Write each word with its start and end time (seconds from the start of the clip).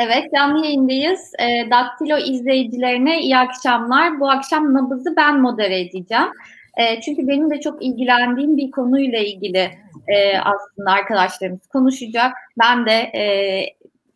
Evet, 0.00 0.24
canlı 0.34 0.64
yayındayız. 0.64 1.32
E, 1.38 1.70
Daktilo 1.70 2.18
izleyicilerine 2.18 3.20
iyi 3.20 3.36
akşamlar. 3.36 4.20
Bu 4.20 4.30
akşam 4.30 4.74
nabızı 4.74 5.16
ben 5.16 5.40
modere 5.40 5.80
edeceğim. 5.80 6.28
E, 6.76 7.00
çünkü 7.00 7.28
benim 7.28 7.50
de 7.50 7.60
çok 7.60 7.84
ilgilendiğim 7.84 8.56
bir 8.56 8.70
konuyla 8.70 9.18
ilgili 9.18 9.70
e, 10.08 10.38
aslında 10.38 10.90
arkadaşlarımız 10.90 11.66
konuşacak. 11.66 12.32
Ben 12.58 12.86
de 12.86 12.92
e, 12.92 13.22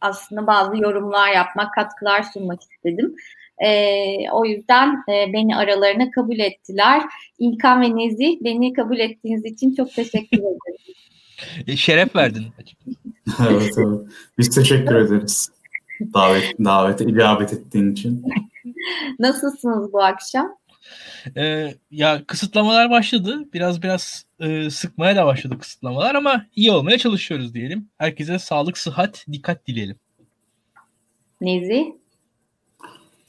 aslında 0.01 0.47
bazı 0.47 0.77
yorumlar 0.77 1.33
yapmak, 1.33 1.75
katkılar 1.75 2.23
sunmak 2.23 2.61
istedim. 2.63 3.15
E, 3.65 4.31
o 4.31 4.45
yüzden 4.45 4.89
e, 4.89 5.33
beni 5.33 5.57
aralarına 5.57 6.11
kabul 6.11 6.39
ettiler. 6.39 7.03
İlkan 7.39 7.83
ve 7.83 7.97
Nezih 7.97 8.37
beni 8.41 8.73
kabul 8.73 8.99
ettiğiniz 8.99 9.45
için 9.45 9.75
çok 9.75 9.95
teşekkür 9.95 10.39
ederim. 10.39 10.95
E, 11.67 11.77
şeref 11.77 12.17
verdin. 12.17 12.45
evet, 13.51 13.73
evet. 13.79 14.01
Biz 14.39 14.55
teşekkür 14.55 14.95
ederiz. 14.95 15.62
Davet, 16.15 16.59
davete 16.65 17.05
icabet 17.05 17.53
ettiğin 17.53 17.93
için. 17.93 18.25
Nasılsınız 19.19 19.93
bu 19.93 20.03
akşam? 20.03 20.57
Ee, 21.37 21.75
ya 21.91 22.25
kısıtlamalar 22.27 22.91
başladı. 22.91 23.39
Biraz 23.55 23.83
biraz 23.83 24.25
e, 24.41 24.71
sıkmaya 24.71 25.17
da 25.17 25.27
başladı 25.27 25.59
kısıtlamalar 25.59 26.15
ama 26.15 26.47
iyi 26.57 26.73
olmaya 26.73 26.99
çalışıyoruz 26.99 27.55
diyelim. 27.55 27.89
Herkese 27.99 28.39
sağlık, 28.39 28.79
sıhhat, 28.79 29.27
dikkat 29.33 29.67
dileyelim. 29.67 29.97
Nezi? 31.41 32.03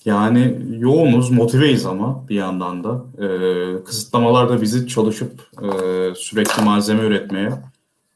Yani 0.05 0.57
yoğunuz, 0.79 1.31
motiveyiz 1.31 1.85
ama 1.85 2.29
bir 2.29 2.35
yandan 2.35 2.83
da. 2.83 3.05
Ee, 3.23 3.83
kısıtlamalar 3.83 4.49
da 4.49 4.61
bizi 4.61 4.87
çalışıp 4.87 5.49
e, 5.61 5.67
sürekli 6.15 6.63
malzeme 6.63 7.03
üretmeye, 7.03 7.49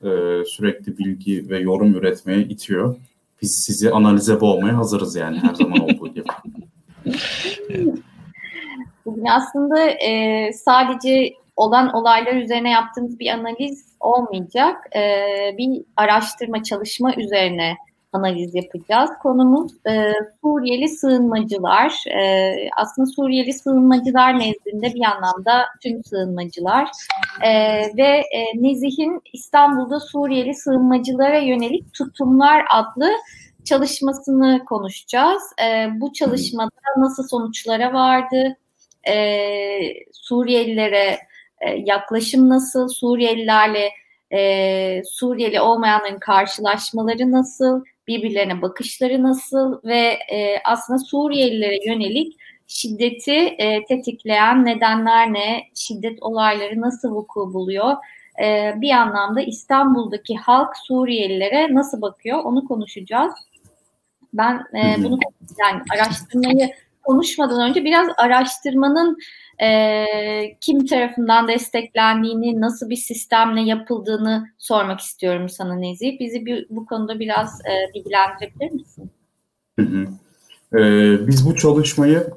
e, 0.01 0.09
sürekli 0.45 0.97
bilgi 0.97 1.49
ve 1.49 1.59
yorum 1.59 1.93
üretmeye 1.95 2.41
itiyor. 2.41 2.95
Biz 3.41 3.63
sizi 3.63 3.91
analize 3.91 4.41
boğmaya 4.41 4.77
hazırız 4.77 5.15
yani 5.15 5.39
her 5.39 5.53
zaman 5.53 5.79
olduğu 5.79 6.07
gibi. 6.07 6.27
Bugün 9.05 9.25
aslında 9.25 9.89
e, 9.89 10.53
sadece 10.53 11.33
olan 11.55 11.93
olaylar 11.93 12.33
üzerine 12.33 12.71
yaptığımız 12.71 13.19
bir 13.19 13.27
analiz 13.27 13.85
olmayacak. 13.99 14.95
E, 14.95 15.01
bir 15.57 15.83
araştırma, 15.97 16.63
çalışma 16.63 17.15
üzerine 17.15 17.77
analiz 18.13 18.55
yapacağız. 18.55 19.09
Konumuz 19.23 19.71
e, 19.89 20.13
Suriyeli 20.41 20.89
sığınmacılar. 20.89 22.03
E, 22.07 22.53
aslında 22.77 23.07
Suriyeli 23.15 23.53
sığınmacılar 23.53 24.39
nezdinde 24.39 24.93
bir 24.93 25.05
anlamda 25.05 25.65
tüm 25.83 26.03
sığınmacılar 26.03 26.89
e, 27.43 27.51
ve 27.97 28.07
e, 28.07 28.63
Nezih'in 28.63 29.21
İstanbul'da 29.33 29.99
Suriyeli 29.99 30.53
sığınmacılara 30.53 31.37
yönelik 31.37 31.93
tutumlar 31.93 32.65
adlı 32.69 33.09
çalışmasını 33.65 34.65
konuşacağız. 34.65 35.43
E, 35.63 35.87
bu 35.99 36.13
çalışmada 36.13 36.69
nasıl 36.97 37.23
sonuçlara 37.27 37.93
vardı? 37.93 38.57
E, 39.07 39.15
Suriyelilere 40.13 41.19
e, 41.61 41.69
yaklaşım 41.85 42.49
nasıl? 42.49 42.87
Suriyelilerle 42.87 43.89
e, 44.33 45.01
Suriyeli 45.03 45.61
olmayanların 45.61 46.19
karşılaşmaları 46.19 47.31
nasıl? 47.31 47.83
Birbirlerine 48.07 48.61
bakışları 48.61 49.23
nasıl 49.23 49.79
ve 49.83 50.17
e, 50.31 50.61
aslında 50.65 50.99
Suriyelilere 50.99 51.85
yönelik 51.85 52.37
şiddeti 52.67 53.35
e, 53.35 53.85
tetikleyen 53.85 54.65
nedenler 54.65 55.33
ne, 55.33 55.63
şiddet 55.75 56.23
olayları 56.23 56.81
nasıl 56.81 57.11
vuku 57.11 57.53
buluyor, 57.53 57.95
e, 58.43 58.73
bir 58.81 58.91
anlamda 58.91 59.41
İstanbul'daki 59.41 60.35
halk 60.35 60.77
Suriyelilere 60.77 61.75
nasıl 61.75 62.01
bakıyor? 62.01 62.39
Onu 62.43 62.67
konuşacağız. 62.67 63.33
Ben 64.33 64.55
e, 64.55 65.03
bunu 65.03 65.19
yani 65.59 65.81
araştırmayı 65.93 66.69
konuşmadan 67.03 67.69
önce 67.69 67.83
biraz 67.83 68.07
araştırmanın 68.17 69.17
e, 69.61 70.05
kim 70.61 70.85
tarafından 70.85 71.47
desteklendiğini, 71.47 72.61
nasıl 72.61 72.89
bir 72.89 72.95
sistemle 72.95 73.61
yapıldığını 73.61 74.47
sormak 74.57 74.99
istiyorum 74.99 75.49
sana 75.49 75.75
Nezih. 75.75 76.19
Bizi 76.19 76.45
bir, 76.45 76.65
bu 76.69 76.85
konuda 76.85 77.19
biraz 77.19 77.61
e, 77.61 77.93
bilgilendirebilir 77.93 78.71
misin? 78.71 79.11
Hı 79.79 79.85
hı. 79.85 80.07
Ee, 80.73 81.27
biz 81.27 81.45
bu 81.45 81.55
çalışmayı 81.55 82.27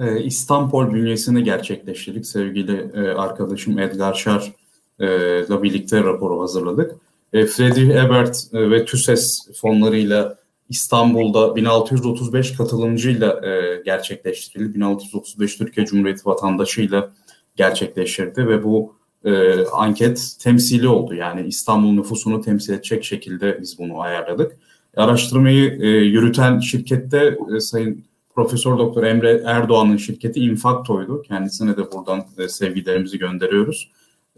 e, 0.00 0.20
İstanbul 0.20 0.94
bünyesinde 0.94 1.40
gerçekleştirdik. 1.40 2.26
Sevgili 2.26 2.90
e, 2.94 3.00
arkadaşım 3.00 3.78
Edgar 3.78 4.14
Şar 4.14 4.52
ile 5.00 5.62
birlikte 5.62 6.04
raporu 6.04 6.42
hazırladık. 6.42 6.96
E, 7.32 7.46
Friedrich 7.46 7.90
Ebert 7.90 8.36
e, 8.52 8.70
ve 8.70 8.84
TÜSES 8.84 9.48
fonlarıyla 9.60 10.36
İstanbul'da 10.68 11.56
1635 11.56 12.56
katılımcıyla 12.56 13.46
e, 13.46 13.82
gerçekleştirildi. 13.84 14.74
1635 14.74 15.56
Türkiye 15.56 15.86
Cumhuriyeti 15.86 16.26
vatandaşıyla 16.26 17.12
gerçekleştirdi 17.56 18.48
ve 18.48 18.64
bu 18.64 18.94
e, 19.24 19.64
anket 19.66 20.36
temsili 20.40 20.88
oldu. 20.88 21.14
Yani 21.14 21.46
İstanbul 21.46 21.92
nüfusunu 21.92 22.40
temsil 22.40 22.72
edecek 22.72 23.04
şekilde 23.04 23.58
biz 23.60 23.78
bunu 23.78 24.00
ayarladık. 24.00 24.56
Araştırmayı 24.96 25.78
e, 25.80 25.88
yürüten 25.88 26.58
şirkette 26.58 27.38
e, 27.56 27.60
Sayın 27.60 28.04
Profesör 28.34 28.78
Doktor 28.78 29.02
Emre 29.04 29.42
Erdoğan'ın 29.44 29.96
şirketi 29.96 30.40
Infakto'ydu. 30.40 31.22
Kendisine 31.22 31.76
de 31.76 31.92
buradan 31.92 32.24
e, 32.38 32.48
sevgilerimizi 32.48 33.18
gönderiyoruz. 33.18 33.90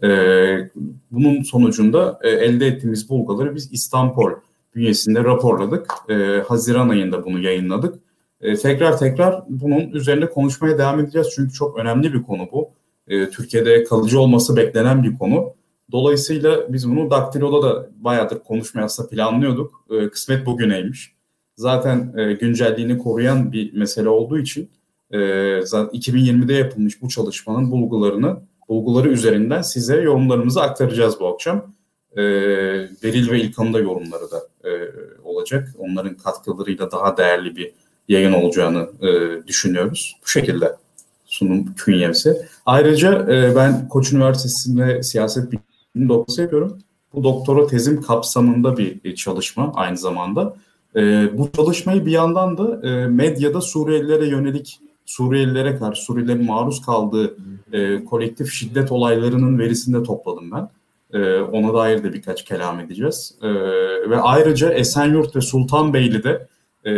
E, 0.03 0.09
bunun 1.11 1.43
sonucunda 1.43 2.19
e, 2.23 2.29
elde 2.29 2.67
ettiğimiz 2.67 3.09
bulguları 3.09 3.55
biz 3.55 3.73
İstanbul 3.73 4.31
bünyesinde 4.75 5.23
raporladık. 5.23 5.91
E, 6.09 6.43
Haziran 6.47 6.89
ayında 6.89 7.25
bunu 7.25 7.39
yayınladık. 7.39 7.99
E, 8.41 8.55
tekrar 8.55 8.97
tekrar 8.97 9.43
bunun 9.49 9.91
üzerinde 9.91 10.29
konuşmaya 10.29 10.77
devam 10.77 10.99
edeceğiz 10.99 11.27
çünkü 11.35 11.53
çok 11.53 11.77
önemli 11.77 12.13
bir 12.13 12.23
konu 12.23 12.49
bu. 12.51 12.69
E, 13.07 13.29
Türkiye'de 13.29 13.83
kalıcı 13.83 14.19
olması 14.19 14.57
beklenen 14.57 15.03
bir 15.03 15.17
konu. 15.17 15.53
Dolayısıyla 15.91 16.73
biz 16.73 16.89
bunu 16.89 17.11
Daktilo'da 17.11 17.69
da 17.69 17.89
bayağıdır 17.97 18.39
konuşmaya 18.39 18.83
aslında 18.83 19.09
planlıyorduk. 19.09 19.85
E, 19.89 20.09
kısmet 20.09 20.45
bugüneymiş. 20.45 21.13
Zaten 21.55 22.13
e, 22.17 22.33
güncelliğini 22.33 22.97
koruyan 22.97 23.51
bir 23.51 23.73
mesele 23.73 24.09
olduğu 24.09 24.37
için 24.37 24.69
e, 25.11 25.19
zaten 25.63 25.99
2020'de 25.99 26.53
yapılmış 26.53 27.01
bu 27.01 27.09
çalışmanın 27.09 27.71
bulgularını 27.71 28.37
bulguları 28.69 29.09
üzerinden 29.09 29.61
size 29.61 30.01
yorumlarımızı 30.01 30.61
aktaracağız 30.61 31.19
bu 31.19 31.27
akşam 31.27 31.73
e, 32.13 32.21
Beril 33.03 33.31
ve 33.31 33.41
İlkan'ın 33.41 33.73
da 33.73 33.79
yorumları 33.79 34.31
da 34.31 34.41
e, 34.69 34.91
olacak. 35.23 35.75
Onların 35.77 36.17
katkılarıyla 36.17 36.91
daha 36.91 37.17
değerli 37.17 37.55
bir 37.55 37.71
yayın 38.07 38.33
olacağını 38.33 38.89
e, 39.01 39.47
düşünüyoruz. 39.47 40.15
Bu 40.23 40.27
şekilde 40.27 40.75
sunum 41.25 41.73
künyesi. 41.75 42.37
Ayrıca 42.65 43.27
e, 43.33 43.55
ben 43.55 43.89
Koç 43.89 44.13
Üniversitesi'nde 44.13 45.03
siyaset 45.03 45.51
bilimi 45.51 46.09
doktorası 46.09 46.41
yapıyorum. 46.41 46.77
Bu 47.13 47.23
doktora 47.23 47.67
tezim 47.67 48.01
kapsamında 48.01 48.77
bir 48.77 49.15
çalışma 49.15 49.71
aynı 49.75 49.97
zamanda. 49.97 50.55
E, 50.95 51.29
bu 51.37 51.49
çalışmayı 51.55 52.05
bir 52.05 52.11
yandan 52.11 52.57
da 52.57 52.87
e, 52.87 53.07
medyada 53.07 53.61
Suriyelilere 53.61 54.27
yönelik 54.27 54.79
Suriyelilere 55.05 55.77
karşı 55.77 56.01
Suriyelilerin 56.01 56.45
maruz 56.45 56.81
kaldığı 56.81 57.37
e, 57.73 58.05
kolektif 58.05 58.53
şiddet 58.53 58.91
olaylarının 58.91 59.59
verisinde 59.59 60.03
topladım 60.03 60.51
ben. 60.51 60.69
E, 61.13 61.39
ona 61.39 61.73
dair 61.73 62.03
de 62.03 62.13
birkaç 62.13 62.43
kelam 62.43 62.79
edeceğiz. 62.79 63.35
E, 63.41 63.49
ve 64.09 64.17
ayrıca 64.21 64.71
Esenyurt 64.73 65.35
ve 65.35 65.41
Sultanbeyli'de 65.41 66.47
e, 66.85 66.91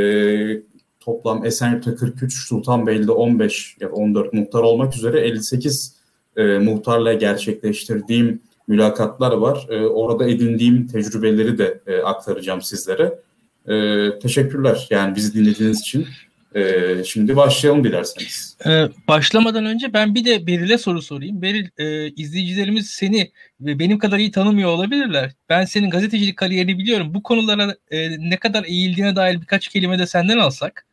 toplam 0.99 1.45
Esenyurt'ta 1.45 1.95
43, 1.95 2.33
Sultanbeyli'de 2.47 3.11
15 3.11 3.77
ya 3.79 3.89
da 3.89 3.93
14 3.93 4.33
muhtar 4.33 4.59
olmak 4.59 4.95
üzere 4.95 5.19
58 5.19 5.95
e, 6.37 6.43
muhtarla 6.43 7.13
gerçekleştirdiğim 7.13 8.41
mülakatlar 8.67 9.31
var. 9.31 9.67
E, 9.69 9.85
orada 9.85 10.27
edindiğim 10.29 10.87
tecrübeleri 10.87 11.57
de 11.57 11.81
e, 11.87 11.97
aktaracağım 11.97 12.61
sizlere. 12.61 13.19
E, 13.67 14.19
teşekkürler 14.19 14.87
yani 14.89 15.15
bizi 15.15 15.33
dinlediğiniz 15.33 15.79
için. 15.79 16.07
Ee, 16.55 17.03
şimdi 17.03 17.35
başlayalım 17.35 17.83
dilerseniz. 17.83 18.57
Ee, 18.65 18.87
başlamadan 19.07 19.65
önce 19.65 19.93
ben 19.93 20.15
bir 20.15 20.25
de 20.25 20.47
Beril'e 20.47 20.77
soru 20.77 21.01
sorayım. 21.01 21.41
Beril, 21.41 21.67
e, 21.77 22.09
izleyicilerimiz 22.09 22.89
seni 22.89 23.31
ve 23.61 23.79
benim 23.79 23.99
kadar 23.99 24.17
iyi 24.17 24.31
tanımıyor 24.31 24.69
olabilirler. 24.69 25.31
Ben 25.49 25.65
senin 25.65 25.89
gazetecilik 25.89 26.37
kariyerini 26.37 26.77
biliyorum. 26.77 27.13
Bu 27.13 27.23
konulara 27.23 27.75
e, 27.91 28.09
ne 28.29 28.37
kadar 28.37 28.63
eğildiğine 28.63 29.15
dair 29.15 29.41
birkaç 29.41 29.67
kelime 29.67 29.99
de 29.99 30.07
senden 30.07 30.37
alsak. 30.37 30.87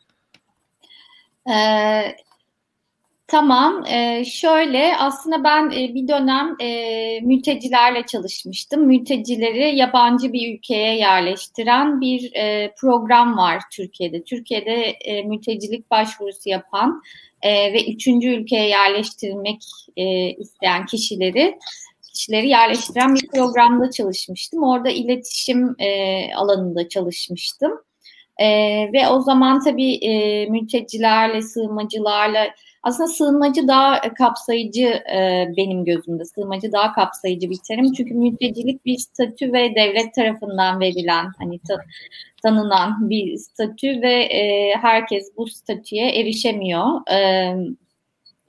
Ee, 1.50 2.16
Tamam, 3.28 3.84
e, 3.86 4.24
şöyle 4.24 4.96
aslında 4.96 5.44
ben 5.44 5.70
e, 5.70 5.94
bir 5.94 6.08
dönem 6.08 6.56
e, 6.60 7.20
mültecilerle 7.20 8.06
çalışmıştım. 8.06 8.86
Mültecileri 8.86 9.76
yabancı 9.76 10.32
bir 10.32 10.54
ülkeye 10.54 10.96
yerleştiren 10.96 12.00
bir 12.00 12.34
e, 12.34 12.74
program 12.80 13.36
var 13.36 13.62
Türkiye'de. 13.72 14.22
Türkiye'de 14.24 14.74
e, 14.84 15.22
mültecilik 15.22 15.90
başvurusu 15.90 16.48
yapan 16.48 17.02
e, 17.42 17.72
ve 17.72 17.92
üçüncü 17.92 18.28
ülkeye 18.28 18.68
yerleştirilmek 18.68 19.62
e, 19.96 20.30
isteyen 20.30 20.86
kişileri 20.86 21.58
kişileri 22.14 22.48
yerleştiren 22.48 23.14
bir 23.14 23.28
programda 23.28 23.90
çalışmıştım. 23.90 24.62
Orada 24.62 24.90
iletişim 24.90 25.74
e, 25.78 26.34
alanında 26.34 26.88
çalışmıştım. 26.88 27.72
E, 28.38 28.46
ve 28.92 29.08
o 29.08 29.20
zaman 29.20 29.60
tabii 29.60 29.94
e, 29.94 30.46
mültecilerle, 30.46 31.42
sığınmacılarla 31.42 32.46
aslında 32.82 33.08
sığınmacı 33.08 33.68
daha 33.68 34.14
kapsayıcı 34.14 34.86
e, 35.14 35.48
benim 35.56 35.84
gözümde. 35.84 36.24
Sığınmacı 36.24 36.72
daha 36.72 36.92
kapsayıcı 36.92 37.50
bir 37.50 37.58
terim. 37.68 37.92
Çünkü 37.92 38.14
mültecilik 38.14 38.86
bir 38.86 38.98
statü 38.98 39.52
ve 39.52 39.74
devlet 39.74 40.14
tarafından 40.14 40.80
verilen 40.80 41.26
hani 41.38 41.58
ta, 41.58 41.76
tanınan 42.42 43.10
bir 43.10 43.36
statü 43.36 44.02
ve 44.02 44.22
e, 44.22 44.74
herkes 44.76 45.30
bu 45.36 45.46
statüye 45.46 46.20
erişemiyor. 46.20 47.12
E, 47.12 47.54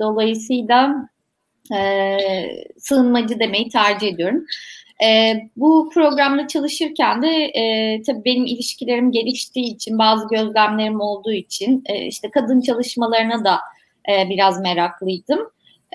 dolayısıyla 0.01 1.09
e, 1.75 2.17
sığınmacı 2.77 3.39
demeyi 3.39 3.69
tercih 3.69 4.07
ediyorum. 4.07 4.45
E, 5.05 5.33
bu 5.55 5.89
programda 5.93 6.47
çalışırken 6.47 7.21
de 7.21 7.27
e, 7.45 8.01
tabii 8.01 8.25
benim 8.25 8.45
ilişkilerim 8.45 9.11
geliştiği 9.11 9.75
için, 9.75 9.97
bazı 9.97 10.27
gözlemlerim 10.27 11.01
olduğu 11.01 11.31
için 11.31 11.83
e, 11.85 12.05
işte 12.05 12.31
kadın 12.31 12.61
çalışmalarına 12.61 13.45
da 13.45 13.59
e, 14.09 14.29
biraz 14.29 14.61
meraklıydım. 14.61 15.39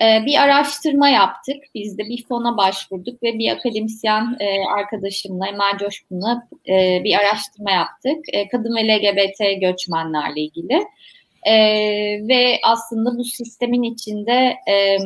E, 0.01 0.25
bir 0.25 0.41
araştırma 0.41 1.09
yaptık. 1.09 1.63
Biz 1.75 1.97
de 1.97 2.03
bir 2.03 2.25
fona 2.25 2.57
başvurduk 2.57 3.23
ve 3.23 3.39
bir 3.39 3.51
akademisyen 3.51 4.37
e, 4.39 4.65
arkadaşımla, 4.77 5.47
Emel 5.47 5.77
Coşkun'la 5.79 6.47
e, 6.67 7.03
bir 7.03 7.19
araştırma 7.19 7.71
yaptık. 7.71 8.25
E, 8.33 8.47
kadın 8.47 8.75
ve 8.75 8.87
LGBT 8.87 9.61
göçmenlerle 9.61 10.41
ilgili. 10.41 10.83
E, 11.43 11.53
ve 12.27 12.59
aslında 12.63 13.17
bu 13.17 13.23
sistemin 13.23 13.83
içinde 13.83 14.55
e, 14.67 14.97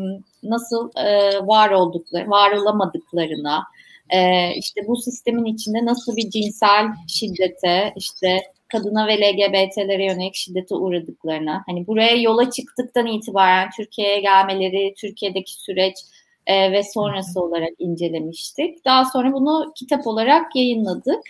nasıl 0.43 0.91
e, 0.97 1.39
var 1.47 1.69
oldukları, 1.69 2.29
var 2.29 2.51
olamadıklarına, 2.51 3.63
e, 4.09 4.49
işte 4.55 4.87
bu 4.87 4.95
sistemin 4.95 5.45
içinde 5.45 5.85
nasıl 5.85 6.15
bir 6.15 6.29
cinsel 6.29 6.85
şiddete, 7.07 7.93
işte 7.95 8.41
kadına 8.69 9.07
ve 9.07 9.17
LGBT'lere 9.17 10.05
yönelik 10.05 10.35
şiddete 10.35 10.75
uğradıklarına, 10.75 11.63
hani 11.65 11.87
buraya 11.87 12.15
yola 12.15 12.51
çıktıktan 12.51 13.07
itibaren 13.07 13.69
Türkiye'ye 13.77 14.21
gelmeleri, 14.21 14.93
Türkiye'deki 14.97 15.53
süreç 15.53 15.95
e, 16.47 16.71
ve 16.71 16.83
sonrası 16.83 17.41
olarak 17.41 17.71
incelemiştik. 17.79 18.85
Daha 18.85 19.05
sonra 19.05 19.33
bunu 19.33 19.73
kitap 19.75 20.07
olarak 20.07 20.55
yayınladık. 20.55 21.23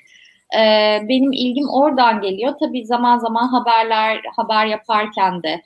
E, 0.56 0.62
benim 1.10 1.32
ilgim 1.32 1.70
oradan 1.70 2.22
geliyor. 2.22 2.54
Tabii 2.60 2.86
zaman 2.86 3.20
zaman 3.20 3.48
haberler, 3.48 4.22
haber 4.36 4.66
yaparken 4.66 5.44
de 5.44 5.62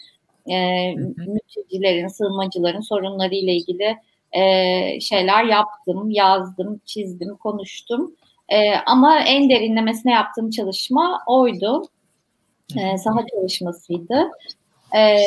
e, 0.51 0.89
mültecilerin, 0.95 2.07
sığınmacıların 2.07 2.81
sorunlarıyla 2.81 3.53
ilgili 3.53 3.97
e, 4.31 4.99
şeyler 4.99 5.43
yaptım, 5.43 6.09
yazdım, 6.09 6.81
çizdim, 6.85 7.37
konuştum. 7.37 8.15
E, 8.53 8.75
ama 8.85 9.19
en 9.19 9.49
derinlemesine 9.49 10.11
yaptığım 10.11 10.49
çalışma 10.49 11.23
oydu. 11.27 11.83
E, 12.77 12.97
saha 12.97 13.25
çalışmasıydı. 13.33 14.31
E, 14.95 15.17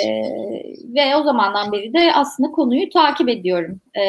ve 0.94 1.16
o 1.16 1.22
zamandan 1.22 1.72
beri 1.72 1.92
de 1.92 2.12
aslında 2.14 2.50
konuyu 2.50 2.90
takip 2.90 3.28
ediyorum. 3.28 3.80
E, 3.94 4.04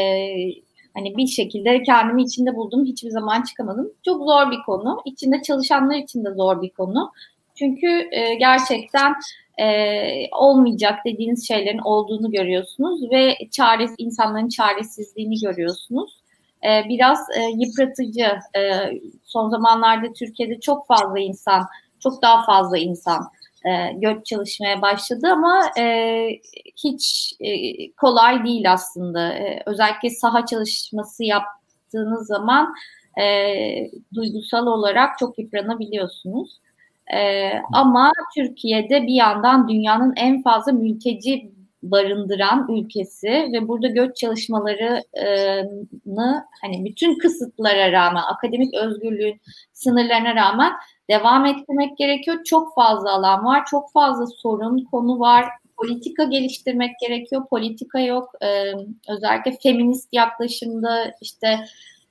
hani 0.93 1.17
bir 1.17 1.27
şekilde 1.27 1.83
kendimi 1.83 2.23
içinde 2.23 2.55
buldum. 2.55 2.85
Hiçbir 2.85 3.09
zaman 3.09 3.41
çıkamadım. 3.41 3.91
Çok 4.05 4.17
zor 4.17 4.51
bir 4.51 4.61
konu. 4.65 5.01
İçinde 5.05 5.41
çalışanlar 5.41 5.95
için 5.95 6.25
de 6.25 6.33
zor 6.33 6.61
bir 6.61 6.69
konu. 6.69 7.11
Çünkü 7.55 8.07
e, 8.11 8.35
gerçekten 8.35 9.13
e, 9.59 9.65
olmayacak 10.31 10.99
dediğiniz 11.05 11.47
şeylerin 11.47 11.81
olduğunu 11.85 12.31
görüyorsunuz 12.31 13.11
ve 13.11 13.37
çaresiz 13.51 13.95
insanların 13.97 14.49
çaresizliğini 14.49 15.39
görüyorsunuz 15.39 16.21
e, 16.63 16.89
biraz 16.89 17.19
e, 17.37 17.41
yıpratıcı. 17.41 18.27
E, 18.57 18.91
son 19.23 19.49
zamanlarda 19.49 20.13
Türkiye'de 20.13 20.59
çok 20.59 20.87
fazla 20.87 21.19
insan, 21.19 21.63
çok 21.99 22.21
daha 22.21 22.45
fazla 22.45 22.77
insan 22.77 23.23
e, 23.65 23.93
göç 23.93 24.25
çalışmaya 24.25 24.81
başladı 24.81 25.27
ama 25.31 25.61
hiç 26.83 27.33
kolay 27.97 28.45
değil 28.45 28.71
aslında. 28.71 29.33
Özellikle 29.65 30.09
saha 30.09 30.45
çalışması 30.45 31.23
yaptığınız 31.23 32.27
zaman 32.27 32.73
duygusal 34.13 34.67
olarak 34.67 35.17
çok 35.19 35.39
yıpranabiliyorsunuz. 35.39 36.59
E, 37.13 37.51
ama 37.73 38.11
Türkiye'de 38.35 39.07
bir 39.07 39.13
yandan 39.13 39.67
dünyanın 39.67 40.13
en 40.15 40.41
fazla 40.41 40.71
mülteci 40.71 41.51
barındıran 41.91 42.67
ülkesi 42.69 43.27
ve 43.27 43.67
burada 43.67 43.87
göç 43.87 44.17
çalışmalarını 44.17 45.03
hani 46.61 46.85
bütün 46.85 47.17
kısıtlara 47.17 47.91
rağmen 47.91 48.23
akademik 48.23 48.73
özgürlüğün 48.73 49.41
sınırlarına 49.73 50.35
rağmen 50.35 50.73
devam 51.09 51.45
ettirmek 51.45 51.97
gerekiyor. 51.97 52.43
Çok 52.43 52.75
fazla 52.75 53.13
alan 53.13 53.45
var, 53.45 53.65
çok 53.65 53.91
fazla 53.91 54.25
sorun, 54.27 54.87
konu 54.91 55.19
var. 55.19 55.45
Politika 55.77 56.23
geliştirmek 56.23 56.91
gerekiyor. 57.01 57.47
Politika 57.49 57.99
yok. 57.99 58.31
Ee, 58.41 58.73
özellikle 59.09 59.57
feminist 59.63 60.09
yaklaşımda 60.13 61.13
işte 61.21 61.59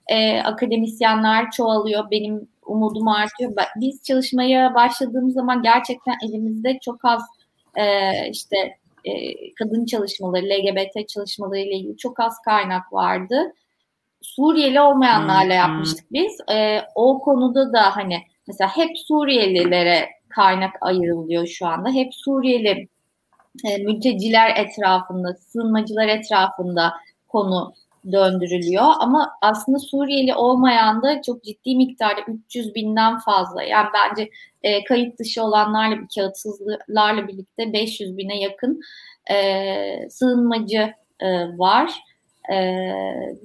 e, 0.06 0.40
akademisyenler 0.40 1.50
çoğalıyor. 1.50 2.10
Benim 2.10 2.48
umudum 2.66 3.08
artıyor. 3.08 3.52
Biz 3.76 4.02
çalışmaya 4.02 4.74
başladığımız 4.74 5.34
zaman 5.34 5.62
gerçekten 5.62 6.14
elimizde 6.28 6.78
çok 6.82 7.04
az 7.04 7.22
e, 7.76 7.84
işte 8.30 8.76
e, 9.06 9.34
kadın 9.54 9.84
çalışmaları, 9.84 10.46
LGBT 10.46 11.08
çalışmaları 11.08 11.58
ile 11.60 11.76
ilgili 11.76 11.96
çok 11.96 12.20
az 12.20 12.34
kaynak 12.44 12.92
vardı. 12.92 13.52
Suriyeli 14.22 14.80
olmayanlarla 14.80 15.54
yapmıştık 15.54 16.12
biz. 16.12 16.40
E, 16.50 16.80
o 16.94 17.20
konuda 17.20 17.72
da 17.72 17.96
hani 17.96 18.18
mesela 18.46 18.76
hep 18.76 18.98
Suriyelilere 18.98 20.08
kaynak 20.28 20.74
ayrılıyor 20.80 21.46
şu 21.46 21.66
anda. 21.66 21.90
Hep 21.90 22.14
Suriyeli 22.14 22.88
e, 23.64 23.78
mülteciler 23.78 24.56
etrafında, 24.56 25.34
sığınmacılar 25.34 26.08
etrafında 26.08 26.92
konu 27.28 27.74
döndürülüyor. 28.12 28.92
Ama 29.00 29.30
aslında 29.42 29.78
Suriyeli 29.78 30.34
olmayan 30.34 31.02
da 31.02 31.22
çok 31.22 31.44
ciddi 31.44 31.76
miktarda 31.76 32.20
300 32.28 32.74
binden 32.74 33.18
fazla. 33.18 33.62
Yani 33.62 33.88
bence 33.94 34.30
e, 34.62 34.84
kayıt 34.84 35.18
dışı 35.18 35.42
olanlarla, 35.42 35.96
kağıtsızlarla 36.14 37.28
birlikte 37.28 37.72
500 37.72 38.16
bine 38.16 38.40
yakın 38.40 38.80
e, 39.30 40.10
sığınmacı 40.10 40.94
e, 41.20 41.58
var. 41.58 41.92
E, 42.52 42.56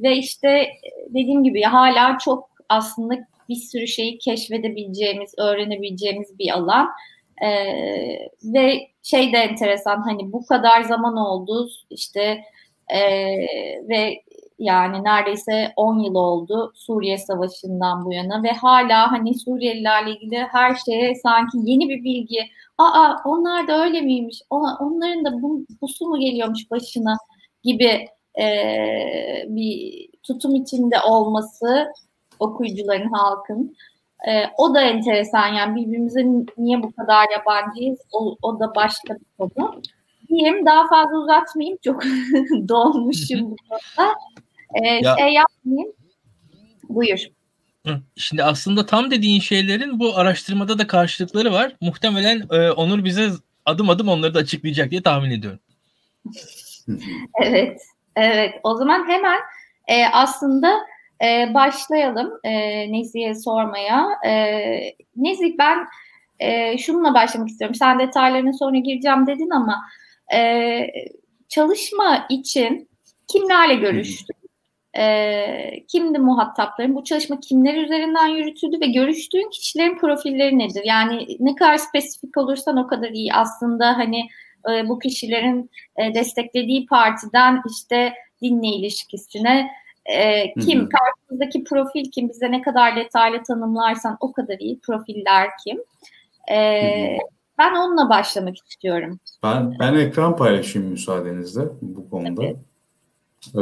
ve 0.04 0.16
işte 0.18 0.68
dediğim 1.10 1.44
gibi 1.44 1.62
hala 1.62 2.18
çok 2.18 2.50
aslında 2.70 3.14
bir 3.50 3.56
sürü 3.56 3.88
şeyi 3.88 4.18
keşfedebileceğimiz, 4.18 5.34
öğrenebileceğimiz 5.38 6.40
bir 6.40 6.52
alan. 6.52 6.90
Ee, 7.42 8.30
ve 8.44 8.88
şey 9.04 9.34
de 9.34 9.38
enteresan 9.38 10.02
hani 10.02 10.32
bu 10.32 10.46
kadar 10.46 10.82
zaman 10.82 11.18
oldu 11.18 11.70
işte 11.90 12.44
e, 12.88 13.02
ve 13.90 14.22
yani 14.62 15.04
neredeyse 15.04 15.74
10 15.76 16.00
yıl 16.00 16.16
oldu 16.16 16.72
Suriye 16.76 17.18
Savaşı'ndan 17.18 18.06
bu 18.06 18.14
yana 18.14 18.44
ve 18.44 18.52
hala 18.52 19.12
hani 19.12 19.40
Suriyelilerle 19.40 20.12
ilgili 20.12 20.38
her 20.52 20.76
şeye 20.76 21.16
sanki 21.16 21.58
yeni 21.64 21.90
bir 21.90 22.04
bilgi. 22.04 22.40
Aa 22.78 23.16
onlar 23.26 23.68
da 23.68 23.84
öyle 23.84 24.02
miymiş? 24.02 24.42
Onların 24.50 25.26
da 25.26 25.42
bu, 25.42 25.66
bu 25.82 25.88
su 25.88 26.06
mu 26.06 26.20
geliyormuş 26.20 26.72
başına 26.72 27.18
gibi 27.64 28.08
e, 28.40 28.48
bir 29.48 30.08
tutum 30.24 30.56
içinde 30.56 30.96
olması 31.08 31.92
okuyucuların, 32.40 33.12
halkın. 33.12 33.76
E, 34.28 34.44
o 34.58 34.76
da 34.76 34.82
enteresan 34.82 35.48
yani 35.48 35.76
birbirimize 35.76 36.26
niye 36.58 36.84
bu 36.84 36.92
kadar 36.92 37.26
yabancıyız 37.38 38.00
o, 38.12 38.36
o 38.42 38.60
da 38.60 38.76
başka 38.76 39.14
bir 39.14 39.26
konu. 39.38 39.82
Diyeyim 40.30 40.66
daha 40.66 40.88
fazla 40.88 41.18
uzatmayayım 41.18 41.78
çok 41.84 42.04
dolmuşum 42.70 43.52
bu 43.52 43.56
konuda. 43.70 44.14
E, 44.74 44.88
ya, 44.88 45.16
şey 45.20 45.34
yapmayayım. 45.34 45.94
Buyur. 46.90 47.20
Şimdi 48.16 48.44
aslında 48.44 48.86
tam 48.86 49.12
dediğin 49.12 49.40
şeylerin 49.40 50.00
bu 50.00 50.18
araştırmada 50.18 50.80
da 50.80 50.88
karşılıkları 50.88 51.52
var. 51.52 51.76
Muhtemelen 51.82 52.44
e, 52.52 52.72
Onur 52.72 53.04
bize 53.04 53.30
adım 53.66 53.90
adım 53.90 54.10
onları 54.10 54.34
da 54.34 54.40
açıklayacak 54.40 54.92
diye 54.92 55.02
tahmin 55.02 55.32
ediyorum. 55.32 55.60
evet, 57.44 57.82
evet. 58.16 58.54
O 58.64 58.76
zaman 58.76 59.08
hemen 59.08 59.40
e, 59.88 60.06
aslında 60.06 60.80
e, 61.24 61.54
başlayalım 61.54 62.40
e, 62.44 62.52
Nezih'e 62.92 63.36
sormaya. 63.36 64.08
E, 64.26 64.32
Nezih 65.16 65.58
ben 65.60 65.88
e, 66.40 66.78
şununla 66.78 67.14
başlamak 67.14 67.50
istiyorum. 67.50 67.76
Sen 67.76 68.00
detaylarına 68.00 68.54
sonra 68.54 68.78
gireceğim 68.78 69.28
dedin 69.28 69.50
ama 69.50 69.82
e, 70.36 70.88
çalışma 71.50 72.26
için 72.30 72.90
kimlerle 73.28 73.76
görüştün? 73.76 74.41
E, 74.98 75.86
kimdi 75.88 76.20
muhatapların? 76.20 76.96
Bu 76.96 77.04
çalışma 77.04 77.40
kimler 77.40 77.84
üzerinden 77.84 78.28
yürütüldü 78.28 78.82
ve 78.82 78.88
görüştüğün 78.88 79.50
kişilerin 79.50 79.98
profilleri 79.98 80.60
nedir? 80.60 80.82
Yani 80.86 81.28
ne 81.40 81.56
kadar 81.56 81.78
spesifik 81.78 82.38
olursan 82.38 82.78
o 82.78 82.88
kadar 82.88 83.10
iyi. 83.10 83.34
Aslında 83.34 83.98
hani 83.98 84.30
e, 84.70 84.90
bu 84.90 85.00
kişilerin 85.00 85.70
e, 85.98 86.14
desteklediği 86.14 86.86
partiden 86.86 87.62
işte 87.72 88.14
dinle 88.42 88.68
ilişkisine 88.68 89.72
e, 90.06 90.54
kim, 90.54 90.80
hı 90.80 90.84
hı. 90.84 90.90
karşımızdaki 90.90 91.64
profil 91.64 92.12
kim, 92.12 92.30
bize 92.30 92.52
ne 92.52 92.62
kadar 92.62 92.96
detaylı 92.96 93.44
tanımlarsan 93.44 94.18
o 94.20 94.32
kadar 94.32 94.58
iyi. 94.60 94.80
Profiller 94.80 95.50
kim? 95.66 95.80
E, 96.52 97.18
ben 97.58 97.76
onunla 97.76 98.10
başlamak 98.10 98.56
istiyorum. 98.58 99.20
Ben 99.44 99.80
ben 99.80 99.94
ekran 99.94 100.36
paylaşayım 100.36 100.90
müsaadenizle 100.90 101.62
bu 101.82 102.10
konuda. 102.10 102.44
Ee, 103.56 103.60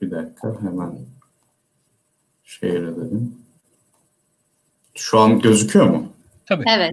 bir 0.00 0.10
dakika 0.10 0.56
hemen 0.62 0.98
şehir 2.44 2.82
edelim. 2.82 3.34
Şu 4.94 5.18
an 5.18 5.40
gözüküyor 5.40 5.86
mu? 5.86 6.06
Tabii. 6.46 6.64
Evet. 6.76 6.92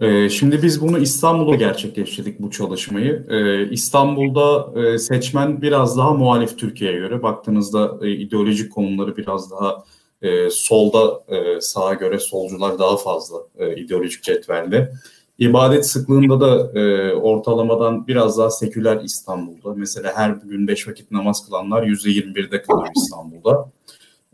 Ee, 0.00 0.28
şimdi 0.28 0.62
biz 0.62 0.80
bunu 0.80 0.98
İstanbul'da 0.98 1.56
gerçekleştirdik 1.56 2.40
bu 2.40 2.50
çalışmayı. 2.50 3.26
Ee, 3.30 3.70
İstanbul'da 3.70 4.80
e, 4.80 4.98
seçmen 4.98 5.62
biraz 5.62 5.96
daha 5.96 6.14
muhalif 6.14 6.58
Türkiye'ye 6.58 6.98
göre. 6.98 7.22
Baktığınızda 7.22 7.98
e, 8.02 8.10
ideolojik 8.10 8.72
konumları 8.72 9.16
biraz 9.16 9.50
daha 9.50 9.84
e, 10.22 10.50
solda 10.50 11.24
sağa 11.60 11.94
göre 11.94 12.18
solcular 12.18 12.78
daha 12.78 12.96
fazla 12.96 13.36
ideolojik 13.76 14.22
cetvelde. 14.22 14.92
İbadet 15.40 15.86
sıklığında 15.86 16.40
da 16.40 16.72
ortalamadan 17.20 18.06
biraz 18.06 18.38
daha 18.38 18.50
seküler 18.50 19.00
İstanbul'da. 19.04 19.74
Mesela 19.74 20.12
her 20.16 20.30
gün 20.30 20.68
beş 20.68 20.88
vakit 20.88 21.10
namaz 21.10 21.46
kılanlar 21.46 21.82
%21'de 21.82 22.62
kalıyor 22.62 22.88
İstanbul'da. 22.96 23.70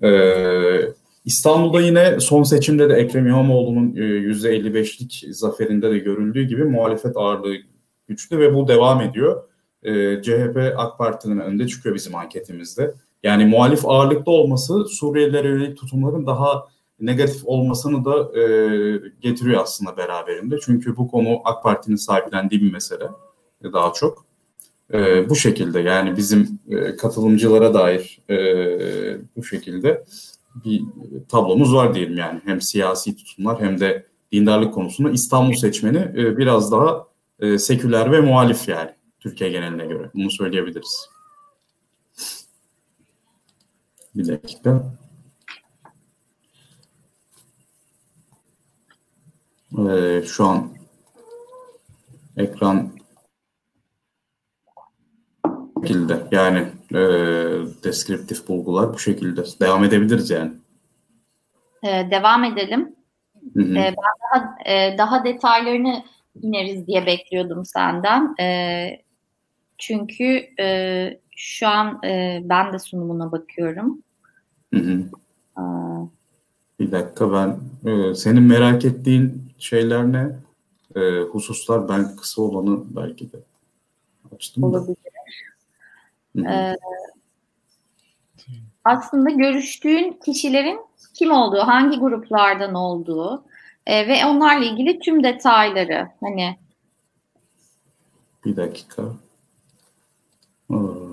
Evet 0.02 0.96
İstanbul'da 1.26 1.80
yine 1.80 2.20
son 2.20 2.42
seçimde 2.42 2.88
de 2.88 2.94
Ekrem 2.94 3.26
İmamoğlu'nun 3.26 3.92
%55'lik 3.92 5.24
e, 5.24 5.32
zaferinde 5.32 5.90
de 5.90 5.98
görüldüğü 5.98 6.42
gibi 6.42 6.64
muhalefet 6.64 7.16
ağırlığı 7.16 7.54
güçlü 8.08 8.38
ve 8.38 8.54
bu 8.54 8.68
devam 8.68 9.00
ediyor. 9.00 9.42
E, 9.82 10.22
CHP 10.22 10.74
AK 10.76 10.98
Parti'nin 10.98 11.38
önünde 11.38 11.66
çıkıyor 11.66 11.94
bizim 11.94 12.14
anketimizde. 12.14 12.94
Yani 13.22 13.46
muhalif 13.46 13.86
ağırlıkta 13.86 14.30
olması 14.30 14.84
Suriyelilere 14.84 15.48
yönelik 15.48 15.76
tutumların 15.76 16.26
daha 16.26 16.66
negatif 17.00 17.42
olmasını 17.44 18.04
da 18.04 18.40
e, 18.40 18.42
getiriyor 19.20 19.62
aslında 19.62 19.96
beraberinde. 19.96 20.56
Çünkü 20.64 20.96
bu 20.96 21.08
konu 21.08 21.40
AK 21.44 21.62
Parti'nin 21.62 21.96
sahiplendiği 21.96 22.62
bir 22.62 22.72
mesele 22.72 23.08
daha 23.72 23.92
çok. 23.92 24.26
bu 25.28 25.36
şekilde 25.36 25.80
yani 25.80 26.16
bizim 26.16 26.58
katılımcılara 26.98 27.74
dair 27.74 28.20
bu 29.36 29.44
şekilde 29.44 30.04
bir 30.64 30.82
tablomuz 31.28 31.74
var 31.74 31.94
diyelim 31.94 32.16
yani. 32.16 32.40
Hem 32.44 32.60
siyasi 32.60 33.16
tutumlar 33.16 33.60
hem 33.60 33.80
de 33.80 34.06
dindarlık 34.32 34.74
konusunda 34.74 35.10
İstanbul 35.10 35.54
seçmeni 35.54 35.98
e, 35.98 36.36
biraz 36.36 36.72
daha 36.72 37.06
e, 37.40 37.58
seküler 37.58 38.12
ve 38.12 38.20
muhalif 38.20 38.68
yani 38.68 38.90
Türkiye 39.20 39.50
geneline 39.50 39.86
göre. 39.86 40.10
Bunu 40.14 40.30
söyleyebiliriz. 40.30 41.08
Bir 44.14 44.28
dakika. 44.28 44.98
Ee, 49.78 50.22
şu 50.26 50.46
an 50.46 50.68
ekran 52.36 52.90
şekilde 55.82 56.26
yani 56.32 56.58
e, 56.90 57.00
deskriptif 57.84 58.48
bulgular 58.48 58.92
bu 58.92 58.98
şekilde 58.98 59.42
devam 59.60 59.84
edebiliriz 59.84 60.30
yani. 60.30 60.52
Ee, 61.82 62.08
devam 62.10 62.44
edelim. 62.44 62.96
Hı 63.54 63.62
hı. 63.62 63.72
Ee, 63.72 63.94
ben 63.96 64.14
daha 64.22 64.56
e, 64.66 64.98
daha 64.98 65.24
detaylarını 65.24 66.04
ineriz 66.42 66.86
diye 66.86 67.06
bekliyordum 67.06 67.64
senden. 67.64 68.34
E, 68.40 68.88
çünkü 69.78 70.46
e, 70.60 71.20
şu 71.36 71.68
an 71.68 72.00
e, 72.04 72.40
ben 72.44 72.72
de 72.72 72.78
sunumuna 72.78 73.32
bakıyorum. 73.32 74.02
Hı 74.74 74.80
hı. 74.80 75.04
Aa. 75.56 76.15
Bir 76.80 76.92
dakika 76.92 77.32
ben 77.32 77.58
e, 77.90 78.14
senin 78.14 78.42
merak 78.42 78.84
ettiğin 78.84 79.52
şeyler 79.58 80.12
ne? 80.12 80.36
E, 80.96 81.20
hususlar 81.20 81.88
ben 81.88 82.16
kısa 82.16 82.42
olanı 82.42 82.84
belki 82.96 83.32
de 83.32 83.36
açtım. 84.34 84.64
Olabilir. 84.64 84.96
Da. 86.36 86.50
Ee, 86.50 86.76
aslında 88.84 89.30
görüştüğün 89.30 90.20
kişilerin 90.24 90.80
kim 91.14 91.30
olduğu, 91.30 91.58
hangi 91.58 91.98
gruplardan 91.98 92.74
olduğu 92.74 93.44
e, 93.86 94.08
ve 94.08 94.26
onlarla 94.26 94.64
ilgili 94.64 94.98
tüm 94.98 95.24
detayları 95.24 96.08
hani 96.20 96.56
bir 98.44 98.56
dakika. 98.56 99.02
Hmm. 100.66 101.05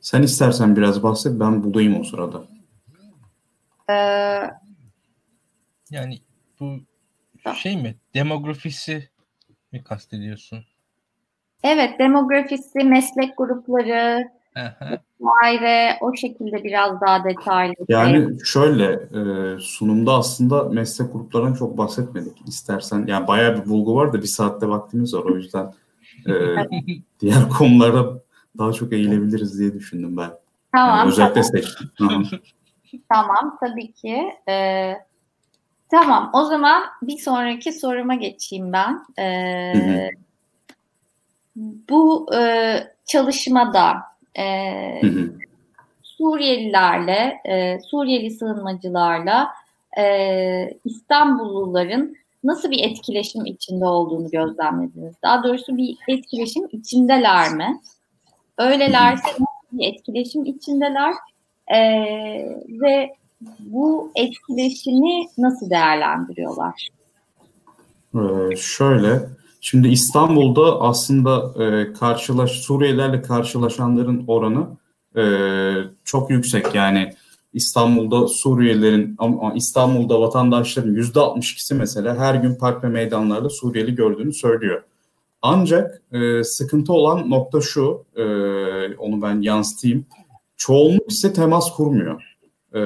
Sen 0.00 0.22
istersen 0.22 0.76
biraz 0.76 1.02
bahset, 1.02 1.40
ben 1.40 1.64
bulayım 1.64 2.00
o 2.00 2.04
sırada. 2.04 2.42
Ee, 3.90 3.94
yani 5.90 6.18
bu 6.60 6.80
şey 7.54 7.76
mi? 7.76 7.94
Demografisi 8.14 9.08
mi 9.72 9.84
kastediyorsun? 9.84 10.64
Evet, 11.64 11.98
demografisi, 11.98 12.78
meslek 12.78 13.36
grupları 13.36 14.30
vesaire 14.56 15.98
o 16.00 16.16
şekilde 16.16 16.64
biraz 16.64 17.00
daha 17.00 17.24
detaylı. 17.24 17.74
Yani 17.88 18.44
şöyle 18.44 18.92
e, 18.92 19.58
sunumda 19.58 20.12
aslında 20.12 20.64
meslek 20.64 21.12
gruplarından 21.12 21.54
çok 21.54 21.78
bahsetmedik. 21.78 22.48
İstersen 22.48 23.06
yani 23.06 23.26
bayağı 23.26 23.60
bir 23.60 23.70
bulgu 23.70 23.94
var 23.96 24.12
da 24.12 24.22
bir 24.22 24.26
saatte 24.26 24.68
vaktimiz 24.68 25.14
var 25.14 25.22
o 25.22 25.36
yüzden 25.36 25.72
e, 26.26 26.32
diğer 27.20 27.48
konulara 27.48 28.20
daha 28.58 28.72
çok 28.72 28.92
eğilebiliriz 28.92 29.58
diye 29.58 29.74
düşündüm 29.74 30.16
ben. 30.16 30.30
Tamam. 30.72 30.98
Yani 30.98 31.08
özellikle 31.08 31.40
tamam. 31.40 32.24
seçtim. 32.24 32.42
tamam 33.08 33.58
tabii 33.60 33.92
ki. 33.92 34.32
Ee, 34.48 34.94
tamam 35.90 36.30
o 36.32 36.44
zaman 36.44 36.82
bir 37.02 37.18
sonraki 37.18 37.72
soruma 37.72 38.14
geçeyim 38.14 38.72
ben. 38.72 39.04
Ee, 39.18 40.10
bu 41.90 42.34
e, 42.34 42.74
çalışmada 43.04 43.96
e, 44.38 45.00
Suriyelilerle, 46.02 47.40
e, 47.44 47.78
Suriyeli 47.80 48.30
sığınmacılarla 48.30 49.48
e, 49.98 50.74
İstanbulluların 50.84 52.16
nasıl 52.44 52.70
bir 52.70 52.84
etkileşim 52.84 53.46
içinde 53.46 53.84
olduğunu 53.84 54.30
gözlemlediniz? 54.30 55.14
Daha 55.22 55.44
doğrusu 55.44 55.76
bir 55.76 55.96
etkileşim 56.08 56.68
içindeler 56.72 57.54
mi? 57.54 57.80
Öylelerse 58.60 59.28
bir 59.72 59.92
etkileşim 59.92 60.44
içindeler? 60.44 61.14
E, 61.66 61.80
ve 62.68 63.14
bu 63.58 64.12
etkileşimi 64.14 65.26
nasıl 65.38 65.70
değerlendiriyorlar? 65.70 66.88
Ee, 68.14 68.56
şöyle, 68.56 69.20
Şimdi 69.60 69.88
İstanbul'da 69.88 70.80
aslında 70.80 71.64
e, 71.64 71.92
karşılaş 71.92 72.50
Suriyelilerle 72.50 73.22
karşılaşanların 73.22 74.24
oranı 74.26 74.66
e, 75.16 75.24
çok 76.04 76.30
yüksek. 76.30 76.74
Yani 76.74 77.12
İstanbul'da 77.52 78.28
Suriyelilerin 78.28 79.16
İstanbul'da 79.54 80.20
vatandaşların 80.20 80.92
yüzde 80.92 81.18
62'si 81.18 81.74
mesela 81.74 82.18
her 82.18 82.34
gün 82.34 82.54
park 82.54 82.84
ve 82.84 82.88
meydanlarda 82.88 83.50
Suriyeli 83.50 83.94
gördüğünü 83.94 84.32
söylüyor. 84.32 84.82
Ancak 85.42 86.02
e, 86.12 86.44
sıkıntı 86.44 86.92
olan 86.92 87.30
nokta 87.30 87.60
şu, 87.60 88.04
e, 88.16 88.24
onu 88.96 89.22
ben 89.22 89.40
yansıtayım. 89.40 90.06
Çoğunluk 90.56 91.10
ise 91.10 91.32
temas 91.32 91.76
kurmuyor. 91.76 92.36
E, 92.74 92.80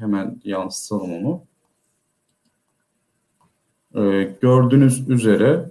hemen 0.00 0.40
yansıtalım 0.44 1.12
onu 1.12 1.42
e, 3.94 4.28
gördüğünüz 4.40 5.08
üzere 5.08 5.70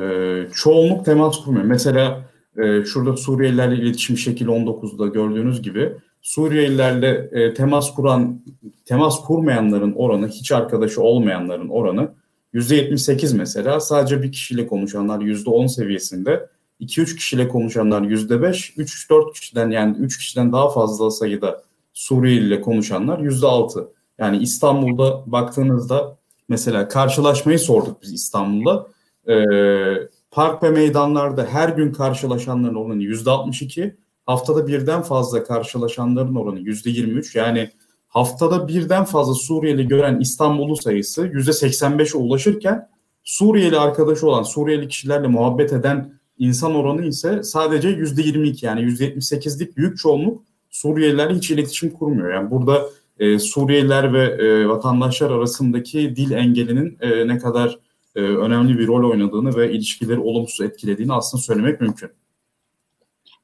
e, 0.00 0.46
çoğunluk 0.54 1.04
temas 1.04 1.44
kurmuyor. 1.44 1.64
Mesela 1.64 2.30
e, 2.58 2.84
şurada 2.84 3.16
Suriyelilerle 3.16 3.76
iletişim 3.76 4.16
şekil 4.16 4.46
19'da 4.46 5.06
gördüğünüz 5.06 5.62
gibi 5.62 5.92
Suriyelilerle 6.22 7.28
e, 7.32 7.54
temas 7.54 7.94
kuran, 7.94 8.42
temas 8.84 9.24
kurmayanların 9.24 9.92
oranı, 9.92 10.28
hiç 10.28 10.52
arkadaşı 10.52 11.02
olmayanların 11.02 11.68
oranı 11.68 12.14
%78 12.56 13.36
mesela. 13.36 13.80
Sadece 13.80 14.22
bir 14.22 14.32
kişiyle 14.32 14.66
konuşanlar 14.66 15.20
%10 15.20 15.68
seviyesinde. 15.68 16.48
2-3 16.80 17.16
kişiyle 17.16 17.48
konuşanlar 17.48 18.02
%5, 18.02 18.76
3-4 18.76 19.32
kişiden 19.32 19.70
yani 19.70 19.96
3 19.96 20.18
kişiden 20.18 20.52
daha 20.52 20.70
fazla 20.70 21.10
sayıda 21.10 21.62
Suriyeli 21.92 22.46
ile 22.46 22.60
konuşanlar 22.60 23.18
%6. 23.18 23.88
Yani 24.18 24.38
İstanbul'da 24.38 25.32
baktığınızda 25.32 26.16
Mesela 26.48 26.88
karşılaşmayı 26.88 27.58
sorduk 27.58 28.02
biz 28.02 28.12
İstanbul'da. 28.12 28.86
Ee, 29.28 30.08
park 30.30 30.62
ve 30.62 30.70
meydanlarda 30.70 31.46
her 31.46 31.68
gün 31.68 31.92
karşılaşanların 31.92 32.74
oranı 32.74 33.02
yüzde 33.02 33.30
62. 33.30 33.96
Haftada 34.26 34.66
birden 34.66 35.02
fazla 35.02 35.44
karşılaşanların 35.44 36.34
oranı 36.34 36.60
yüzde 36.60 36.90
23. 36.90 37.36
Yani 37.36 37.70
haftada 38.16 38.68
birden 38.68 39.04
fazla 39.04 39.34
Suriyeli 39.34 39.88
gören 39.88 40.20
İstanbullu 40.20 40.76
sayısı 40.76 41.26
yüzde 41.26 41.50
85'e 41.50 42.18
ulaşırken 42.18 42.88
Suriyeli 43.24 43.78
arkadaşı 43.78 44.26
olan 44.28 44.42
Suriyeli 44.42 44.88
kişilerle 44.88 45.26
muhabbet 45.26 45.72
eden 45.72 46.12
insan 46.38 46.74
oranı 46.74 47.06
ise 47.06 47.42
sadece 47.42 47.88
yüzde 47.88 48.22
22 48.22 48.66
yani 48.66 48.82
yüzde 48.82 49.08
78'lik 49.14 49.76
büyük 49.76 49.98
çoğunluk 49.98 50.42
Suriyelilerle 50.70 51.34
hiç 51.34 51.50
iletişim 51.50 51.90
kurmuyor. 51.90 52.34
Yani 52.34 52.50
burada 52.50 52.82
e, 53.18 53.38
Suriyeliler 53.38 54.12
ve 54.12 54.24
e, 54.24 54.68
vatandaşlar 54.68 55.30
arasındaki 55.30 56.16
dil 56.16 56.30
engelinin 56.30 56.98
e, 57.00 57.28
ne 57.28 57.38
kadar 57.38 57.78
e, 58.14 58.20
önemli 58.20 58.78
bir 58.78 58.86
rol 58.86 59.10
oynadığını 59.10 59.56
ve 59.56 59.72
ilişkileri 59.72 60.18
olumsuz 60.18 60.66
etkilediğini 60.66 61.12
aslında 61.12 61.42
söylemek 61.42 61.80
mümkün. 61.80 62.10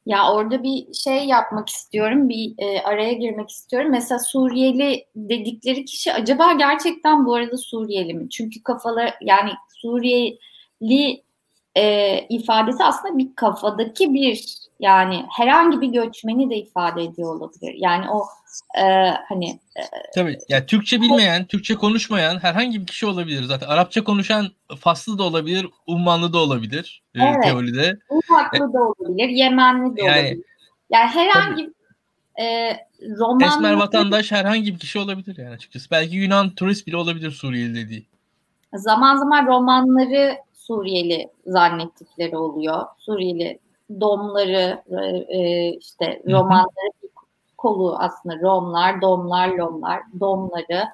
Ya 0.06 0.32
orada 0.32 0.62
bir 0.62 0.94
şey 0.94 1.24
yapmak 1.24 1.68
istiyorum, 1.68 2.28
bir 2.28 2.54
e, 2.58 2.82
araya 2.82 3.12
girmek 3.12 3.50
istiyorum. 3.50 3.90
Mesela 3.90 4.18
Suriyeli 4.18 5.06
dedikleri 5.16 5.84
kişi 5.84 6.12
acaba 6.12 6.52
gerçekten 6.52 7.26
bu 7.26 7.34
arada 7.34 7.56
Suriyeli 7.56 8.14
mi? 8.14 8.30
Çünkü 8.30 8.62
kafalar 8.62 9.14
yani 9.20 9.50
Suriyeli 9.68 11.22
e, 11.76 12.18
ifadesi 12.28 12.84
aslında 12.84 13.18
bir 13.18 13.34
kafadaki 13.36 14.14
bir 14.14 14.58
yani 14.80 15.24
herhangi 15.30 15.80
bir 15.80 15.88
göçmeni 15.88 16.50
de 16.50 16.56
ifade 16.56 17.02
ediyor 17.02 17.34
olabilir. 17.34 17.74
Yani 17.78 18.10
o 18.10 18.24
e, 18.78 18.82
hani 19.28 19.50
e, 19.50 19.82
tabii 20.14 20.38
yani 20.48 20.66
Türkçe 20.66 21.00
bilmeyen, 21.00 21.44
Türkçe 21.44 21.74
konuşmayan 21.74 22.38
herhangi 22.38 22.80
bir 22.80 22.86
kişi 22.86 23.06
olabilir 23.06 23.42
zaten. 23.42 23.66
Arapça 23.66 24.04
konuşan 24.04 24.48
Faslı 24.78 25.18
da 25.18 25.22
olabilir, 25.22 25.66
Ummanlı 25.86 26.32
da 26.32 26.38
olabilir 26.38 27.02
e, 27.14 27.24
evet. 27.24 27.42
teoride. 27.42 27.98
Ufaklı 28.10 28.72
da 28.72 28.80
olabilir, 28.80 29.28
Yemenli 29.28 29.96
de 29.96 30.02
yani, 30.02 30.20
olabilir. 30.20 30.44
Yani 30.90 31.10
herhangi 31.10 31.62
tabii. 32.36 32.46
e, 32.46 32.76
romanlı... 33.18 33.44
Esmer 33.44 33.72
vatandaş 33.72 34.32
herhangi 34.32 34.74
bir 34.74 34.78
kişi 34.78 34.98
olabilir 34.98 35.36
yani 35.38 35.54
açıkçası. 35.54 35.90
Belki 35.90 36.16
Yunan 36.16 36.54
turist 36.54 36.86
bile 36.86 36.96
olabilir 36.96 37.30
Suriyeli 37.30 37.74
dediği. 37.74 38.06
Zaman 38.74 39.16
zaman 39.16 39.46
romanları 39.46 40.36
Suriyeli 40.54 41.28
zannettikleri 41.46 42.36
oluyor. 42.36 42.82
Suriyeli 42.98 43.58
domları 44.00 44.82
e, 45.28 45.68
işte 45.70 46.22
romanları 46.26 47.01
kolu 47.62 47.96
aslında 47.98 48.40
Romlar, 48.40 49.02
domlar, 49.02 49.48
lomlar, 49.48 50.00
domları 50.20 50.88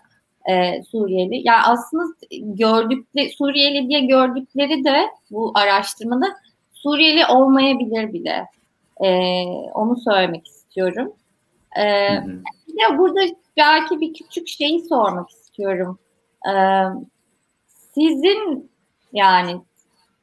e, 0.48 0.82
Suriyeli. 0.82 1.40
Yani 1.44 1.62
aslında 1.66 2.04
gördükleri 2.30 3.30
Suriyeli 3.30 3.88
diye 3.88 4.00
gördükleri 4.00 4.84
de 4.84 5.06
bu 5.30 5.52
araştırmada 5.54 6.26
Suriyeli 6.72 7.26
olmayabilir 7.26 8.12
bile. 8.12 8.46
E, 9.04 9.42
onu 9.74 9.96
söylemek 9.96 10.46
istiyorum. 10.46 11.12
E, 11.76 11.84
ya 12.66 12.98
burada 12.98 13.20
belki 13.56 14.00
bir 14.00 14.14
küçük 14.14 14.48
şeyi 14.48 14.80
sormak 14.80 15.30
istiyorum. 15.30 15.98
E, 16.46 16.52
sizin 17.94 18.70
yani 19.12 19.60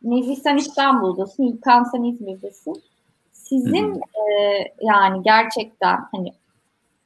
Nezih 0.03 0.35
sen 0.35 0.57
İstanbul'dasın, 0.57 1.43
İlkan 1.43 1.83
sen 1.83 2.03
İzmir'desin. 2.03 2.83
Sizin 3.49 3.95
e, 3.95 4.31
yani 4.81 5.23
gerçekten 5.23 5.99
hani 6.11 6.33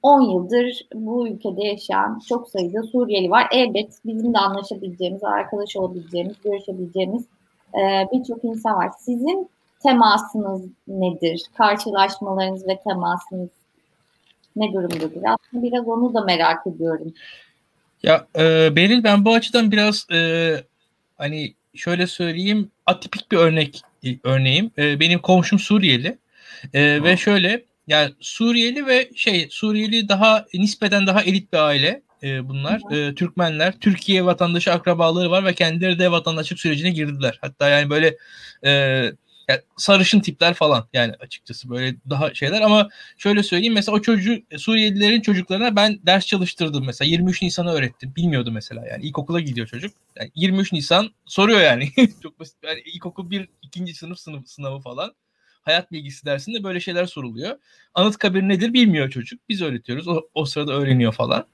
10 0.03 0.21
yıldır 0.21 0.87
bu 0.93 1.27
ülkede 1.27 1.63
yaşayan 1.63 2.21
çok 2.29 2.49
sayıda 2.49 2.83
Suriyeli 2.83 3.29
var. 3.29 3.47
Elbet 3.51 3.99
bizim 4.05 4.33
de 4.33 4.37
anlaşabileceğimiz, 4.37 5.23
arkadaş 5.23 5.75
olabileceğimiz, 5.75 6.35
görüşebileceğimiz 6.43 7.25
e, 7.73 8.07
birçok 8.13 8.43
insan 8.43 8.77
var. 8.77 8.89
Sizin 8.99 9.49
temasınız 9.83 10.61
nedir? 10.87 11.43
Karşılaşmalarınız 11.57 12.67
ve 12.67 12.79
temasınız 12.83 13.49
ne 14.55 14.73
durumdadır? 14.73 15.21
Aslında 15.25 15.63
biraz 15.63 15.87
onu 15.87 16.13
da 16.13 16.21
merak 16.21 16.67
ediyorum. 16.67 17.13
Ya 18.03 18.27
e, 18.35 18.75
Beril 18.75 19.03
ben 19.03 19.25
bu 19.25 19.33
açıdan 19.33 19.71
biraz 19.71 20.07
e, 20.11 20.51
hani 21.17 21.53
şöyle 21.75 22.07
söyleyeyim 22.07 22.71
atipik 22.85 23.31
bir 23.31 23.37
örnek 23.37 23.81
örneğim. 24.23 24.71
E, 24.77 24.99
benim 24.99 25.19
komşum 25.19 25.59
Suriyeli 25.59 26.17
e, 26.73 27.03
ve 27.03 27.17
şöyle 27.17 27.65
yani 27.87 28.13
Suriyeli 28.19 28.87
ve 28.87 29.09
şey 29.15 29.47
Suriyeli 29.49 30.09
daha 30.09 30.45
nispeten 30.53 31.07
daha 31.07 31.21
elit 31.23 31.53
bir 31.53 31.57
aile 31.57 32.01
e, 32.23 32.49
bunlar. 32.49 32.81
E, 32.91 33.15
Türkmenler, 33.15 33.79
Türkiye 33.79 34.25
vatandaşı 34.25 34.73
akrabaları 34.73 35.31
var 35.31 35.45
ve 35.45 35.53
kendileri 35.53 35.99
de 35.99 36.11
vatandaşlık 36.11 36.59
sürecine 36.59 36.91
girdiler. 36.91 37.37
Hatta 37.41 37.69
yani 37.69 37.89
böyle 37.89 38.17
e, 38.65 38.71
yani 39.49 39.61
sarışın 39.77 40.19
tipler 40.19 40.53
falan 40.53 40.87
yani 40.93 41.13
açıkçası 41.19 41.69
böyle 41.69 41.95
daha 42.09 42.33
şeyler. 42.33 42.61
Ama 42.61 42.89
şöyle 43.17 43.43
söyleyeyim 43.43 43.73
mesela 43.73 43.97
o 43.97 44.01
çocuğu 44.01 44.37
Suriyelilerin 44.57 45.21
çocuklarına 45.21 45.75
ben 45.75 45.99
ders 46.05 46.25
çalıştırdım 46.25 46.85
mesela. 46.85 47.09
23 47.09 47.41
Nisan'ı 47.41 47.71
öğrettim. 47.71 48.13
Bilmiyordu 48.15 48.51
mesela 48.51 48.87
yani. 48.87 49.05
İlkokula 49.05 49.39
gidiyor 49.39 49.67
çocuk. 49.67 49.93
Yani 50.19 50.31
23 50.35 50.73
Nisan 50.73 51.09
soruyor 51.25 51.61
yani. 51.61 51.89
Çok 52.23 52.39
basit. 52.39 52.55
Yani 52.63 52.79
ilkokul 52.79 53.29
bir 53.29 53.49
ikinci 53.61 53.93
sınıf 53.93 54.19
sınıf 54.19 54.47
sınavı 54.47 54.79
falan 54.79 55.13
hayat 55.61 55.91
bilgisi 55.91 56.25
dersinde 56.25 56.63
böyle 56.63 56.79
şeyler 56.79 57.05
soruluyor. 57.05 57.57
Anıtkabir 57.93 58.41
nedir 58.41 58.73
bilmiyor 58.73 59.09
çocuk. 59.09 59.39
Biz 59.49 59.61
öğretiyoruz. 59.61 60.07
O, 60.07 60.21
o 60.33 60.45
sırada 60.45 60.73
öğreniyor 60.73 61.13
falan. 61.13 61.45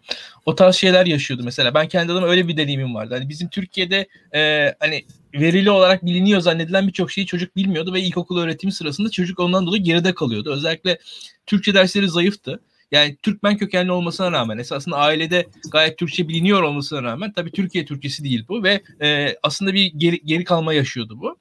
O 0.45 0.55
tarz 0.55 0.75
şeyler 0.75 1.05
yaşıyordu 1.05 1.43
mesela. 1.45 1.73
Ben 1.73 1.87
kendi 1.87 2.11
adıma 2.11 2.27
öyle 2.27 2.47
bir 2.47 2.57
deneyimim 2.57 2.95
vardı. 2.95 3.13
Hani 3.13 3.29
bizim 3.29 3.49
Türkiye'de 3.49 4.07
e, 4.35 4.73
hani 4.79 5.05
verili 5.33 5.71
olarak 5.71 6.05
biliniyor 6.05 6.41
zannedilen 6.41 6.87
birçok 6.87 7.11
şeyi 7.11 7.27
çocuk 7.27 7.55
bilmiyordu 7.55 7.93
ve 7.93 8.01
ilkokul 8.01 8.39
öğretimi 8.39 8.73
sırasında 8.73 9.09
çocuk 9.09 9.39
ondan 9.39 9.67
dolayı 9.67 9.83
geride 9.83 10.13
kalıyordu. 10.15 10.51
Özellikle 10.51 10.97
Türkçe 11.45 11.73
dersleri 11.73 12.09
zayıftı. 12.09 12.59
Yani 12.91 13.17
Türkmen 13.23 13.57
kökenli 13.57 13.91
olmasına 13.91 14.31
rağmen 14.31 14.57
esasında 14.57 14.97
ailede 14.97 15.47
gayet 15.71 15.97
Türkçe 15.97 16.27
biliniyor 16.27 16.63
olmasına 16.63 17.03
rağmen 17.03 17.31
tabii 17.31 17.51
Türkiye 17.51 17.85
Türkçesi 17.85 18.23
değil 18.23 18.45
bu 18.49 18.63
ve 18.63 18.81
e, 19.01 19.35
aslında 19.43 19.73
bir 19.73 19.85
geri, 19.85 20.21
geri 20.25 20.43
kalma 20.43 20.73
yaşıyordu 20.73 21.19
bu. 21.21 21.37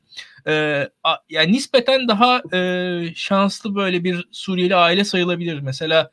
E, 0.47 0.89
a, 1.05 1.17
yani 1.31 1.53
nispeten 1.53 2.09
daha 2.09 2.43
e, 2.53 3.13
şanslı 3.15 3.75
böyle 3.75 4.05
bir 4.05 4.29
Suriyeli 4.33 4.77
aile 4.77 5.05
sayılabilir. 5.05 5.61
Mesela 5.61 6.11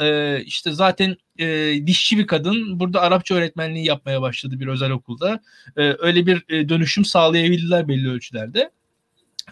e, 0.00 0.40
işte 0.44 0.72
zaten 0.72 1.16
e, 1.38 1.46
dişçi 1.86 2.18
bir 2.18 2.26
kadın 2.26 2.80
burada 2.80 3.00
Arapça 3.00 3.34
öğretmenliği 3.34 3.86
yapmaya 3.86 4.22
başladı 4.22 4.60
bir 4.60 4.66
özel 4.66 4.90
okulda. 4.90 5.40
E, 5.76 5.82
öyle 5.98 6.26
bir 6.26 6.44
e, 6.48 6.68
dönüşüm 6.68 7.04
sağlayabildiler 7.04 7.88
belli 7.88 8.10
ölçülerde. 8.10 8.70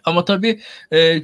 Ama 0.05 0.25
tabii 0.25 0.61
e, 0.93 1.23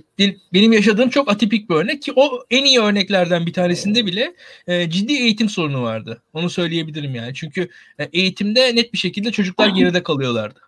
benim 0.53 0.73
yaşadığım 0.73 1.11
çok 1.11 1.31
atipik 1.31 1.71
bir 1.71 1.75
örnek 1.75 2.03
ki 2.03 2.13
o 2.17 2.45
en 2.51 2.65
iyi 2.65 2.81
örneklerden 2.81 3.47
bir 3.47 3.53
tanesinde 3.53 4.07
bile 4.07 4.35
e, 4.67 4.91
ciddi 4.91 5.13
eğitim 5.13 5.49
sorunu 5.49 5.83
vardı. 5.83 6.23
Onu 6.33 6.51
söyleyebilirim 6.51 7.15
yani. 7.15 7.35
Çünkü 7.35 7.69
e, 7.99 8.05
eğitimde 8.05 8.77
net 8.77 8.93
bir 8.93 8.99
şekilde 8.99 9.33
çocuklar 9.33 9.69
geride 9.77 10.03
kalıyorlardı. 10.03 10.61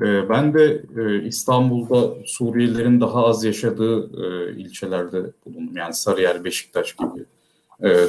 E, 0.00 0.28
ben 0.28 0.54
de 0.54 0.82
e, 0.96 1.22
İstanbul'da 1.22 2.14
Suriyelilerin 2.26 3.00
daha 3.00 3.26
az 3.26 3.44
yaşadığı 3.44 4.10
e, 4.24 4.56
ilçelerde 4.56 5.22
bulundum. 5.46 5.76
Yani 5.76 5.94
Sarıyer, 5.94 6.44
Beşiktaş 6.44 6.92
gibi 6.92 7.24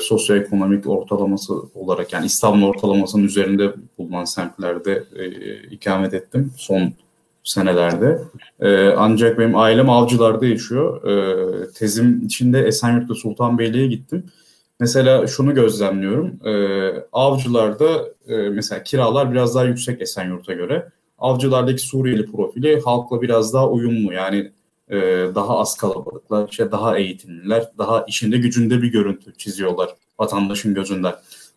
sosyoekonomik 0.01 0.87
ortalaması 0.87 1.53
olarak 1.75 2.13
yani 2.13 2.25
İstanbul 2.25 2.67
ortalamasının 2.67 3.23
üzerinde 3.23 3.73
bulunan 3.97 4.25
semtlerde 4.25 5.03
ikamet 5.71 6.13
ettim 6.13 6.53
son 6.57 6.93
senelerde. 7.47 8.21
E, 8.59 8.87
ancak 8.87 9.39
benim 9.39 9.57
ailem 9.57 9.89
avcılarda 9.89 10.45
yaşıyor. 10.45 11.03
E, 11.03 11.71
tezim 11.71 12.25
içinde 12.25 12.61
Esenyurt'ta 12.61 13.15
Sultanbeyli'ye 13.15 13.87
gittim. 13.87 14.23
Mesela 14.79 15.27
şunu 15.27 15.53
gözlemliyorum. 15.53 16.47
E, 16.47 16.53
avcılarda 17.11 18.05
e, 18.27 18.35
mesela 18.35 18.83
kiralar 18.83 19.31
biraz 19.31 19.55
daha 19.55 19.63
yüksek 19.63 20.01
Esenyurt'a 20.01 20.53
göre. 20.53 20.89
Avcılardaki 21.17 21.81
Suriyeli 21.81 22.31
profili 22.31 22.81
halkla 22.81 23.21
biraz 23.21 23.53
daha 23.53 23.69
uyumlu. 23.69 24.13
Yani 24.13 24.51
e, 24.89 24.97
daha 25.35 25.57
az 25.57 25.77
kalabalıklar, 25.77 26.47
işte 26.51 26.71
daha 26.71 26.97
eğitimliler, 26.97 27.71
daha 27.77 28.03
işinde 28.07 28.37
gücünde 28.37 28.81
bir 28.81 28.91
görüntü 28.91 29.33
çiziyorlar 29.37 29.89
vatandaşın 30.19 30.73
gözünden. 30.73 31.13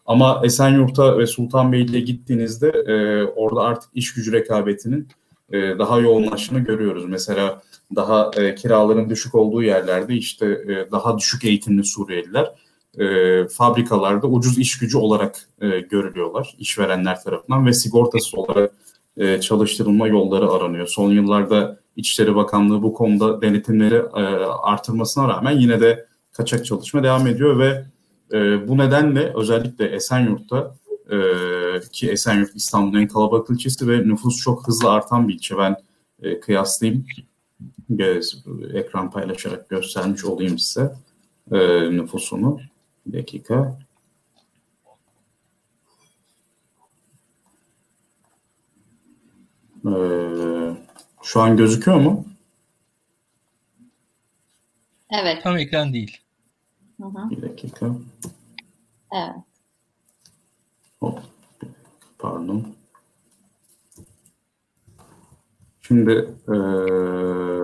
Ama 0.07 0.41
Esenyurt'a 0.45 1.19
ve 1.19 1.27
Sultanbeyli'ye 1.27 2.01
gittiğinizde 2.01 2.69
e, 2.69 3.25
orada 3.25 3.61
artık 3.61 3.91
iş 3.95 4.15
gücü 4.15 4.33
rekabetinin 4.33 5.09
e, 5.53 5.79
daha 5.79 5.99
yoğunlaştığını 6.01 6.59
görüyoruz. 6.59 7.05
Mesela 7.09 7.63
daha 7.97 8.31
e, 8.37 8.55
kiraların 8.55 9.11
düşük 9.11 9.35
olduğu 9.35 9.63
yerlerde 9.63 10.15
işte 10.15 10.47
e, 10.47 10.91
daha 10.93 11.19
düşük 11.19 11.45
eğitimli 11.45 11.85
Suriyeliler 11.85 12.55
e, 12.99 13.49
fabrikalarda 13.49 14.27
ucuz 14.27 14.59
iş 14.59 14.79
gücü 14.79 14.99
olarak 14.99 15.49
e, 15.61 15.81
görülüyorlar 15.81 16.55
işverenler 16.59 17.23
tarafından 17.23 17.67
ve 17.67 17.73
sigortasız 17.73 18.35
olarak 18.35 18.73
e, 19.21 19.41
çalıştırılma 19.41 20.09
yolları 20.09 20.51
aranıyor. 20.51 20.87
Son 20.87 21.11
yıllarda 21.11 21.81
İçişleri 21.97 22.35
Bakanlığı 22.35 22.83
bu 22.83 22.95
konuda 22.95 23.43
denetimleri 23.43 23.95
e, 23.95 24.23
artırmasına 24.63 25.29
rağmen 25.29 25.59
yine 25.59 25.81
de 25.81 26.07
kaçak 26.33 26.67
çalışma 26.67 27.03
devam 27.03 27.27
ediyor 27.27 27.59
ve 27.59 27.85
e, 28.33 28.69
bu 28.69 28.79
nedenle 28.79 29.33
özellikle 29.37 29.87
Esenyurt'ta 29.87 30.81
ki 31.93 32.11
Esenyurt 32.11 32.57
İstanbul'un 32.57 33.01
en 33.01 33.09
kalabalık 33.09 33.51
ilçesi 33.51 33.89
ve 33.89 34.09
nüfus 34.09 34.43
çok 34.43 34.69
hızlı 34.69 34.91
artan 34.91 35.29
bir 35.29 35.35
ilçe. 35.35 35.59
Ben 35.59 35.77
kıyaslayayım. 36.41 37.07
Ekran 38.75 39.11
paylaşarak 39.11 39.69
göstermiş 39.69 40.25
olayım 40.25 40.59
size 40.59 40.93
nüfusunu. 41.91 42.61
Bir 43.07 43.19
dakika. 43.19 43.79
E, 49.87 49.93
şu 51.23 51.41
an 51.41 51.57
gözüküyor 51.57 51.99
mu? 52.01 52.25
Evet. 55.11 55.43
Tam 55.43 55.57
ekran 55.57 55.93
değil. 55.93 56.19
Hı 57.01 57.07
hı. 57.07 57.31
Bir 57.31 57.43
dakika. 57.43 57.87
Evet. 59.13 59.37
Hop. 61.01 61.19
Pardon. 62.19 62.67
Şimdi 65.83 66.29
eee 66.49 67.61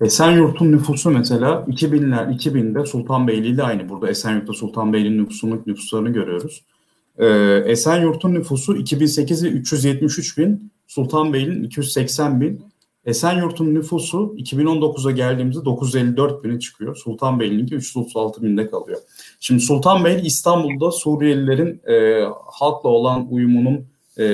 Esenyurt'un 0.00 0.72
nüfusu 0.72 1.10
mesela 1.10 1.64
2000'ler 1.68 2.30
2000'de 2.36 2.86
Sultanbeyli 2.86 3.46
ile 3.46 3.62
aynı. 3.62 3.88
Burada 3.88 4.08
Esenyurt'ta 4.10 4.52
Sultanbeyli'nin 4.52 5.18
nüfusunun 5.18 5.62
nüfuslarını 5.66 6.10
görüyoruz. 6.10 6.64
Ee, 7.18 7.62
Esenyurt'un 7.66 8.34
nüfusu 8.34 8.76
2008'i 8.76 9.48
373 9.48 10.38
bin, 10.38 10.72
Sultanbeyli'nin 10.86 11.62
280 11.62 12.40
bin. 12.40 12.64
Esenyurt'un 13.04 13.74
nüfusu 13.74 14.34
2019'a 14.38 15.10
geldiğimizde 15.10 15.64
954 15.64 16.44
bine 16.44 16.60
çıkıyor. 16.60 16.96
Sultanbeyli'ninki 16.96 17.74
336 17.74 18.42
binde 18.42 18.70
kalıyor. 18.70 19.00
Şimdi 19.40 19.60
Sultanbeyli 19.60 20.26
İstanbul'da 20.26 20.90
Suriyelilerin 20.90 21.82
e, 21.92 22.24
halkla 22.46 22.88
olan 22.88 23.26
uyumunun 23.30 23.86
e, 24.18 24.24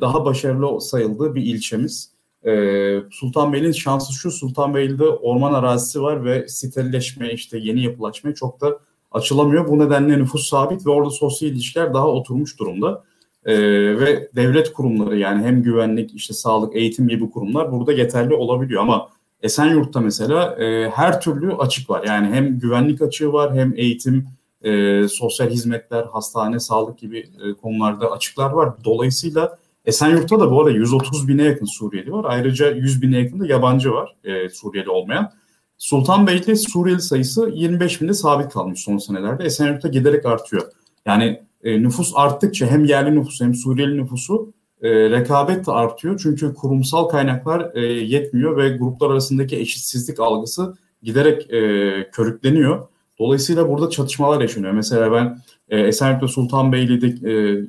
daha 0.00 0.24
başarılı 0.24 0.80
sayıldığı 0.80 1.34
bir 1.34 1.42
ilçemiz. 1.42 2.18
Ee, 2.46 3.02
Sultanbeyli'nin 3.10 3.72
şansı 3.72 4.12
şu 4.12 4.30
Sultanbeyli'de 4.30 5.04
orman 5.04 5.52
arazisi 5.52 6.02
var 6.02 6.24
ve 6.24 6.48
siteleşme 6.48 7.32
işte 7.32 7.58
yeni 7.58 7.82
yapılaşmaya 7.82 8.34
çok 8.34 8.60
da 8.60 8.78
açılamıyor. 9.12 9.68
Bu 9.68 9.78
nedenle 9.78 10.18
nüfus 10.18 10.48
sabit 10.48 10.86
ve 10.86 10.90
orada 10.90 11.10
sosyal 11.10 11.50
ilişkiler 11.50 11.94
daha 11.94 12.08
oturmuş 12.08 12.58
durumda. 12.58 13.04
Ee, 13.44 13.54
ve 14.00 14.28
devlet 14.36 14.72
kurumları 14.72 15.18
yani 15.18 15.44
hem 15.44 15.62
güvenlik 15.62 16.14
işte 16.14 16.34
sağlık 16.34 16.76
eğitim 16.76 17.08
gibi 17.08 17.30
kurumlar 17.30 17.72
burada 17.72 17.92
yeterli 17.92 18.34
olabiliyor 18.34 18.82
ama 18.82 19.08
Esenyurt'ta 19.42 20.00
mesela 20.00 20.56
e, 20.56 20.90
her 20.90 21.20
türlü 21.20 21.54
açık 21.54 21.90
var. 21.90 22.04
Yani 22.06 22.26
hem 22.26 22.58
güvenlik 22.58 23.02
açığı 23.02 23.32
var 23.32 23.54
hem 23.54 23.72
eğitim, 23.76 24.26
e, 24.62 25.02
sosyal 25.08 25.50
hizmetler, 25.50 26.04
hastane, 26.04 26.60
sağlık 26.60 26.98
gibi 26.98 27.18
e, 27.18 27.54
konularda 27.54 28.10
açıklar 28.10 28.50
var. 28.50 28.72
Dolayısıyla 28.84 29.58
Esenyurt'ta 29.84 30.40
da 30.40 30.50
bu 30.50 30.60
arada 30.60 30.70
130 30.70 31.28
bine 31.28 31.42
yakın 31.42 31.66
Suriyeli 31.66 32.12
var. 32.12 32.24
Ayrıca 32.28 32.70
100 32.70 33.02
bine 33.02 33.18
yakın 33.18 33.40
da 33.40 33.46
yabancı 33.46 33.92
var 33.92 34.16
e, 34.24 34.48
Suriyeli 34.48 34.90
olmayan. 34.90 35.32
Sultanbeyli'de 35.78 36.56
Suriyeli 36.56 37.00
sayısı 37.00 37.50
25 37.54 38.00
binde 38.00 38.14
sabit 38.14 38.52
kalmış 38.52 38.80
son 38.80 38.98
senelerde. 38.98 39.44
Esenyurt'ta 39.44 39.88
giderek 39.88 40.26
artıyor. 40.26 40.62
Yani 41.06 41.42
e, 41.64 41.82
nüfus 41.82 42.12
arttıkça 42.14 42.66
hem 42.66 42.84
yerli 42.84 43.14
nüfusu 43.14 43.44
hem 43.44 43.54
Suriyeli 43.54 43.96
nüfusu 43.96 44.52
e, 44.82 45.10
rekabet 45.10 45.66
de 45.66 45.72
artıyor. 45.72 46.20
Çünkü 46.22 46.54
kurumsal 46.54 47.04
kaynaklar 47.04 47.74
e, 47.74 47.80
yetmiyor 47.82 48.56
ve 48.56 48.76
gruplar 48.76 49.10
arasındaki 49.10 49.56
eşitsizlik 49.56 50.20
algısı 50.20 50.76
giderek 51.02 51.50
e, 51.52 52.10
körükleniyor. 52.10 52.88
Dolayısıyla 53.18 53.68
burada 53.68 53.90
çatışmalar 53.90 54.40
yaşanıyor. 54.40 54.72
Mesela 54.72 55.12
ben 55.12 55.38
e, 55.68 55.80
Esenyurt'ta 55.80 56.28
Sultanbeyli'de 56.28 57.30
e, 57.30 57.64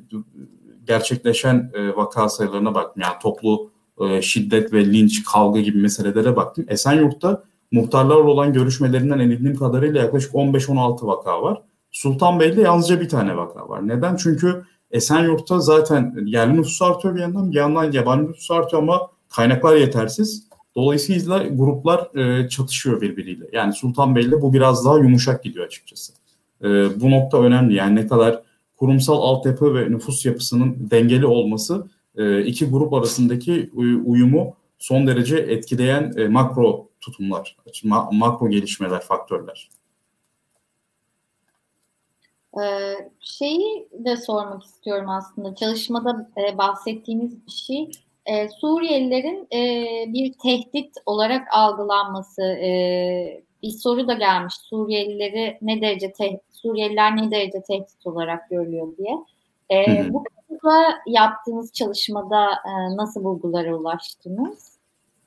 gerçekleşen 0.86 1.70
e, 1.74 1.96
vaka 1.96 2.28
sayılarına 2.28 2.74
baktım. 2.74 3.02
Yani 3.02 3.14
toplu 3.22 3.70
e, 4.00 4.22
şiddet 4.22 4.72
ve 4.72 4.92
linç, 4.92 5.24
kavga 5.24 5.60
gibi 5.60 5.78
meselelere 5.78 6.36
baktım. 6.36 6.64
Esenyurt'ta 6.68 7.49
muhtarlarla 7.70 8.30
olan 8.30 8.52
görüşmelerinden 8.52 9.18
edindiğim 9.18 9.56
kadarıyla 9.56 10.02
yaklaşık 10.02 10.32
15-16 10.32 11.06
vaka 11.06 11.42
var. 11.42 11.62
Sultanbeyli'de 11.90 12.60
yalnızca 12.60 13.00
bir 13.00 13.08
tane 13.08 13.36
vaka 13.36 13.68
var. 13.68 13.88
Neden? 13.88 14.16
Çünkü 14.16 14.64
Esenyurt'ta 14.90 15.60
zaten 15.60 16.14
yerli 16.24 16.56
nüfus 16.56 16.82
artıyor 16.82 17.14
bir 17.14 17.20
yandan, 17.20 17.50
bir 17.50 17.56
yandan 17.56 17.92
yabancı 17.92 18.28
nüfus 18.28 18.50
artıyor 18.50 18.82
ama 18.82 19.10
kaynaklar 19.28 19.76
yetersiz. 19.76 20.50
Dolayısıyla 20.76 21.46
gruplar 21.48 22.16
e, 22.16 22.48
çatışıyor 22.48 23.00
birbiriyle. 23.00 23.44
Yani 23.52 23.72
Sultanbeyli'de 23.72 24.42
bu 24.42 24.52
biraz 24.52 24.84
daha 24.84 24.98
yumuşak 24.98 25.44
gidiyor 25.44 25.66
açıkçası. 25.66 26.12
E, 26.64 26.66
bu 27.00 27.10
nokta 27.10 27.42
önemli. 27.42 27.74
Yani 27.74 27.96
ne 27.96 28.06
kadar 28.06 28.42
kurumsal 28.76 29.22
altyapı 29.22 29.74
ve 29.74 29.90
nüfus 29.90 30.26
yapısının 30.26 30.90
dengeli 30.90 31.26
olması 31.26 31.86
e, 32.16 32.44
iki 32.44 32.66
grup 32.70 32.92
arasındaki 32.92 33.70
uyumu 34.04 34.54
son 34.80 35.06
derece 35.06 35.36
etkileyen 35.36 36.12
e, 36.16 36.28
makro 36.28 36.88
tutumlar, 37.00 37.56
makro 38.12 38.48
gelişmeler, 38.48 39.00
faktörler. 39.00 39.68
Ee, 42.62 42.94
şeyi 43.20 43.88
de 43.92 44.16
sormak 44.16 44.64
istiyorum 44.64 45.08
aslında. 45.08 45.54
Çalışmada 45.54 46.30
e, 46.36 46.58
bahsettiğiniz 46.58 47.46
bir 47.46 47.50
şey. 47.52 47.90
E, 48.26 48.48
Suriyelilerin 48.48 49.48
e, 49.52 49.84
bir 50.12 50.32
tehdit 50.32 50.94
olarak 51.06 51.48
algılanması. 51.52 52.42
E, 52.42 53.42
bir 53.62 53.70
soru 53.70 54.08
da 54.08 54.12
gelmiş. 54.14 54.54
Suriyelileri 54.54 55.58
ne 55.62 55.80
derece 55.80 56.12
te- 56.12 56.40
Suriyeliler 56.52 57.16
ne 57.16 57.30
derece 57.30 57.62
tehdit 57.62 58.06
olarak 58.06 58.50
görülüyor 58.50 58.96
diye. 58.96 59.16
E, 59.70 60.12
Bu 60.12 60.24
konuda 60.24 60.98
yaptığınız 61.06 61.72
çalışmada 61.72 62.50
e, 62.52 62.96
nasıl 62.96 63.24
bulgulara 63.24 63.76
ulaştınız? 63.76 64.69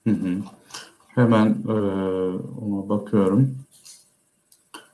Hı 0.07 0.09
hı. 0.09 0.37
Hemen 1.07 1.57
e, 1.67 1.73
ona 2.61 2.89
bakıyorum. 2.89 3.55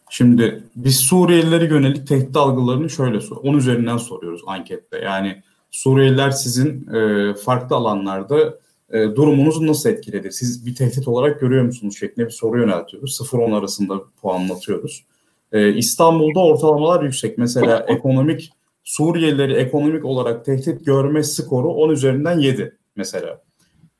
Şimdi 0.09 0.63
biz 0.75 0.99
Suriyelilere 0.99 1.65
yönelik 1.65 2.07
tehdit 2.07 2.37
algılarını 2.37 2.89
şöyle 2.89 3.21
sor, 3.21 3.37
onun 3.43 3.57
üzerinden 3.57 3.97
soruyoruz 3.97 4.41
ankette. 4.47 4.97
Yani 4.97 5.43
Suriyeliler 5.71 6.31
sizin 6.31 6.93
e, 6.93 7.33
farklı 7.33 7.75
alanlarda 7.75 8.59
e, 8.89 8.99
durumunuzu 9.15 9.67
nasıl 9.67 9.89
etkiledi? 9.89 10.31
Siz 10.31 10.65
bir 10.65 10.75
tehdit 10.75 11.07
olarak 11.07 11.39
görüyor 11.39 11.63
musunuz 11.63 11.97
şeklinde 11.99 12.27
bir 12.27 12.31
soru 12.31 12.59
yöneltiyoruz. 12.59 13.19
0-10 13.21 13.55
arasında 13.55 14.01
puanlatıyoruz. 14.21 15.05
E, 15.51 15.73
İstanbul'da 15.73 16.39
ortalamalar 16.39 17.03
yüksek. 17.03 17.37
Mesela 17.37 17.85
ekonomik 17.87 18.51
Suriyelileri 18.83 19.53
ekonomik 19.53 20.05
olarak 20.05 20.45
tehdit 20.45 20.85
görme 20.85 21.23
skoru 21.23 21.69
10 21.69 21.89
üzerinden 21.89 22.39
7 22.39 22.77
mesela. 22.95 23.41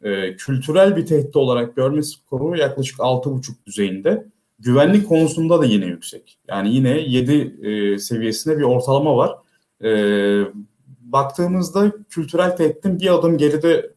E, 0.04 0.36
kültürel 0.36 0.96
bir 0.96 1.06
tehdit 1.06 1.36
olarak 1.36 1.76
görme 1.76 2.04
skoru 2.04 2.58
yaklaşık 2.58 3.00
6,5 3.00 3.66
düzeyinde. 3.66 4.26
Güvenlik 4.60 5.08
konusunda 5.08 5.62
da 5.62 5.66
yine 5.66 5.86
yüksek. 5.86 6.38
Yani 6.48 6.76
yine 6.76 7.00
7 7.00 7.68
e, 7.68 8.00
seviyesinde 8.00 8.58
bir 8.58 8.64
ortalama 8.64 9.18
var. 9.18 9.36
E, 9.84 9.92
baktığımızda 11.02 11.92
kültürel 12.10 12.58
tehditin 12.58 13.00
bir 13.00 13.16
adım 13.16 13.38
geride 13.38 13.92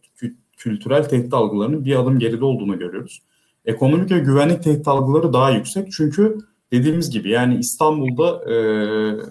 kültürel 0.56 1.08
tehdit 1.08 1.34
algılarının 1.34 1.84
bir 1.84 2.00
adım 2.00 2.18
geride 2.18 2.44
olduğunu 2.44 2.78
görüyoruz. 2.78 3.22
Ekonomik 3.64 4.10
ve 4.10 4.18
güvenlik 4.18 4.62
tehdit 4.62 4.88
algıları 4.88 5.32
daha 5.32 5.50
yüksek. 5.50 5.92
Çünkü 5.92 6.38
dediğimiz 6.72 7.10
gibi 7.10 7.30
yani 7.30 7.56
İstanbul'da 7.58 8.52
e, 8.52 8.56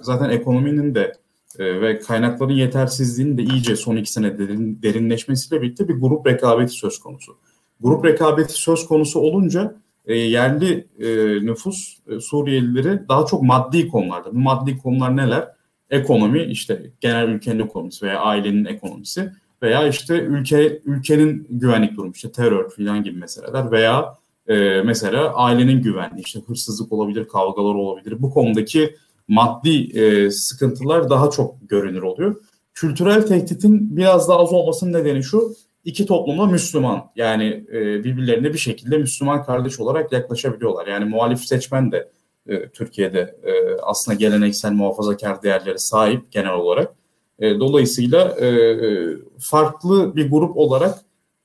zaten 0.02 0.30
ekonominin 0.30 0.96
de 0.96 1.14
e, 1.60 1.82
ve 1.82 2.00
kaynakların 2.00 2.54
yetersizliğinin 2.54 3.38
de 3.38 3.44
iyice 3.44 3.76
son 3.76 3.96
iki 3.96 4.12
sene 4.12 4.38
derin, 4.38 4.82
derinleşmesiyle 4.82 5.62
birlikte 5.62 5.88
bir 5.88 5.94
grup 5.94 6.28
rekabeti 6.28 6.72
söz 6.72 7.00
konusu. 7.00 7.38
Grup 7.82 8.06
rekabeti 8.06 8.54
söz 8.54 8.88
konusu 8.88 9.20
olunca 9.20 9.76
e, 10.06 10.16
yerli 10.16 10.88
e, 11.00 11.08
nüfus 11.46 11.98
e, 12.08 12.20
Suriyelileri 12.20 13.10
daha 13.10 13.26
çok 13.26 13.44
maddi 13.44 13.88
konularda. 13.88 14.34
Bu 14.34 14.40
maddi 14.40 14.78
konular 14.78 15.18
neler? 15.18 15.48
Ekonomi, 15.90 16.44
işte 16.44 16.92
genel 17.00 17.28
ülkenin 17.28 17.60
ekonomisi 17.60 18.06
veya 18.06 18.20
ailenin 18.20 18.66
ekonomisi 18.66 19.32
veya 19.62 19.88
işte 19.88 20.22
ülke 20.22 20.82
ülkenin 20.86 21.48
güvenlik 21.50 21.98
durumu 21.98 22.12
işte 22.16 22.32
terör 22.32 22.70
filan 22.70 23.04
gibi 23.04 23.18
meseleler 23.18 23.72
veya 23.72 24.18
e, 24.48 24.82
mesela 24.82 25.34
ailenin 25.34 25.82
güvenliği 25.82 26.26
işte 26.26 26.40
hırsızlık 26.48 26.92
olabilir, 26.92 27.28
kavgalar 27.28 27.76
olabilir. 27.76 28.22
Bu 28.22 28.32
konudaki 28.32 28.96
maddi 29.32 30.00
e, 30.00 30.32
sıkıntılar 30.32 31.10
daha 31.10 31.30
çok 31.30 31.56
görünür 31.70 32.02
oluyor. 32.02 32.36
Kültürel 32.74 33.28
tehditin 33.28 33.98
biraz 33.98 34.30
daha 34.30 34.40
az 34.40 34.54
olmasının 34.54 34.94
nedeni 34.94 35.24
şu. 35.24 35.56
iki 35.86 36.06
toplumda 36.06 36.46
Müslüman 36.46 37.02
yani 37.16 37.66
e, 37.74 38.04
birbirlerine 38.04 38.54
bir 38.54 38.58
şekilde 38.58 38.98
Müslüman 38.98 39.44
kardeş 39.44 39.80
olarak 39.80 40.12
yaklaşabiliyorlar. 40.12 40.88
Yani 40.88 41.06
muhalif 41.06 41.40
seçmen 41.40 41.92
de 41.92 42.12
e, 42.48 42.70
Türkiye'de 42.70 43.36
e, 43.44 43.52
aslında 43.82 44.18
geleneksel 44.18 44.72
muhafazakar 44.72 45.44
değerlere 45.44 45.78
sahip 45.78 46.32
genel 46.32 46.54
olarak. 46.54 46.94
E, 47.40 47.60
dolayısıyla 47.60 48.28
e, 48.30 48.78
farklı 49.40 50.16
bir 50.16 50.32
grup 50.32 50.58
olarak 50.58 51.00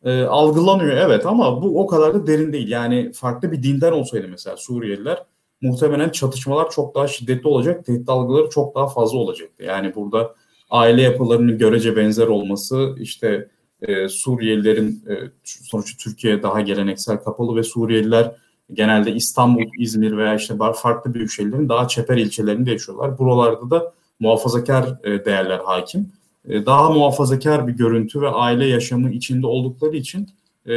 e, 0.05 0.23
algılanıyor 0.23 0.97
evet 0.97 1.27
ama 1.27 1.63
bu 1.63 1.83
o 1.83 1.87
kadar 1.87 2.15
da 2.15 2.27
derin 2.27 2.53
değil. 2.53 2.69
Yani 2.69 3.13
farklı 3.13 3.53
bir 3.53 3.63
dinden 3.63 3.93
olsaydı 3.93 4.29
mesela 4.29 4.57
Suriyeliler 4.57 5.19
muhtemelen 5.63 6.09
çatışmalar 6.09 6.71
çok 6.71 6.95
daha 6.95 7.09
şiddetli 7.09 7.49
olacak, 7.49 7.87
tehdit 7.87 8.09
algıları 8.09 8.51
çok 8.51 8.75
daha 8.75 8.89
fazla 8.89 9.19
olacaktı. 9.19 9.65
Yani 9.65 9.95
burada 9.95 10.35
aile 10.71 11.03
yapılarının 11.03 11.59
görece 11.59 11.97
benzer 11.97 12.27
olması, 12.27 12.95
işte 13.01 13.49
e, 13.83 14.09
Suriyelilerin 14.09 15.05
e, 15.09 15.15
sonuçta 15.45 16.05
Türkiye 16.05 16.43
daha 16.43 16.61
geleneksel 16.61 17.17
kapalı 17.17 17.57
ve 17.57 17.63
Suriyeliler 17.63 18.33
genelde 18.73 19.13
İstanbul, 19.13 19.65
İzmir 19.79 20.17
veya 20.17 20.35
işte 20.35 20.55
farklı 20.75 21.15
büyük 21.15 21.31
şehirlerin 21.31 21.69
daha 21.69 21.89
çeper 21.89 22.17
ilçelerinde 22.17 22.71
yaşıyorlar. 22.71 23.19
Buralarda 23.19 23.71
da 23.71 23.93
muhafazakar 24.21 24.99
e, 25.05 25.25
değerler 25.25 25.59
hakim. 25.59 26.13
E, 26.49 26.67
daha 26.67 26.91
muhafazakar 26.91 27.69
bir 27.69 27.73
görüntü 27.73 28.21
ve 28.21 28.29
aile 28.29 28.67
yaşamı 28.67 29.11
içinde 29.11 29.47
oldukları 29.47 29.97
için 29.97 30.29
e, 30.67 30.75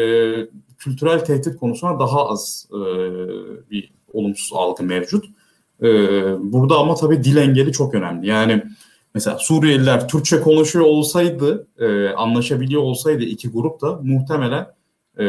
kültürel 0.77 1.25
tehdit 1.25 1.57
konusuna 1.57 1.99
daha 1.99 2.29
az 2.29 2.69
bir 3.71 3.98
olumsuz 4.13 4.53
algı 4.53 4.83
mevcut. 4.83 5.25
E, 5.81 5.87
burada 6.53 6.77
ama 6.77 6.95
tabii 6.95 7.23
dil 7.23 7.37
engeli 7.37 7.71
çok 7.71 7.93
önemli. 7.93 8.27
Yani 8.27 8.63
mesela 9.13 9.37
Suriyeliler 9.37 10.07
Türkçe 10.07 10.41
konuşuyor 10.41 10.85
olsaydı, 10.85 11.67
e, 11.79 12.09
anlaşabiliyor 12.09 12.81
olsaydı 12.81 13.23
iki 13.23 13.49
grup 13.49 13.81
da 13.81 13.99
muhtemelen 14.03 14.67
e, 15.17 15.25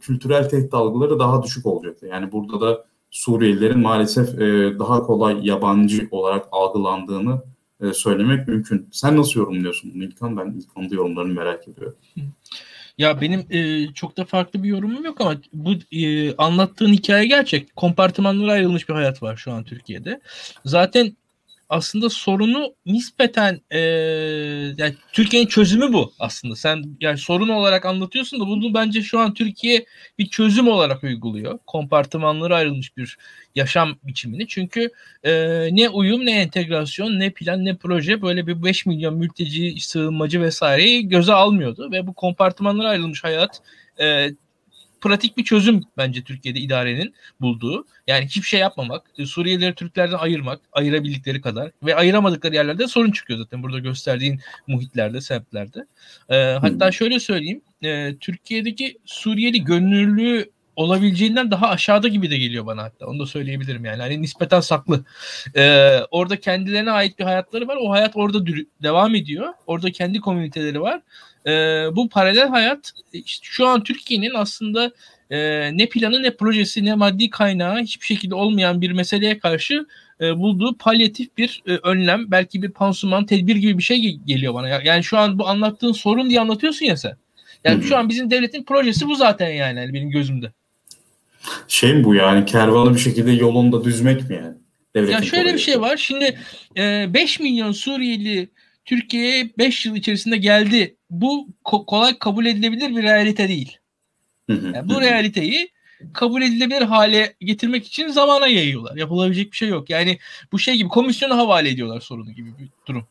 kültürel 0.00 0.48
tehdit 0.48 0.74
algıları 0.74 1.18
daha 1.18 1.42
düşük 1.42 1.66
olacaktı. 1.66 2.06
Yani 2.06 2.32
burada 2.32 2.60
da 2.60 2.84
Suriyelilerin 3.10 3.78
maalesef 3.78 4.40
e, 4.40 4.78
daha 4.78 5.02
kolay 5.02 5.46
yabancı 5.46 6.08
olarak 6.10 6.46
algılandığını 6.52 7.42
e, 7.80 7.92
söylemek 7.92 8.48
mümkün. 8.48 8.88
Sen 8.92 9.16
nasıl 9.16 9.40
yorumluyorsun 9.40 9.92
bunu 9.94 10.04
İlkan? 10.04 10.36
Ben 10.36 10.50
İlkan'ın 10.50 10.88
yorumlarını 10.88 11.34
merak 11.34 11.68
ediyorum. 11.68 11.96
Ya 12.98 13.20
benim 13.20 13.46
e, 13.50 13.86
çok 13.94 14.16
da 14.16 14.24
farklı 14.24 14.62
bir 14.62 14.68
yorumum 14.68 15.04
yok 15.04 15.20
ama 15.20 15.36
bu 15.52 15.74
e, 15.92 16.36
anlattığın 16.36 16.92
hikaye 16.92 17.26
gerçek. 17.26 17.76
Kompartımanlara 17.76 18.52
ayrılmış 18.52 18.88
bir 18.88 18.94
hayat 18.94 19.22
var 19.22 19.36
şu 19.36 19.52
an 19.52 19.64
Türkiye'de. 19.64 20.20
Zaten 20.64 21.16
aslında 21.72 22.10
sorunu 22.10 22.74
nispeten 22.86 23.60
e, 23.70 23.78
yani 24.78 24.94
Türkiye'nin 25.12 25.48
çözümü 25.48 25.92
bu 25.92 26.12
aslında. 26.18 26.56
Sen 26.56 26.84
yani 27.00 27.18
sorun 27.18 27.48
olarak 27.48 27.86
anlatıyorsun 27.86 28.40
da 28.40 28.46
bunu 28.46 28.74
bence 28.74 29.02
şu 29.02 29.18
an 29.18 29.34
Türkiye 29.34 29.84
bir 30.18 30.26
çözüm 30.26 30.68
olarak 30.68 31.04
uyguluyor. 31.04 31.58
Kompartımanlara 31.66 32.56
ayrılmış 32.56 32.96
bir 32.96 33.18
yaşam 33.54 33.96
biçimini. 34.02 34.48
Çünkü 34.48 34.90
e, 35.24 35.32
ne 35.72 35.88
uyum 35.88 36.26
ne 36.26 36.40
entegrasyon 36.40 37.18
ne 37.18 37.30
plan 37.30 37.64
ne 37.64 37.76
proje 37.76 38.22
böyle 38.22 38.46
bir 38.46 38.64
5 38.64 38.86
milyon 38.86 39.14
mülteci 39.14 39.80
sığınmacı 39.80 40.40
vesaireyi 40.40 41.08
göze 41.08 41.32
almıyordu 41.32 41.92
ve 41.92 42.06
bu 42.06 42.14
kompartımanlara 42.14 42.88
ayrılmış 42.88 43.24
hayat 43.24 43.60
e, 44.00 44.30
pratik 45.02 45.36
bir 45.36 45.44
çözüm 45.44 45.82
bence 45.96 46.22
Türkiye'de 46.24 46.60
idarenin 46.60 47.14
bulduğu. 47.40 47.86
Yani 48.06 48.24
hiçbir 48.24 48.46
şey 48.46 48.60
yapmamak, 48.60 49.10
e, 49.18 49.26
Suriyelileri 49.26 49.74
Türklerden 49.74 50.18
ayırmak, 50.18 50.60
ayırabildikleri 50.72 51.40
kadar 51.40 51.70
ve 51.82 51.96
ayıramadıkları 51.96 52.54
yerlerde 52.54 52.88
sorun 52.88 53.10
çıkıyor 53.10 53.38
zaten 53.38 53.62
burada 53.62 53.78
gösterdiğin 53.78 54.40
muhitlerde, 54.66 55.20
semtlerde. 55.20 55.86
E, 56.28 56.36
hatta 56.36 56.92
şöyle 56.92 57.20
söyleyeyim, 57.20 57.62
e, 57.84 58.16
Türkiye'deki 58.20 58.98
Suriyeli 59.04 59.64
gönüllülüğü 59.64 60.50
olabileceğinden 60.76 61.50
daha 61.50 61.68
aşağıda 61.68 62.08
gibi 62.08 62.30
de 62.30 62.38
geliyor 62.38 62.66
bana 62.66 62.82
hatta. 62.82 63.06
Onu 63.06 63.18
da 63.18 63.26
söyleyebilirim 63.26 63.84
yani. 63.84 64.02
Hani 64.02 64.22
nispeten 64.22 64.60
saklı. 64.60 65.04
Ee, 65.56 65.98
orada 66.10 66.40
kendilerine 66.40 66.90
ait 66.90 67.18
bir 67.18 67.24
hayatları 67.24 67.68
var. 67.68 67.78
O 67.80 67.90
hayat 67.90 68.16
orada 68.16 68.46
devam 68.82 69.14
ediyor. 69.14 69.54
Orada 69.66 69.90
kendi 69.92 70.20
komüniteleri 70.20 70.80
var. 70.80 71.00
Ee, 71.46 71.86
bu 71.92 72.08
paralel 72.08 72.48
hayat 72.48 72.92
işte 73.12 73.46
şu 73.50 73.66
an 73.66 73.82
Türkiye'nin 73.82 74.34
aslında 74.34 74.92
e, 75.30 75.70
ne 75.78 75.88
planı 75.88 76.22
ne 76.22 76.30
projesi 76.30 76.84
ne 76.84 76.94
maddi 76.94 77.30
kaynağı 77.30 77.78
hiçbir 77.78 78.06
şekilde 78.06 78.34
olmayan 78.34 78.80
bir 78.80 78.92
meseleye 78.92 79.38
karşı 79.38 79.86
e, 80.20 80.38
bulduğu 80.38 80.76
palyatif 80.76 81.36
bir 81.36 81.62
e, 81.66 81.72
önlem 81.72 82.30
belki 82.30 82.62
bir 82.62 82.70
pansuman 82.70 83.26
tedbir 83.26 83.56
gibi 83.56 83.78
bir 83.78 83.82
şey 83.82 84.18
geliyor 84.26 84.54
bana. 84.54 84.68
Yani 84.68 85.04
şu 85.04 85.18
an 85.18 85.38
bu 85.38 85.48
anlattığın 85.48 85.92
sorun 85.92 86.30
diye 86.30 86.40
anlatıyorsun 86.40 86.86
ya 86.86 86.96
sen. 86.96 87.16
Yani 87.64 87.78
Hı-hı. 87.78 87.88
şu 87.88 87.96
an 87.96 88.08
bizim 88.08 88.30
devletin 88.30 88.64
projesi 88.64 89.06
bu 89.06 89.14
zaten 89.14 89.48
yani, 89.48 89.78
yani 89.78 89.94
benim 89.94 90.10
gözümde. 90.10 90.52
Şey 91.68 91.94
mi 91.94 92.04
bu 92.04 92.14
yani 92.14 92.44
kervanı 92.44 92.94
bir 92.94 93.00
şekilde 93.00 93.32
yolunda 93.32 93.84
düzmek 93.84 94.28
mi 94.28 94.36
yani? 94.36 94.54
Devletin 94.94 95.12
ya 95.12 95.22
şöyle 95.22 95.54
bir 95.54 95.58
şey 95.58 95.80
var. 95.80 95.96
Şimdi 95.96 96.38
e, 96.78 97.14
5 97.14 97.40
milyon 97.40 97.72
Suriyeli 97.72 98.48
Türkiye'ye 98.84 99.50
5 99.58 99.86
yıl 99.86 99.96
içerisinde 99.96 100.36
geldi. 100.36 100.96
Bu 101.10 101.48
ko- 101.64 101.86
kolay 101.86 102.18
kabul 102.18 102.46
edilebilir 102.46 102.96
bir 102.96 103.02
realite 103.02 103.48
değil. 103.48 103.78
Yani 104.48 104.88
bu 104.88 105.00
realiteyi 105.00 105.70
kabul 106.12 106.42
edilebilir 106.42 106.82
hale 106.82 107.34
getirmek 107.40 107.86
için 107.86 108.08
zamana 108.08 108.46
yayıyorlar. 108.46 108.96
Yapılabilecek 108.96 109.52
bir 109.52 109.56
şey 109.56 109.68
yok. 109.68 109.90
Yani 109.90 110.18
bu 110.52 110.58
şey 110.58 110.76
gibi 110.76 110.88
komisyona 110.88 111.36
havale 111.36 111.68
ediyorlar 111.68 112.00
sorunu 112.00 112.32
gibi 112.32 112.50
bir 112.58 112.68
durum. 112.86 113.06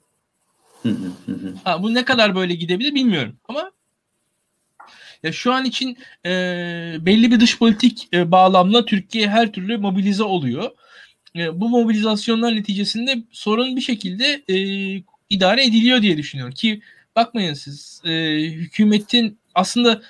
ha, 1.63 1.83
bu 1.83 1.93
ne 1.93 2.05
kadar 2.05 2.35
böyle 2.35 2.55
gidebilir 2.55 2.95
bilmiyorum. 2.95 3.37
Ama 3.47 3.71
ya 5.23 5.31
şu 5.31 5.53
an 5.53 5.65
için 5.65 5.97
e, 6.25 6.29
belli 6.99 7.31
bir 7.31 7.39
dış 7.39 7.57
politik 7.57 8.07
e, 8.13 8.31
bağlamla 8.31 8.85
Türkiye 8.85 9.29
her 9.29 9.51
türlü 9.51 9.77
mobilize 9.77 10.23
oluyor. 10.23 10.71
E, 11.35 11.59
bu 11.59 11.69
mobilizasyonlar 11.69 12.55
neticesinde 12.55 13.23
sorun 13.31 13.75
bir 13.75 13.81
şekilde 13.81 14.43
e, 14.49 14.55
idare 15.31 15.65
ediliyor 15.65 16.01
diye 16.01 16.17
düşünüyorum 16.17 16.53
ki 16.53 16.81
bakmayın 17.15 17.53
siz 17.53 18.01
e, 18.05 18.11
hükümetin 18.41 19.39
aslında 19.55 20.01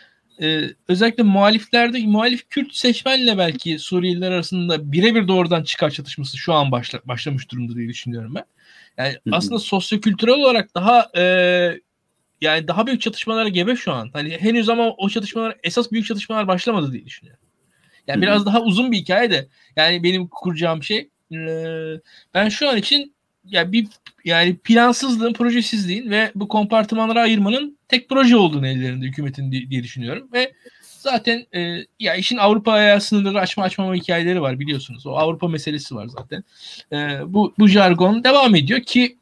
e, 0.42 0.62
özellikle 0.88 1.24
muhaliflerde 1.24 2.00
muhalif 2.00 2.50
Kürt 2.50 2.76
seçmenle 2.76 3.38
belki 3.38 3.80
Suriyeliler 3.80 4.32
arasında 4.32 4.92
birebir 4.92 5.28
doğrudan 5.28 5.64
çıkar 5.64 5.90
çatışması 5.90 6.38
şu 6.38 6.54
an 6.54 6.72
başla, 6.72 7.00
başlamış 7.06 7.52
durumda 7.52 7.76
diye 7.76 7.90
düşünüyorum 7.90 8.36
ben. 8.36 8.46
Yani 8.98 9.14
Hı-hı. 9.14 9.36
aslında 9.36 9.60
sosyokültürel 9.60 10.36
olarak 10.36 10.76
daha 10.76 11.10
e, 11.18 11.24
yani 12.42 12.68
daha 12.68 12.88
büyük 12.88 13.02
çatışmalara 13.02 13.50
gebe 13.50 13.76
şu 13.76 13.92
an. 13.92 14.10
Hani 14.14 14.38
henüz 14.38 14.70
ama 14.70 14.90
o 14.98 15.10
çatışmalar 15.10 15.58
esas 15.64 15.92
büyük 15.92 16.06
çatışmalar 16.06 16.48
başlamadı 16.48 16.92
diye 16.94 17.06
düşünüyorum. 17.06 17.44
Yani 18.08 18.18
Hı-hı. 18.18 18.22
biraz 18.22 18.46
daha 18.46 18.62
uzun 18.62 18.92
bir 18.92 18.98
hikaye 18.98 19.32
de 19.32 19.48
yani 19.76 20.04
benim 20.04 20.28
kuracağım 20.28 20.84
şey 20.84 21.10
e, 21.34 21.38
ben 22.34 22.50
şu 22.50 22.70
an 22.70 22.78
için 22.78 23.16
ya 23.52 23.72
bir 23.72 23.88
yani 24.26 24.58
plansızlığın, 24.58 25.34
projesizliğin 25.34 26.10
ve 26.10 26.32
bu 26.36 26.48
kompartımanlara 26.48 27.22
ayırmanın 27.22 27.78
tek 27.88 28.10
proje 28.10 28.38
olduğunu 28.38 28.68
ellerinde 28.68 29.06
hükümetin 29.06 29.52
diye 29.52 29.84
düşünüyorum 29.84 30.30
ve 30.34 30.54
zaten 31.00 31.46
e, 31.56 31.86
ya 32.00 32.16
işin 32.16 32.38
Avrupa'ya 32.38 33.00
sınırları 33.00 33.40
açma 33.40 33.64
açmama 33.64 33.96
hikayeleri 33.96 34.42
var 34.42 34.60
biliyorsunuz. 34.60 35.06
O 35.06 35.12
Avrupa 35.12 35.48
meselesi 35.48 35.96
var 35.96 36.08
zaten. 36.08 36.44
E, 36.92 37.20
bu 37.34 37.54
bu 37.60 37.68
jargon 37.68 38.24
devam 38.24 38.56
ediyor 38.56 38.80
ki 38.82 39.18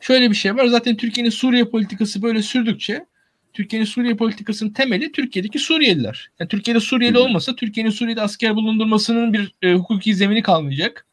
şöyle 0.00 0.30
bir 0.30 0.36
şey 0.36 0.56
var. 0.56 0.66
Zaten 0.66 0.96
Türkiye'nin 0.96 1.30
Suriye 1.30 1.64
politikası 1.64 2.22
böyle 2.22 2.42
sürdükçe 2.42 3.06
Türkiye'nin 3.52 3.86
Suriye 3.86 4.16
politikasının 4.16 4.70
temeli 4.70 5.12
Türkiye'deki 5.12 5.58
Suriyeliler. 5.58 6.30
Yani 6.38 6.48
Türkiye'de 6.48 6.80
Suriyeli 6.80 7.18
olmasa 7.18 7.56
Türkiye'nin 7.56 7.90
Suriye'de 7.90 8.22
asker 8.22 8.54
bulundurmasının 8.54 9.32
bir 9.32 9.54
e, 9.62 9.72
hukuki 9.72 10.14
zemini 10.14 10.42
kalmayacak. 10.42 11.06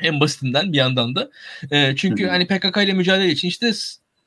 En 0.00 0.20
basitinden 0.20 0.72
bir 0.72 0.78
yandan 0.78 1.16
da. 1.16 1.30
E, 1.70 1.96
çünkü 1.96 2.26
hani 2.26 2.46
PKK 2.46 2.76
ile 2.76 2.92
mücadele 2.92 3.30
için 3.30 3.48
işte 3.48 3.72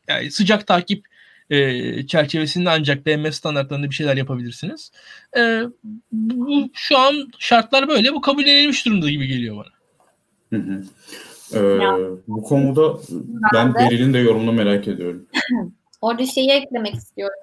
yani 0.08 0.32
sıcak 0.32 0.67
takip 0.67 1.06
e, 1.49 2.08
çerçevesinde 2.08 2.69
ancak 2.69 3.06
BM 3.06 3.32
standartlarında 3.32 3.89
bir 3.89 3.95
şeyler 3.95 4.17
yapabilirsiniz. 4.17 4.91
E, 5.38 5.62
bu 6.12 6.69
şu 6.73 6.97
an 6.97 7.32
şartlar 7.39 7.88
böyle. 7.88 8.13
Bu 8.13 8.21
kabul 8.21 8.43
edilmiş 8.43 8.86
durumda 8.86 9.10
gibi 9.10 9.27
geliyor 9.27 9.58
bana. 9.58 9.77
Hı 10.53 10.65
hı. 10.65 10.84
Ee, 11.56 11.80
bu 12.27 12.43
konuda 12.43 12.99
ben 13.53 13.75
Beril'in 13.75 14.13
de 14.13 14.17
yorumunu 14.17 14.53
merak 14.53 14.88
ediyorum. 14.88 15.27
Orada 16.01 16.25
şeyi 16.25 16.51
eklemek 16.51 16.95
istiyorum. 16.95 17.39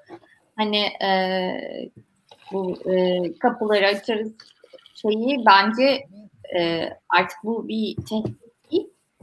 Hani 0.56 0.78
e, 1.04 1.10
bu 2.52 2.78
e, 2.92 3.22
kapıları 3.38 3.86
açarız 3.86 4.32
şeyi 4.94 5.38
bence 5.46 6.02
e, 6.58 6.90
artık 7.08 7.38
bu 7.44 7.68
bir 7.68 7.96
tehdit 7.96 8.44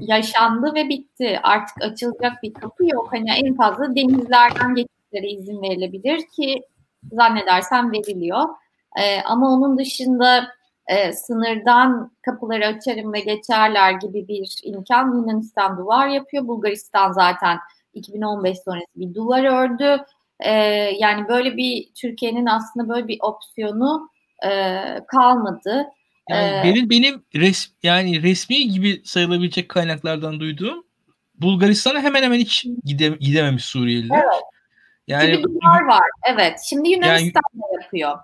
yaşandı 0.02 0.76
ve 0.76 0.90
bitti. 0.90 1.40
Artık 1.44 1.82
açılacak 1.82 2.44
bir 2.44 2.54
kapı 2.54 2.86
yok. 2.86 3.08
Hani 3.12 3.32
en 3.32 3.56
fazla 3.56 3.96
denizlerden 3.96 4.76
geçişlere 4.76 5.32
izin 5.32 5.62
verilebilir 5.62 6.22
ki 6.36 6.62
zannedersem 7.12 7.92
veriliyor. 7.92 8.50
E, 9.00 9.22
ama 9.22 9.54
onun 9.54 9.78
dışında 9.78 10.48
e, 10.88 11.14
sınırdan 11.14 12.12
kapıları 12.22 12.66
açarım 12.68 13.14
ve 13.14 13.20
geçerler 13.20 13.92
gibi 13.92 14.28
bir 14.28 14.60
imkan 14.64 15.18
Yunanistan 15.18 15.78
duvar 15.78 16.08
yapıyor. 16.08 16.48
Bulgaristan 16.48 17.12
zaten 17.12 17.58
2015 17.94 18.58
sonrası 18.60 18.86
bir 18.96 19.14
duvar 19.14 19.44
ördü. 19.44 20.04
E, 20.40 20.52
yani 21.00 21.28
böyle 21.28 21.58
bir 21.58 21.90
Türkiye'nin 21.96 22.46
aslında 22.46 22.90
böyle 22.90 23.08
bir 23.08 23.18
opsiyonu 23.22 24.10
e, 24.46 24.50
kalmadı. 25.08 25.88
Yani 26.32 26.60
ee, 26.60 26.64
benim 26.64 26.90
benim 26.90 27.24
res, 27.36 27.70
yani 27.84 28.24
resmi 28.24 28.70
gibi 28.70 29.02
sayılabilecek 29.06 29.70
kaynaklardan 29.70 30.40
duyduğum 30.40 30.84
Bulgaristan'a 31.36 32.02
hemen 32.02 32.24
hemen 32.24 32.40
hiç 32.40 32.66
gide, 32.86 33.08
gidememiş 33.20 33.66
Suriyeliler. 33.66 34.18
Evet. 34.18 34.44
Yani 35.08 35.38
Gibi 35.38 35.48
var. 35.88 36.02
Evet. 36.34 36.60
Şimdi 36.70 36.90
Yunanistan 36.90 37.42
yani, 37.54 37.84
yapıyor. 37.84 38.18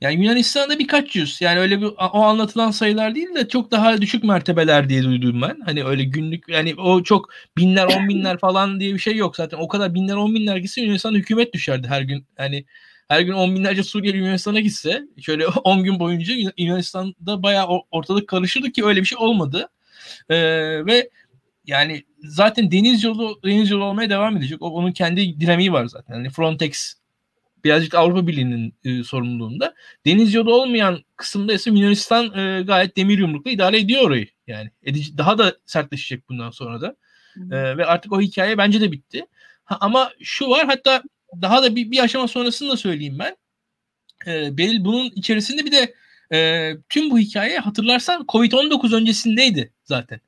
Yani 0.00 0.24
Yunanistan'da 0.24 0.78
birkaç 0.78 1.16
yüz. 1.16 1.40
Yani 1.40 1.60
öyle 1.60 1.80
bir 1.80 1.86
o 2.12 2.22
anlatılan 2.22 2.70
sayılar 2.70 3.14
değil 3.14 3.34
de 3.34 3.48
çok 3.48 3.70
daha 3.70 4.00
düşük 4.00 4.24
mertebeler 4.24 4.88
diye 4.88 5.02
duydum 5.02 5.42
ben. 5.42 5.60
Hani 5.64 5.84
öyle 5.84 6.04
günlük 6.04 6.48
yani 6.48 6.74
o 6.74 7.02
çok 7.02 7.28
binler 7.56 7.84
on 7.84 8.08
binler 8.08 8.38
falan 8.40 8.80
diye 8.80 8.94
bir 8.94 8.98
şey 8.98 9.16
yok 9.16 9.36
zaten. 9.36 9.58
O 9.58 9.68
kadar 9.68 9.94
binler 9.94 10.16
on 10.16 10.34
binler 10.34 10.56
gitse 10.56 10.80
Yunanistan 10.80 11.14
hükümet 11.14 11.52
düşerdi 11.52 11.88
her 11.88 12.02
gün. 12.02 12.26
Hani 12.36 12.64
her 13.08 13.20
gün 13.20 13.32
on 13.32 13.56
binlerce 13.56 13.82
Suriyeli 13.82 14.18
Yunanistan'a 14.18 14.60
gitse 14.60 15.02
şöyle 15.20 15.46
10 15.64 15.84
gün 15.84 16.00
boyunca 16.00 16.34
Yunanistan'da 16.58 17.42
bayağı 17.42 17.66
ortalık 17.90 18.28
karışırdı 18.28 18.72
ki 18.72 18.84
öyle 18.84 19.00
bir 19.00 19.06
şey 19.06 19.18
olmadı. 19.18 19.68
Ee, 20.28 20.36
ve 20.86 21.10
yani 21.66 22.04
zaten 22.22 22.70
deniz 22.70 23.04
yolu 23.04 23.40
deniz 23.44 23.70
yolu 23.70 23.84
olmaya 23.84 24.10
devam 24.10 24.36
edecek. 24.36 24.62
O, 24.62 24.70
onun 24.70 24.92
kendi 24.92 25.40
dinamiği 25.40 25.72
var 25.72 25.86
zaten. 25.86 26.14
Yani 26.14 26.30
Frontex 26.30 26.94
birazcık 27.64 27.94
Avrupa 27.94 28.26
Birliği'nin 28.26 28.74
e, 28.84 29.04
sorumluluğunda. 29.04 29.74
Deniz 30.06 30.34
yolu 30.34 30.54
olmayan 30.54 31.04
kısımda 31.16 31.52
ise 31.52 31.70
Yunanistan 31.70 32.38
e, 32.38 32.62
gayet 32.62 32.96
demir 32.96 33.18
yumrukla 33.18 33.50
idare 33.50 33.78
ediyor 33.78 34.02
orayı. 34.02 34.26
Yani 34.46 34.70
edici, 34.82 35.18
daha 35.18 35.38
da 35.38 35.56
sertleşecek 35.66 36.28
bundan 36.28 36.50
sonra 36.50 36.80
da. 36.80 36.96
E, 37.36 37.76
ve 37.76 37.86
artık 37.86 38.12
o 38.12 38.20
hikaye 38.20 38.58
bence 38.58 38.80
de 38.80 38.92
bitti. 38.92 39.26
Ha, 39.64 39.76
ama 39.80 40.10
şu 40.22 40.48
var 40.48 40.66
hatta 40.66 41.02
daha 41.42 41.62
da 41.62 41.76
bir, 41.76 41.90
bir 41.90 41.98
aşama 41.98 42.28
sonrasını 42.28 42.68
da 42.68 42.76
söyleyeyim 42.76 43.18
ben. 43.18 43.36
E, 44.26 44.58
Beril 44.58 44.84
bunun 44.84 45.10
içerisinde 45.14 45.64
bir 45.64 45.72
de 45.72 45.94
e, 46.32 46.72
tüm 46.88 47.10
bu 47.10 47.18
hikaye 47.18 47.58
hatırlarsan 47.58 48.24
Covid-19 48.28 48.96
öncesindeydi 48.96 49.72
zaten. 49.84 50.20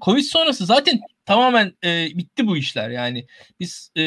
Covid 0.00 0.22
sonrası 0.22 0.66
zaten 0.66 1.00
tamamen 1.24 1.72
e, 1.84 2.06
bitti 2.14 2.46
bu 2.46 2.56
işler. 2.56 2.90
Yani 2.90 3.26
biz 3.60 3.90
e, 3.96 4.02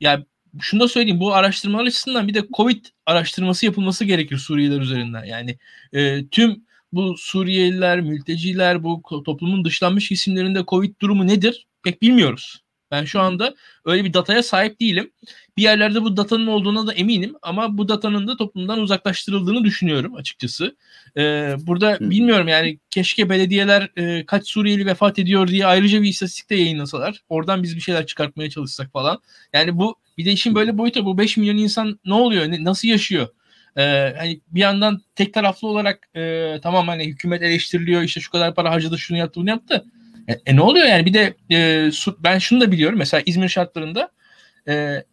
yani 0.00 0.24
şunu 0.60 0.80
da 0.80 0.88
söyleyeyim 0.88 1.20
bu 1.20 1.34
araştırmalar 1.34 1.84
açısından 1.84 2.28
bir 2.28 2.34
de 2.34 2.42
Covid 2.56 2.84
araştırması 3.06 3.66
yapılması 3.66 4.04
gerekir 4.04 4.38
Suriyeliler 4.38 4.80
üzerinden. 4.80 5.24
Yani 5.24 5.58
e, 5.92 6.28
tüm 6.28 6.64
bu 6.92 7.16
Suriyeliler, 7.18 8.00
mülteciler, 8.00 8.84
bu 8.84 9.02
toplumun 9.24 9.64
dışlanmış 9.64 10.12
isimlerinde 10.12 10.64
Covid 10.68 11.00
durumu 11.00 11.26
nedir 11.26 11.66
pek 11.82 12.02
bilmiyoruz. 12.02 12.63
Ben 12.90 13.04
şu 13.04 13.20
anda 13.20 13.54
öyle 13.84 14.04
bir 14.04 14.14
dataya 14.14 14.42
sahip 14.42 14.80
değilim. 14.80 15.10
Bir 15.56 15.62
yerlerde 15.62 16.02
bu 16.02 16.16
datanın 16.16 16.46
olduğuna 16.46 16.86
da 16.86 16.92
eminim 16.92 17.34
ama 17.42 17.78
bu 17.78 17.88
datanın 17.88 18.28
da 18.28 18.36
toplumdan 18.36 18.78
uzaklaştırıldığını 18.80 19.64
düşünüyorum 19.64 20.14
açıkçası. 20.14 20.76
Ee, 21.16 21.56
burada 21.60 21.98
bilmiyorum 22.00 22.48
yani 22.48 22.78
keşke 22.90 23.30
belediyeler 23.30 23.90
e, 23.96 24.26
kaç 24.26 24.48
Suriyeli 24.48 24.86
vefat 24.86 25.18
ediyor 25.18 25.48
diye 25.48 25.66
ayrıca 25.66 26.02
bir 26.02 26.08
istatistik 26.08 26.50
de 26.50 26.54
yayınlasalar. 26.54 27.22
Oradan 27.28 27.62
biz 27.62 27.76
bir 27.76 27.80
şeyler 27.80 28.06
çıkartmaya 28.06 28.50
çalışsak 28.50 28.92
falan. 28.92 29.18
Yani 29.52 29.78
bu 29.78 29.96
bir 30.18 30.24
de 30.24 30.32
işin 30.32 30.54
böyle 30.54 30.78
boyutu 30.78 31.04
bu 31.04 31.18
5 31.18 31.36
milyon 31.36 31.56
insan 31.56 32.00
ne 32.04 32.14
oluyor? 32.14 32.50
Ne, 32.50 32.64
nasıl 32.64 32.88
yaşıyor? 32.88 33.28
Ee, 33.76 34.14
hani 34.18 34.40
bir 34.48 34.60
yandan 34.60 35.02
tek 35.14 35.34
taraflı 35.34 35.68
olarak 35.68 36.08
e, 36.16 36.54
tamam 36.62 36.88
hani 36.88 37.04
hükümet 37.04 37.42
eleştiriliyor 37.42 38.02
işte 38.02 38.20
şu 38.20 38.30
kadar 38.30 38.54
para 38.54 38.70
harcadı 38.70 38.98
şunu 38.98 39.18
yaptı 39.18 39.40
bunu 39.40 39.48
yaptı. 39.48 39.84
E, 40.28 40.32
e 40.46 40.56
ne 40.56 40.60
oluyor 40.60 40.86
yani 40.86 41.06
bir 41.06 41.14
de 41.14 41.34
e, 41.52 41.90
ben 42.18 42.38
şunu 42.38 42.60
da 42.60 42.72
biliyorum 42.72 42.98
mesela 42.98 43.22
İzmir 43.26 43.48
şartlarında 43.48 44.10
e, 44.68 45.04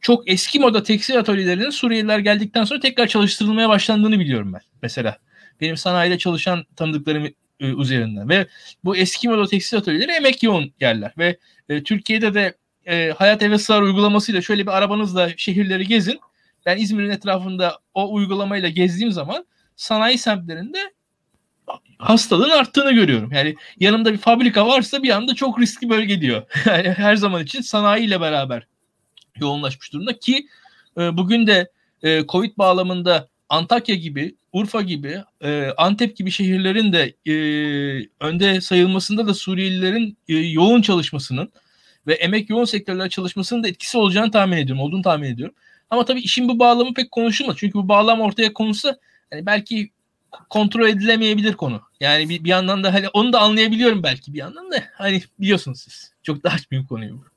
çok 0.00 0.30
eski 0.30 0.60
moda 0.60 0.82
tekstil 0.82 1.18
atölyelerinin 1.18 1.70
Suriyeliler 1.70 2.18
geldikten 2.18 2.64
sonra 2.64 2.80
tekrar 2.80 3.06
çalıştırılmaya 3.06 3.68
başlandığını 3.68 4.18
biliyorum 4.18 4.52
ben 4.52 4.60
mesela. 4.82 5.18
Benim 5.60 5.76
sanayide 5.76 6.18
çalışan 6.18 6.64
tanıdıklarım 6.76 7.26
e, 7.26 7.32
üzerinden 7.60 8.28
ve 8.28 8.46
bu 8.84 8.96
eski 8.96 9.28
moda 9.28 9.46
tekstil 9.46 9.78
atölyeleri 9.78 10.12
emek 10.12 10.42
yoğun 10.42 10.72
yerler 10.80 11.12
ve 11.18 11.38
e, 11.68 11.82
Türkiye'de 11.82 12.34
de 12.34 12.54
e, 12.86 13.10
Hayat 13.10 13.42
Eve 13.42 13.58
Sığar 13.58 13.82
uygulamasıyla 13.82 14.42
şöyle 14.42 14.62
bir 14.62 14.76
arabanızla 14.76 15.30
şehirleri 15.36 15.86
gezin. 15.86 16.20
Ben 16.66 16.76
İzmir'in 16.76 17.10
etrafında 17.10 17.78
o 17.94 18.14
uygulamayla 18.14 18.68
gezdiğim 18.68 19.12
zaman 19.12 19.46
sanayi 19.76 20.18
semtlerinde 20.18 20.91
hastalığın 22.02 22.50
arttığını 22.50 22.92
görüyorum. 22.92 23.32
Yani 23.32 23.54
yanımda 23.80 24.12
bir 24.12 24.18
fabrika 24.18 24.66
varsa 24.66 25.02
bir 25.02 25.10
anda 25.10 25.34
çok 25.34 25.60
riskli 25.60 25.90
bölge 25.90 26.20
diyor. 26.20 26.42
Yani 26.66 26.88
her 26.90 27.16
zaman 27.16 27.42
için 27.42 27.60
sanayi 27.60 28.06
ile 28.06 28.20
beraber 28.20 28.66
yoğunlaşmış 29.36 29.92
durumda 29.92 30.18
ki 30.18 30.46
e, 30.98 31.16
bugün 31.16 31.46
de 31.46 31.70
e, 32.02 32.26
Covid 32.28 32.58
bağlamında 32.58 33.28
Antakya 33.48 33.94
gibi, 33.94 34.34
Urfa 34.52 34.82
gibi, 34.82 35.22
e, 35.40 35.68
Antep 35.76 36.16
gibi 36.16 36.30
şehirlerin 36.30 36.92
de 36.92 37.14
e, 37.26 37.34
önde 38.20 38.60
sayılmasında 38.60 39.26
da 39.26 39.34
Suriyelilerin 39.34 40.16
e, 40.28 40.34
yoğun 40.34 40.82
çalışmasının 40.82 41.52
ve 42.06 42.14
emek 42.14 42.50
yoğun 42.50 42.64
sektörler 42.64 43.08
çalışmasının 43.08 43.62
da 43.62 43.68
etkisi 43.68 43.98
olacağını 43.98 44.30
tahmin 44.30 44.56
ediyorum, 44.56 44.82
olduğunu 44.82 45.02
tahmin 45.02 45.30
ediyorum. 45.30 45.54
Ama 45.90 46.04
tabii 46.04 46.20
işin 46.20 46.48
bu 46.48 46.58
bağlamı 46.58 46.94
pek 46.94 47.10
konuşulmaz. 47.10 47.56
Çünkü 47.58 47.74
bu 47.74 47.88
bağlam 47.88 48.20
ortaya 48.20 48.52
konulsa 48.52 48.98
yani 49.32 49.46
belki 49.46 49.90
kontrol 50.50 50.88
edilemeyebilir 50.88 51.54
konu. 51.54 51.80
Yani 52.00 52.28
bir, 52.28 52.44
bir 52.44 52.48
yandan 52.48 52.84
da 52.84 52.94
hani 52.94 53.08
onu 53.08 53.32
da 53.32 53.40
anlayabiliyorum 53.40 54.02
belki 54.02 54.32
bir 54.34 54.38
yandan 54.38 54.72
da 54.72 54.76
hani 54.94 55.22
biliyorsunuz 55.40 55.80
siz. 55.80 56.12
Çok 56.22 56.44
daha 56.44 56.56
büyük 56.70 56.88
konuyu 56.88 57.18
bu. 57.18 57.32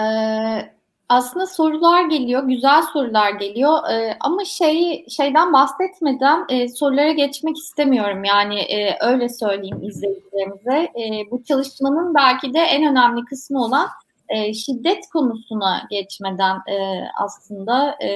Ee, 0.00 0.72
aslında 1.08 1.46
sorular 1.46 2.04
geliyor, 2.04 2.42
güzel 2.42 2.82
sorular 2.92 3.30
geliyor 3.30 3.90
ee, 3.90 4.16
ama 4.20 4.44
şey 4.44 5.06
şeyden 5.08 5.52
bahsetmeden 5.52 6.44
e, 6.48 6.68
sorulara 6.68 7.12
geçmek 7.12 7.56
istemiyorum. 7.56 8.24
Yani 8.24 8.58
e, 8.60 8.98
öyle 9.00 9.28
söyleyeyim 9.28 9.82
izleyicilerimize. 9.82 10.92
E, 11.00 11.30
bu 11.30 11.44
çalışmanın 11.44 12.14
belki 12.14 12.54
de 12.54 12.58
en 12.58 12.90
önemli 12.90 13.24
kısmı 13.24 13.64
olan 13.64 13.88
e, 14.28 14.54
şiddet 14.54 15.08
konusuna 15.12 15.82
geçmeden 15.90 16.56
e, 16.56 17.04
aslında 17.16 17.90
e, 18.02 18.10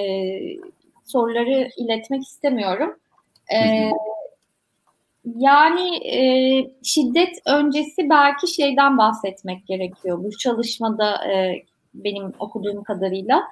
soruları 1.13 1.69
iletmek 1.77 2.23
istemiyorum. 2.23 2.97
E, 3.55 3.91
yani 5.37 6.07
e, 6.07 6.21
şiddet 6.83 7.39
öncesi 7.47 8.11
belki 8.11 8.55
şeyden 8.55 8.99
bahsetmek 8.99 9.67
gerekiyor. 9.67 10.25
Bu 10.25 10.31
çalışmada 10.39 11.33
e, 11.33 11.63
benim 11.95 12.33
okuduğum 12.39 12.83
kadarıyla 12.83 13.43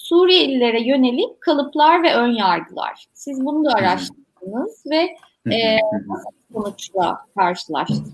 Suriyelilere 0.00 0.82
yönelik 0.82 1.40
kalıplar 1.40 2.02
ve 2.02 2.14
ön 2.14 2.32
yargılar. 2.32 3.04
Siz 3.14 3.44
bunu 3.44 3.64
da 3.64 3.70
araştırdınız 3.74 4.84
ve 4.90 5.16
e, 5.54 5.76
nasıl 6.06 6.30
sonuçla 6.52 7.18
karşılaştınız? 7.36 8.12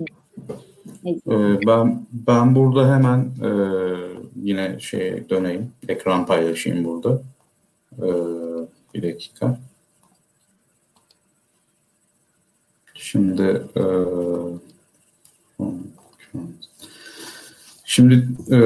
Ben 1.67 2.07
ben 2.13 2.55
burada 2.55 2.95
hemen 2.95 3.19
e, 3.19 3.51
yine 4.43 4.81
şey 4.81 5.29
döneyim, 5.31 5.73
ekran 5.89 6.27
paylaşayım 6.27 6.85
burada. 6.85 7.21
E, 7.99 8.09
bir 8.97 9.03
dakika. 9.03 9.59
Şimdi 12.95 13.63
e, 13.77 13.85
şimdi 17.85 18.29
e, 18.53 18.59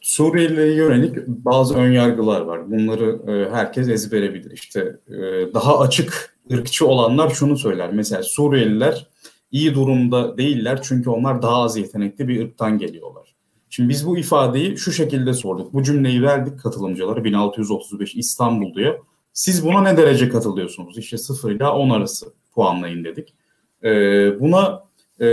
Suriyelilere 0.00 0.74
yönelik 0.74 1.26
bazı 1.26 1.74
önyargılar 1.74 2.40
var. 2.40 2.70
Bunları 2.70 3.32
e, 3.32 3.50
herkes 3.54 3.88
ezbere 3.88 4.34
bilir. 4.34 4.50
İşte 4.50 4.96
e, 5.08 5.14
daha 5.54 5.78
açık 5.78 6.36
ırkçı 6.52 6.86
olanlar 6.86 7.30
şunu 7.30 7.58
söyler. 7.58 7.92
Mesela 7.92 8.22
Suriyeliler 8.22 9.06
iyi 9.52 9.74
durumda 9.74 10.38
değiller 10.38 10.80
çünkü 10.82 11.10
onlar 11.10 11.42
daha 11.42 11.56
az 11.56 11.76
yetenekli 11.76 12.28
bir 12.28 12.44
ırktan 12.44 12.78
geliyorlar. 12.78 13.34
Şimdi 13.70 13.88
biz 13.88 14.06
bu 14.06 14.18
ifadeyi 14.18 14.78
şu 14.78 14.92
şekilde 14.92 15.32
sorduk. 15.32 15.74
Bu 15.74 15.82
cümleyi 15.82 16.22
verdik 16.22 16.60
katılımcılara 16.60 17.24
1635 17.24 18.14
İstanbul 18.14 18.74
diyor. 18.74 18.98
Siz 19.32 19.64
buna 19.66 19.82
ne 19.82 19.96
derece 19.96 20.28
katılıyorsunuz? 20.28 20.98
İşte 20.98 21.18
0 21.18 21.50
ile 21.50 21.66
10 21.66 21.90
arası 21.90 22.26
puanlayın 22.54 23.04
dedik. 23.04 23.34
Ee, 23.84 24.40
buna 24.40 24.82
e, 25.20 25.26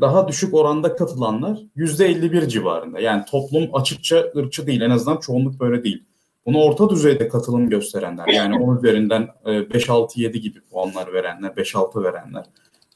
daha 0.00 0.28
düşük 0.28 0.54
oranda 0.54 0.96
katılanlar 0.96 1.58
%51 1.76 2.48
civarında. 2.48 3.00
Yani 3.00 3.24
toplum 3.24 3.68
açıkça 3.72 4.32
ırkçı 4.36 4.66
değil 4.66 4.80
en 4.80 4.90
azından 4.90 5.16
çoğunluk 5.16 5.60
böyle 5.60 5.84
değil. 5.84 6.04
Bunu 6.46 6.58
orta 6.58 6.90
düzeyde 6.90 7.28
katılım 7.28 7.70
gösterenler 7.70 8.26
yani 8.26 8.58
10 8.58 8.76
üzerinden 8.76 9.28
5-6-7 9.44 10.26
e, 10.26 10.38
gibi 10.38 10.60
puanlar 10.60 11.12
verenler, 11.12 11.50
5-6 11.50 12.04
verenler 12.04 12.44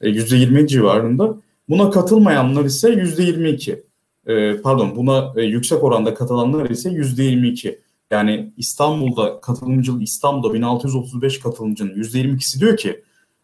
%20 0.01 0.63
e, 0.63 0.67
civarında. 0.67 1.35
Buna 1.69 1.89
katılmayanlar 1.89 2.65
ise 2.65 2.89
%22. 2.89 3.83
E, 4.27 4.61
pardon 4.61 4.95
buna 4.95 5.33
yüksek 5.41 5.83
oranda 5.83 6.13
katılanlar 6.13 6.69
ise 6.69 6.89
%22. 6.89 7.77
Yani 8.13 8.53
İstanbul'da 8.57 9.41
katılımcı 9.41 9.91
İstanbul'da 10.01 10.53
1635 10.53 11.39
katılımcının 11.39 11.95
%22'si 11.95 12.59
diyor 12.59 12.77
ki 12.77 13.03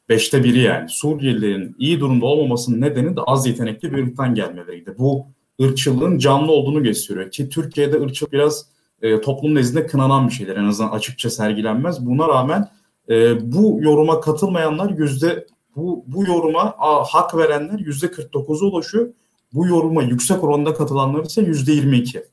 beşte 0.10 0.43
biri 0.43 0.60
yani 0.60 0.89
Suriyelilerin 0.89 1.75
iyi 1.79 1.99
durumda 1.99 2.25
olmamasının 2.25 2.82
nedeni 2.82 3.15
de 3.15 3.21
az 3.21 3.47
yetenekli 3.47 3.91
bir 3.91 4.03
ırktan 4.03 4.36
gelmeleriydi. 4.36 4.95
Bu 4.97 5.25
ırkçılığın 5.62 6.17
canlı 6.17 6.51
olduğunu 6.51 6.84
gösteriyor 6.84 7.32
ki 7.32 7.49
Türkiye'de 7.49 8.01
ırkçılık 8.01 8.34
biraz 8.34 8.65
e, 9.02 9.21
toplum 9.21 9.56
nezdinde 9.56 9.87
kınanan 9.87 10.27
bir 10.27 10.33
şeyler 10.33 10.56
en 10.56 10.65
azından 10.65 10.91
açıkça 10.91 11.29
sergilenmez. 11.29 12.06
Buna 12.06 12.27
rağmen 12.27 12.67
e, 13.10 13.37
bu 13.54 13.77
yoruma 13.81 14.19
katılmayanlar 14.19 14.89
yüzde 14.98 15.48
bu, 15.75 16.04
bu 16.08 16.25
yoruma 16.25 16.75
a, 16.79 17.04
hak 17.04 17.37
verenler 17.37 17.79
yüzde 17.79 18.06
49'a 18.06 18.65
ulaşıyor. 18.65 19.10
Bu 19.54 19.67
yoruma 19.67 20.04
yüksek 20.04 20.43
oranda 20.43 20.73
katılanlar 20.73 21.23
ise 21.23 21.41
yüzde 21.41 21.71
22 21.71 22.23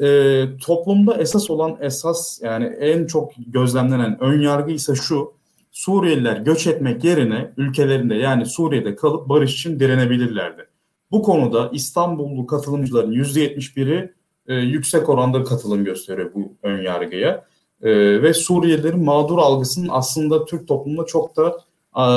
e, 0.00 0.44
toplumda 0.66 1.16
esas 1.16 1.50
olan 1.50 1.76
esas 1.80 2.42
yani 2.42 2.64
en 2.64 3.06
çok 3.06 3.32
gözlemlenen 3.46 4.22
ön 4.22 4.40
yargı 4.40 4.72
ise 4.72 4.94
şu. 4.94 5.32
Suriyeliler 5.70 6.36
göç 6.36 6.66
etmek 6.66 7.04
yerine 7.04 7.52
ülkelerinde 7.56 8.14
yani 8.14 8.46
Suriye'de 8.46 8.96
kalıp 8.96 9.28
barış 9.28 9.54
için 9.54 9.80
direnebilirlerdi. 9.80 10.66
Bu 11.10 11.22
konuda 11.22 11.70
İstanbullu 11.72 12.46
katılımcıların 12.46 13.12
%71'i 13.12 14.12
e, 14.46 14.54
yüksek 14.54 15.08
oranda 15.08 15.44
katılım 15.44 15.84
gösteriyor 15.84 16.30
bu 16.34 16.52
ön 16.62 16.82
yargıya. 16.82 17.44
E, 17.82 18.22
ve 18.22 18.34
Suriyelilerin 18.34 19.04
mağdur 19.04 19.38
algısının 19.38 19.88
aslında 19.90 20.44
Türk 20.44 20.68
toplumunda 20.68 21.06
çok 21.06 21.36
da 21.36 21.56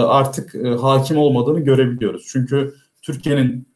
artık 0.07 0.55
e, 0.55 0.69
hakim 0.69 1.17
olmadığını 1.17 1.59
görebiliyoruz. 1.59 2.25
Çünkü 2.27 2.73
Türkiye'nin 3.01 3.67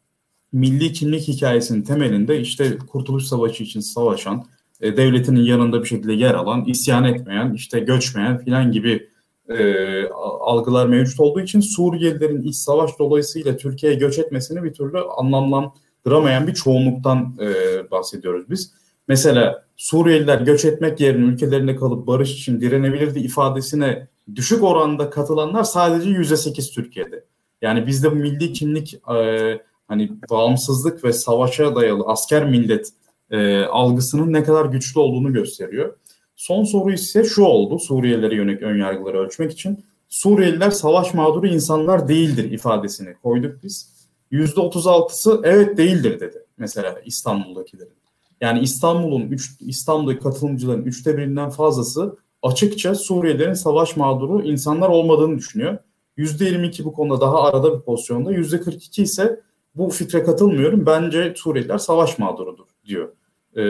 milli 0.52 0.92
kimlik 0.92 1.28
hikayesinin 1.28 1.82
temelinde 1.82 2.40
işte 2.40 2.78
Kurtuluş 2.78 3.24
Savaşı 3.24 3.62
için 3.62 3.80
savaşan, 3.80 4.44
e, 4.80 4.96
devletinin 4.96 5.44
yanında 5.44 5.82
bir 5.82 5.88
şekilde 5.88 6.12
yer 6.12 6.34
alan, 6.34 6.64
isyan 6.64 7.04
etmeyen, 7.04 7.54
işte 7.54 7.80
göçmeyen 7.80 8.38
filan 8.38 8.72
gibi 8.72 9.08
e, 9.48 10.08
algılar 10.40 10.86
mevcut 10.86 11.20
olduğu 11.20 11.40
için 11.40 11.60
Suriyelilerin 11.60 12.42
iç 12.42 12.56
savaş 12.56 12.90
dolayısıyla 12.98 13.56
Türkiye'ye 13.56 13.98
göç 13.98 14.18
etmesini 14.18 14.62
bir 14.62 14.72
türlü 14.72 15.00
anlamlandıramayan 15.00 16.46
bir 16.46 16.54
çoğunluktan 16.54 17.36
e, 17.40 17.50
bahsediyoruz 17.90 18.50
biz. 18.50 18.72
Mesela 19.08 19.64
Suriyeliler 19.76 20.40
göç 20.40 20.64
etmek 20.64 21.00
yerine 21.00 21.24
ülkelerinde 21.26 21.76
kalıp 21.76 22.06
barış 22.06 22.32
için 22.32 22.60
direnebilirdi 22.60 23.18
ifadesine 23.18 24.08
düşük 24.34 24.62
oranda 24.62 25.10
katılanlar 25.10 25.62
sadece 25.62 26.10
yüzde 26.10 26.36
sekiz 26.36 26.70
Türkiye'de. 26.70 27.24
Yani 27.62 27.86
bizde 27.86 28.10
bu 28.10 28.14
milli 28.14 28.52
kimlik 28.52 28.94
e, 29.14 29.60
hani 29.90 30.10
bağımsızlık 30.30 31.04
ve 31.04 31.12
savaşa 31.12 31.76
dayalı 31.76 32.04
asker 32.06 32.48
millet 32.48 32.88
e, 33.30 33.62
algısının 33.64 34.32
ne 34.32 34.44
kadar 34.44 34.64
güçlü 34.64 35.00
olduğunu 35.00 35.32
gösteriyor. 35.32 35.96
Son 36.36 36.64
soru 36.64 36.92
ise 36.92 37.24
şu 37.24 37.42
oldu 37.42 37.78
Suriyelilere 37.78 38.34
yönelik 38.34 38.62
önyargıları 38.62 39.18
ölçmek 39.18 39.52
için. 39.52 39.84
Suriyeliler 40.08 40.70
savaş 40.70 41.14
mağduru 41.14 41.46
insanlar 41.46 42.08
değildir 42.08 42.50
ifadesini 42.50 43.14
koyduk 43.22 43.62
biz. 43.62 43.92
%36'sı 44.32 45.40
evet 45.44 45.78
değildir 45.78 46.20
dedi 46.20 46.44
mesela 46.58 47.00
İstanbul'dakilerin. 47.04 47.92
Yani 48.40 48.60
İstanbul'un 48.60 49.22
üç, 49.22 49.50
İstanbul'daki 49.60 50.20
katılımcıların 50.20 50.84
üçte 50.84 51.16
birinden 51.16 51.50
fazlası 51.50 52.16
açıkça 52.42 52.94
Suriyelilerin 52.94 53.52
savaş 53.52 53.96
mağduru 53.96 54.42
insanlar 54.42 54.88
olmadığını 54.88 55.38
düşünüyor. 55.38 55.78
%22 56.18 56.84
bu 56.84 56.92
konuda 56.92 57.20
daha 57.20 57.42
arada 57.42 57.78
bir 57.78 57.84
pozisyonda. 57.84 58.32
%42 58.32 59.02
ise 59.02 59.40
bu 59.74 59.90
fikre 59.90 60.22
katılmıyorum. 60.22 60.86
Bence 60.86 61.34
Suriyeliler 61.36 61.78
savaş 61.78 62.18
mağdurudur 62.18 62.66
diyor. 62.86 63.08
Ee, 63.54 63.62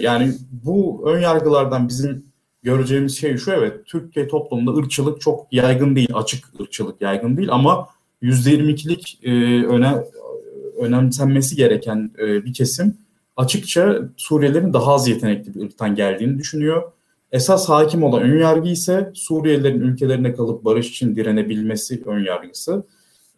yani 0.00 0.32
bu 0.64 1.02
ön 1.06 1.20
yargılardan 1.20 1.88
bizim 1.88 2.24
göreceğimiz 2.62 3.18
şey 3.18 3.36
şu 3.36 3.52
evet 3.52 3.86
Türkiye 3.86 4.28
toplumunda 4.28 4.72
ırkçılık 4.78 5.20
çok 5.20 5.52
yaygın 5.52 5.96
değil, 5.96 6.10
açık 6.14 6.60
ırkçılık 6.60 7.00
yaygın 7.00 7.36
değil 7.36 7.48
ama 7.52 7.88
%22'lik 8.22 9.18
e, 9.22 9.30
öne, 9.66 9.94
önemsenmesi 10.78 11.56
gereken 11.56 12.10
e, 12.18 12.44
bir 12.44 12.52
kesim 12.52 12.98
açıkça 13.36 13.98
Suriyelilerin 14.16 14.72
daha 14.72 14.94
az 14.94 15.08
yetenekli 15.08 15.54
bir 15.54 15.64
ırktan 15.64 15.94
geldiğini 15.94 16.38
düşünüyor. 16.38 16.92
Esas 17.32 17.68
hakim 17.68 18.02
olan 18.02 18.22
ön 18.22 18.38
yargı 18.38 18.68
ise 18.68 19.10
Suriyelilerin 19.14 19.80
ülkelerine 19.80 20.34
kalıp 20.34 20.64
barış 20.64 20.90
için 20.90 21.16
direnebilmesi 21.16 22.02
ön 22.06 22.24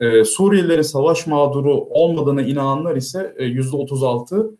Ee, 0.01 0.25
Suriyelilerin 0.25 0.83
savaş 0.83 1.27
mağduru 1.27 1.75
olmadığına 1.75 2.43
inananlar 2.43 2.97
ise 2.97 3.35
e, 3.39 3.45
%36 3.45 4.51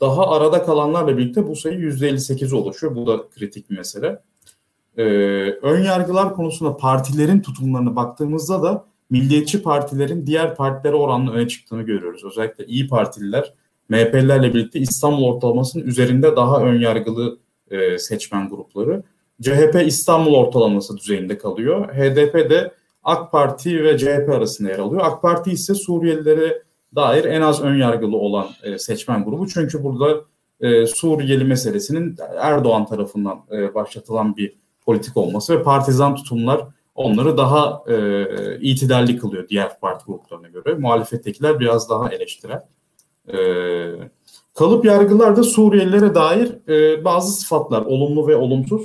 daha 0.00 0.30
arada 0.30 0.62
kalanlarla 0.62 1.18
birlikte 1.18 1.46
bu 1.46 1.56
sayı 1.56 1.78
%58 1.78 2.54
oluşuyor. 2.54 2.96
Bu 2.96 3.06
da 3.06 3.28
kritik 3.28 3.70
bir 3.70 3.78
mesele. 3.78 4.22
Ee, 4.96 5.02
ön 5.62 5.82
yargılar 5.82 6.34
konusunda 6.34 6.76
partilerin 6.76 7.40
tutumlarına 7.40 7.96
baktığımızda 7.96 8.62
da 8.62 8.84
milliyetçi 9.10 9.62
partilerin 9.62 10.26
diğer 10.26 10.56
partilere 10.56 10.96
oranla 10.96 11.32
öne 11.32 11.48
çıktığını 11.48 11.82
görüyoruz. 11.82 12.24
Özellikle 12.24 12.66
İyi 12.66 12.88
Partililer 12.88 13.54
MHP'lilerle 13.88 14.54
birlikte 14.54 14.78
İstanbul 14.78 15.24
ortalamasının 15.24 15.86
üzerinde 15.86 16.36
daha 16.36 16.62
ön 16.62 16.80
yargılı 16.80 17.38
e, 17.70 17.98
seçmen 17.98 18.48
grupları. 18.48 19.02
CHP 19.42 19.82
İstanbul 19.86 20.34
ortalaması 20.34 20.96
düzeyinde 20.96 21.38
kalıyor. 21.38 21.88
HDP 21.88 22.50
de 22.50 22.72
AK 23.06 23.32
Parti 23.32 23.84
ve 23.84 23.98
CHP 23.98 24.28
arasında 24.28 24.68
yer 24.68 24.78
alıyor. 24.78 25.02
AK 25.04 25.22
Parti 25.22 25.50
ise 25.50 25.74
Suriyelilere 25.74 26.62
dair 26.94 27.24
en 27.24 27.40
az 27.40 27.62
ön 27.62 27.76
yargılı 27.76 28.16
olan 28.16 28.46
e, 28.62 28.78
seçmen 28.78 29.24
grubu. 29.24 29.48
Çünkü 29.48 29.84
burada 29.84 30.20
e, 30.60 30.86
Suriyeli 30.86 31.44
meselesinin 31.44 32.16
Erdoğan 32.38 32.86
tarafından 32.86 33.40
e, 33.52 33.74
başlatılan 33.74 34.36
bir 34.36 34.56
politik 34.84 35.16
olması 35.16 35.58
ve 35.58 35.62
partizan 35.62 36.14
tutumlar 36.14 36.60
onları 36.94 37.36
daha 37.36 37.82
e, 37.88 38.26
itidalli 38.60 39.18
kılıyor 39.18 39.48
diğer 39.48 39.80
parti 39.80 40.04
gruplarına 40.06 40.48
göre. 40.48 40.74
Muhalefettekiler 40.74 41.60
biraz 41.60 41.90
daha 41.90 42.08
eleştirel. 42.08 42.62
E, 43.28 43.38
kalıp 44.54 44.84
yargılarda 44.84 45.42
Suriyelilere 45.42 46.14
dair 46.14 46.68
e, 46.68 47.04
bazı 47.04 47.32
sıfatlar 47.32 47.82
olumlu 47.82 48.28
ve 48.28 48.36
olumsuz. 48.36 48.82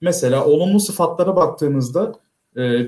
Mesela 0.00 0.44
olumlu 0.44 0.80
sıfatlara 0.80 1.36
baktığımızda 1.36 2.12
e, 2.56 2.86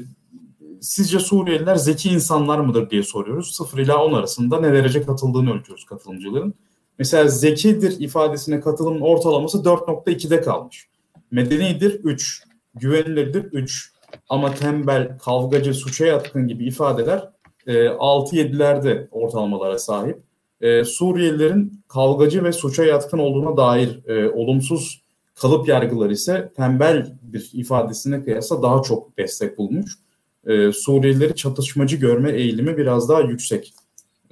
sizce 0.85 1.19
Suriyeliler 1.19 1.77
zeki 1.77 2.09
insanlar 2.09 2.59
mıdır 2.59 2.91
diye 2.91 3.03
soruyoruz. 3.03 3.55
0 3.57 3.79
ila 3.79 4.05
10 4.05 4.13
arasında 4.13 4.61
ne 4.61 4.73
derece 4.73 5.03
katıldığını 5.03 5.55
ölçüyoruz 5.55 5.85
katılımcıların. 5.85 6.55
Mesela 6.99 7.29
zekidir 7.29 8.01
ifadesine 8.01 8.61
katılımın 8.61 9.01
ortalaması 9.01 9.59
4.2'de 9.59 10.41
kalmış. 10.41 10.89
Medenidir 11.31 12.01
3, 12.05 12.43
güvenilirdir 12.75 13.45
3 13.45 13.93
ama 14.29 14.55
tembel, 14.55 15.19
kavgacı, 15.19 15.75
suça 15.75 16.07
yatkın 16.07 16.49
gibi 16.49 16.67
ifadeler 16.67 17.29
e, 17.67 17.73
6-7'lerde 17.73 19.09
ortalamalara 19.11 19.79
sahip. 19.79 20.19
E, 20.61 20.85
Suriyelilerin 20.85 21.81
kavgacı 21.89 22.45
ve 22.45 22.53
suça 22.53 22.85
yatkın 22.85 23.19
olduğuna 23.19 23.57
dair 23.57 24.09
e, 24.09 24.31
olumsuz 24.31 25.03
kalıp 25.35 25.69
yargıları 25.69 26.13
ise 26.13 26.53
tembel 26.57 27.19
bir 27.23 27.51
ifadesine 27.53 28.25
kıyasla 28.25 28.63
daha 28.63 28.83
çok 28.83 29.19
destek 29.19 29.59
bulmuş 29.59 30.04
e, 30.47 30.73
Suriyelileri 30.73 31.35
çatışmacı 31.35 31.97
görme 31.97 32.33
eğilimi 32.33 32.77
biraz 32.77 33.09
daha 33.09 33.21
yüksek. 33.21 33.75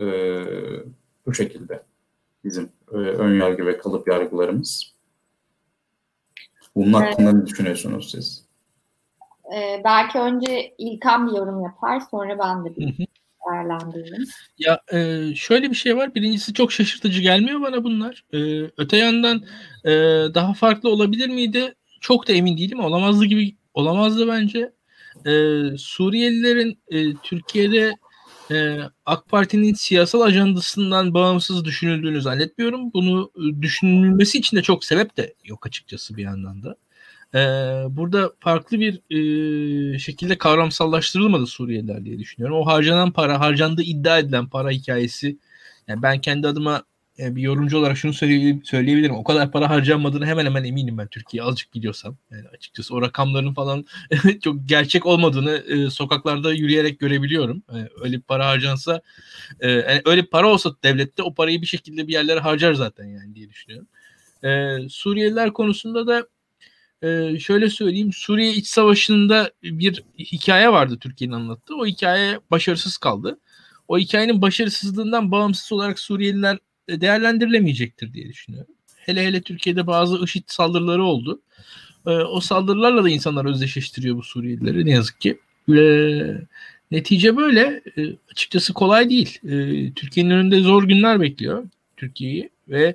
E, 0.00 0.06
bu 1.26 1.34
şekilde 1.34 1.82
bizim 2.44 2.68
e, 2.92 2.96
ön 2.96 3.40
yargı 3.40 3.66
ve 3.66 3.78
kalıp 3.78 4.08
yargılarımız. 4.08 4.92
Bunun 6.76 6.92
hakkında 6.92 7.30
evet. 7.30 7.40
ne 7.40 7.46
düşünüyorsunuz 7.46 8.10
siz? 8.10 8.44
Ee, 9.54 9.80
belki 9.84 10.18
önce 10.18 10.74
İlkan 10.78 11.26
bir 11.26 11.36
yorum 11.36 11.62
yapar, 11.62 12.02
sonra 12.10 12.38
ben 12.38 12.64
de 12.64 12.76
bir. 12.76 13.06
Ya 14.58 14.80
e, 14.92 15.20
şöyle 15.34 15.70
bir 15.70 15.74
şey 15.74 15.96
var. 15.96 16.14
Birincisi 16.14 16.54
çok 16.54 16.72
şaşırtıcı 16.72 17.20
gelmiyor 17.20 17.60
bana 17.60 17.84
bunlar. 17.84 18.24
E, 18.32 18.38
öte 18.76 18.96
yandan 18.96 19.42
e, 19.84 19.90
daha 20.34 20.54
farklı 20.54 20.90
olabilir 20.90 21.28
miydi? 21.28 21.74
Çok 22.00 22.28
da 22.28 22.32
emin 22.32 22.58
değilim. 22.58 22.80
Olamazdı 22.80 23.24
gibi 23.24 23.56
olamazdı 23.74 24.28
bence 24.28 24.72
e, 25.26 25.76
Suriyelilerin 25.78 26.78
e, 26.88 27.14
Türkiye'de 27.14 27.94
e, 28.50 28.78
AK 29.06 29.28
Parti'nin 29.28 29.74
siyasal 29.74 30.20
ajandasından 30.20 31.14
bağımsız 31.14 31.64
düşünüldüğünü 31.64 32.22
zannetmiyorum. 32.22 32.92
Bunu 32.92 33.30
e, 33.36 33.62
düşünülmesi 33.62 34.38
için 34.38 34.56
de 34.56 34.62
çok 34.62 34.84
sebep 34.84 35.16
de 35.16 35.34
yok 35.44 35.66
açıkçası 35.66 36.16
bir 36.16 36.22
yandan 36.22 36.62
da. 36.62 36.76
E, 37.34 37.40
burada 37.96 38.32
farklı 38.40 38.80
bir 38.80 39.00
e, 39.94 39.98
şekilde 39.98 40.38
kavramsallaştırılmadı 40.38 41.46
Suriyeliler 41.46 42.04
diye 42.04 42.18
düşünüyorum. 42.18 42.56
O 42.58 42.66
harcanan 42.66 43.12
para, 43.12 43.40
harcandığı 43.40 43.82
iddia 43.82 44.18
edilen 44.18 44.48
para 44.48 44.70
hikayesi. 44.70 45.38
Yani 45.88 46.02
ben 46.02 46.20
kendi 46.20 46.48
adıma 46.48 46.82
yani 47.18 47.36
bir 47.36 47.42
yorumcu 47.42 47.78
olarak 47.78 47.96
şunu 47.96 48.12
söyleyebilirim. 48.12 49.14
O 49.14 49.24
kadar 49.24 49.52
para 49.52 49.70
harcanmadığını 49.70 50.26
hemen 50.26 50.46
hemen 50.46 50.64
eminim 50.64 50.98
ben 50.98 51.06
Türkiye'ye 51.08 51.48
azıcık 51.48 51.72
gidiyorsam. 51.72 52.16
Yani 52.30 52.48
açıkçası 52.48 52.94
o 52.94 53.02
rakamların 53.02 53.54
falan 53.54 53.84
çok 54.44 54.68
gerçek 54.68 55.06
olmadığını 55.06 55.50
e, 55.50 55.90
sokaklarda 55.90 56.52
yürüyerek 56.52 57.00
görebiliyorum. 57.00 57.62
Yani 57.72 57.88
öyle 58.00 58.16
bir 58.16 58.22
para 58.22 58.46
harcansa 58.46 59.02
e, 59.60 59.70
yani 59.70 60.02
öyle 60.04 60.22
bir 60.22 60.30
para 60.30 60.48
olsa 60.48 60.70
devlette 60.84 61.22
o 61.22 61.34
parayı 61.34 61.62
bir 61.62 61.66
şekilde 61.66 62.08
bir 62.08 62.12
yerlere 62.12 62.40
harcar 62.40 62.74
zaten 62.74 63.04
yani 63.04 63.34
diye 63.34 63.48
düşünüyorum. 63.48 63.88
E, 64.44 64.78
Suriyeliler 64.88 65.52
konusunda 65.52 66.06
da 66.06 66.26
e, 67.02 67.38
şöyle 67.38 67.70
söyleyeyim. 67.70 68.10
Suriye 68.12 68.52
iç 68.52 68.66
savaşında 68.66 69.50
bir 69.62 70.04
hikaye 70.18 70.72
vardı 70.72 70.98
Türkiye'nin 71.00 71.34
anlattığı. 71.34 71.76
O 71.76 71.86
hikaye 71.86 72.40
başarısız 72.50 72.96
kaldı. 72.96 73.38
O 73.88 73.98
hikayenin 73.98 74.42
başarısızlığından 74.42 75.30
bağımsız 75.30 75.72
olarak 75.72 75.98
Suriyeliler 75.98 76.54
e, 76.54 76.58
değerlendirilemeyecektir 76.88 78.14
diye 78.14 78.28
düşünüyorum. 78.28 78.74
Hele 78.96 79.26
hele 79.26 79.40
Türkiye'de 79.40 79.86
bazı 79.86 80.24
IŞİD 80.24 80.44
saldırıları 80.46 81.04
oldu. 81.04 81.40
E, 82.06 82.10
o 82.10 82.40
saldırılarla 82.40 83.04
da 83.04 83.10
insanlar 83.10 83.44
özdeşleştiriyor 83.44 84.16
bu 84.16 84.22
Suriyelileri 84.22 84.86
ne 84.86 84.90
yazık 84.90 85.20
ki. 85.20 85.38
netice 86.90 87.36
böyle. 87.36 87.82
E, 87.98 88.02
açıkçası 88.30 88.72
kolay 88.72 89.10
değil. 89.10 89.38
Türkiye'nin 89.94 90.30
önünde 90.30 90.60
zor 90.60 90.84
günler 90.84 91.20
bekliyor 91.20 91.64
Türkiye'yi 91.96 92.50
ve 92.68 92.94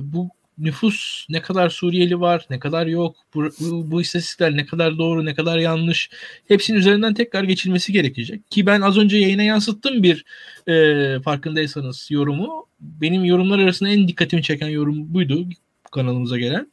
bu 0.00 0.28
nüfus 0.60 1.26
ne 1.28 1.42
kadar 1.42 1.70
Suriyeli 1.70 2.20
var, 2.20 2.46
ne 2.50 2.58
kadar 2.58 2.86
yok, 2.86 3.16
bu, 3.34 3.50
bu, 3.60 3.90
bu 3.90 4.00
istatistikler 4.00 4.56
ne 4.56 4.66
kadar 4.66 4.98
doğru, 4.98 5.24
ne 5.24 5.34
kadar 5.34 5.58
yanlış 5.58 6.10
hepsinin 6.48 6.78
üzerinden 6.78 7.14
tekrar 7.14 7.44
geçilmesi 7.44 7.92
gerekecek. 7.92 8.50
Ki 8.50 8.66
ben 8.66 8.80
az 8.80 8.98
önce 8.98 9.16
yayına 9.16 9.42
yansıttım 9.42 10.02
bir 10.02 10.24
e, 10.68 11.20
farkındaysanız 11.20 12.08
yorumu. 12.10 12.66
Benim 12.80 13.24
yorumlar 13.24 13.58
arasında 13.58 13.88
en 13.88 14.08
dikkatimi 14.08 14.42
çeken 14.42 14.68
yorum 14.68 15.14
buydu 15.14 15.48
kanalımıza 15.92 16.38
gelen. 16.38 16.72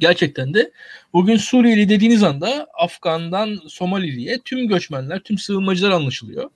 Gerçekten 0.00 0.54
de 0.54 0.72
bugün 1.12 1.36
Suriyeli 1.36 1.88
dediğiniz 1.88 2.22
anda 2.22 2.66
Afgan'dan 2.78 3.60
Somalili'ye 3.68 4.38
tüm 4.44 4.68
göçmenler, 4.68 5.20
tüm 5.20 5.38
sığınmacılar 5.38 5.90
anlaşılıyor. 5.90 6.50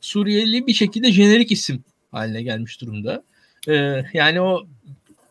Suriyeli 0.00 0.66
bir 0.66 0.74
şekilde 0.74 1.12
jenerik 1.12 1.52
isim 1.52 1.84
haline 2.10 2.42
gelmiş 2.42 2.80
durumda. 2.80 3.24
Ee, 3.68 4.04
yani 4.12 4.40
o 4.40 4.66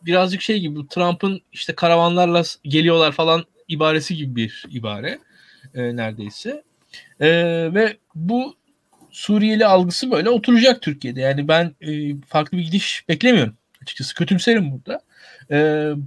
birazcık 0.06 0.42
şey 0.42 0.60
gibi 0.60 0.88
Trump'ın 0.88 1.40
işte 1.52 1.74
karavanlarla 1.74 2.42
geliyorlar 2.62 3.12
falan 3.12 3.44
ibaresi 3.68 4.16
gibi 4.16 4.36
bir 4.36 4.64
ibare 4.70 5.18
e, 5.74 5.96
neredeyse. 5.96 6.62
E, 7.20 7.28
ve 7.74 7.96
bu 8.14 8.56
Suriyeli 9.10 9.66
algısı 9.66 10.10
böyle 10.10 10.28
oturacak 10.28 10.82
Türkiye'de. 10.82 11.20
Yani 11.20 11.48
ben 11.48 11.74
e, 11.80 12.20
farklı 12.26 12.58
bir 12.58 12.62
gidiş 12.62 13.04
beklemiyorum. 13.08 13.56
Açıkçası 13.82 14.14
kötümserim 14.14 14.72
burada. 14.72 15.00
E, 15.50 15.56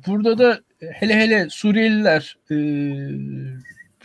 burada 0.07 0.37
da 0.37 0.59
hele 0.93 1.15
hele 1.15 1.47
Suriyeliler 1.49 2.37
e, 2.51 2.55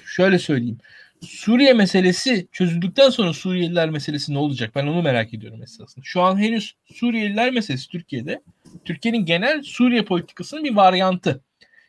şöyle 0.04 0.38
söyleyeyim. 0.38 0.78
Suriye 1.20 1.72
meselesi 1.72 2.48
çözüldükten 2.52 3.10
sonra 3.10 3.32
Suriyeliler 3.32 3.90
meselesi 3.90 4.34
ne 4.34 4.38
olacak? 4.38 4.72
Ben 4.74 4.86
onu 4.86 5.02
merak 5.02 5.34
ediyorum 5.34 5.62
esasında. 5.62 6.04
Şu 6.04 6.22
an 6.22 6.38
henüz 6.38 6.74
Suriyeliler 6.94 7.50
meselesi 7.50 7.88
Türkiye'de. 7.88 8.42
Türkiye'nin 8.84 9.24
genel 9.24 9.62
Suriye 9.62 10.02
politikasının 10.02 10.64
bir 10.64 10.76
varyantı. 10.76 11.40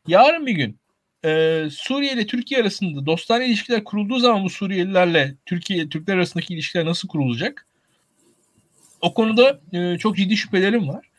Yarın 0.08 0.46
bir 0.46 0.52
gün 0.52 0.80
e, 1.26 1.64
Suriye 1.72 2.14
ile 2.14 2.28
Türkiye 2.28 2.62
arasında 2.62 3.06
dostane 3.06 3.48
ilişkiler 3.48 3.84
kurulduğu 3.84 4.20
zaman 4.20 4.44
bu 4.44 4.50
Suriyelilerle 4.50 5.36
Türkiye 5.46 5.90
Türkler 5.90 6.16
arasındaki 6.16 6.54
ilişkiler 6.54 6.86
nasıl 6.86 7.08
kurulacak? 7.08 7.66
O 9.02 9.14
konuda 9.14 9.60
e, 9.74 9.98
çok 9.98 10.18
ciddi 10.18 10.38
şüphelerim 10.38 10.88
var. 10.88 11.10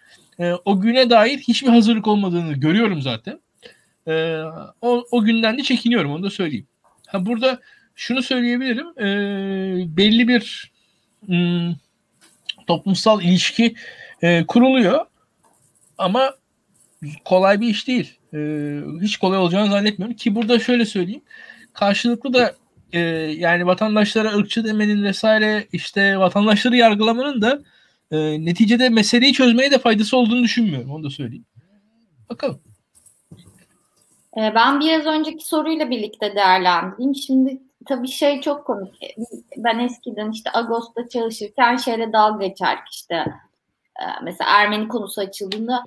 E, 0.40 0.52
o 0.64 0.80
güne 0.80 1.10
dair 1.10 1.38
hiçbir 1.38 1.68
hazırlık 1.68 2.06
olmadığını 2.06 2.52
görüyorum 2.52 3.02
zaten. 3.02 3.40
E, 4.08 4.42
o, 4.80 5.04
o 5.10 5.24
günden 5.24 5.58
de 5.58 5.62
çekiniyorum 5.62 6.10
onu 6.10 6.22
da 6.22 6.30
söyleyeyim. 6.30 6.66
Ha, 7.06 7.26
burada 7.26 7.60
şunu 8.00 8.22
söyleyebilirim. 8.22 8.86
E, 8.98 9.06
belli 9.96 10.28
bir 10.28 10.72
m, 11.28 11.76
toplumsal 12.66 13.22
ilişki 13.22 13.74
e, 14.22 14.46
kuruluyor 14.46 15.06
ama 15.98 16.34
kolay 17.24 17.60
bir 17.60 17.68
iş 17.68 17.88
değil. 17.88 18.18
E, 18.34 18.38
hiç 19.02 19.16
kolay 19.16 19.38
olacağını 19.38 19.70
zannetmiyorum 19.70 20.16
ki 20.16 20.34
burada 20.34 20.58
şöyle 20.58 20.84
söyleyeyim. 20.84 21.22
Karşılıklı 21.72 22.34
da 22.34 22.54
e, 22.92 22.98
yani 23.38 23.66
vatandaşlara 23.66 24.32
ırkçı 24.32 24.64
demenin 24.64 25.02
vesaire 25.02 25.66
işte 25.72 26.18
vatandaşları 26.18 26.76
yargılamanın 26.76 27.42
da 27.42 27.62
e, 28.10 28.44
neticede 28.44 28.88
meseleyi 28.88 29.32
çözmeye 29.32 29.70
de 29.70 29.78
faydası 29.78 30.16
olduğunu 30.16 30.42
düşünmüyorum. 30.42 30.90
Onu 30.90 31.04
da 31.04 31.10
söyleyeyim. 31.10 31.44
Bakalım. 32.30 32.60
E, 34.36 34.54
ben 34.54 34.80
biraz 34.80 35.06
önceki 35.06 35.46
soruyla 35.46 35.90
birlikte 35.90 36.34
değerlendireyim. 36.34 37.14
Şimdi 37.14 37.69
tabii 37.86 38.08
şey 38.08 38.40
çok 38.40 38.66
komik. 38.66 39.16
Ben 39.56 39.78
eskiden 39.78 40.30
işte 40.30 40.50
Ağustos'ta 40.50 41.08
çalışırken 41.08 41.76
şeyle 41.76 42.12
dalga 42.12 42.46
geçerdik 42.46 42.92
işte. 42.92 43.14
E, 44.00 44.04
mesela 44.22 44.50
Ermeni 44.50 44.88
konusu 44.88 45.20
açıldığında 45.20 45.84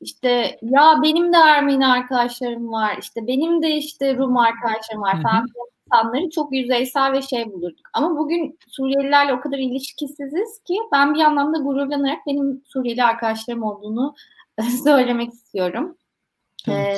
işte 0.00 0.58
ya 0.62 1.00
benim 1.02 1.32
de 1.32 1.36
Ermeni 1.36 1.86
arkadaşlarım 1.86 2.72
var. 2.72 2.96
işte 3.00 3.26
benim 3.26 3.62
de 3.62 3.70
işte 3.70 4.16
Rum 4.16 4.36
arkadaşlarım 4.36 5.02
var 5.02 5.22
falan. 5.22 5.46
insanları 5.92 6.30
çok 6.30 6.52
yüzeysel 6.52 7.12
ve 7.12 7.22
şey 7.22 7.52
bulurduk. 7.52 7.86
Ama 7.92 8.18
bugün 8.18 8.58
Suriyelilerle 8.68 9.32
o 9.32 9.40
kadar 9.40 9.58
ilişkisiziz 9.58 10.58
ki 10.64 10.78
ben 10.92 11.14
bir 11.14 11.20
anlamda 11.20 11.58
gururlanarak 11.58 12.18
benim 12.26 12.62
Suriyeli 12.66 13.04
arkadaşlarım 13.04 13.62
olduğunu 13.62 14.14
söylemek 14.84 15.32
istiyorum. 15.32 15.96
Ee, 16.68 16.96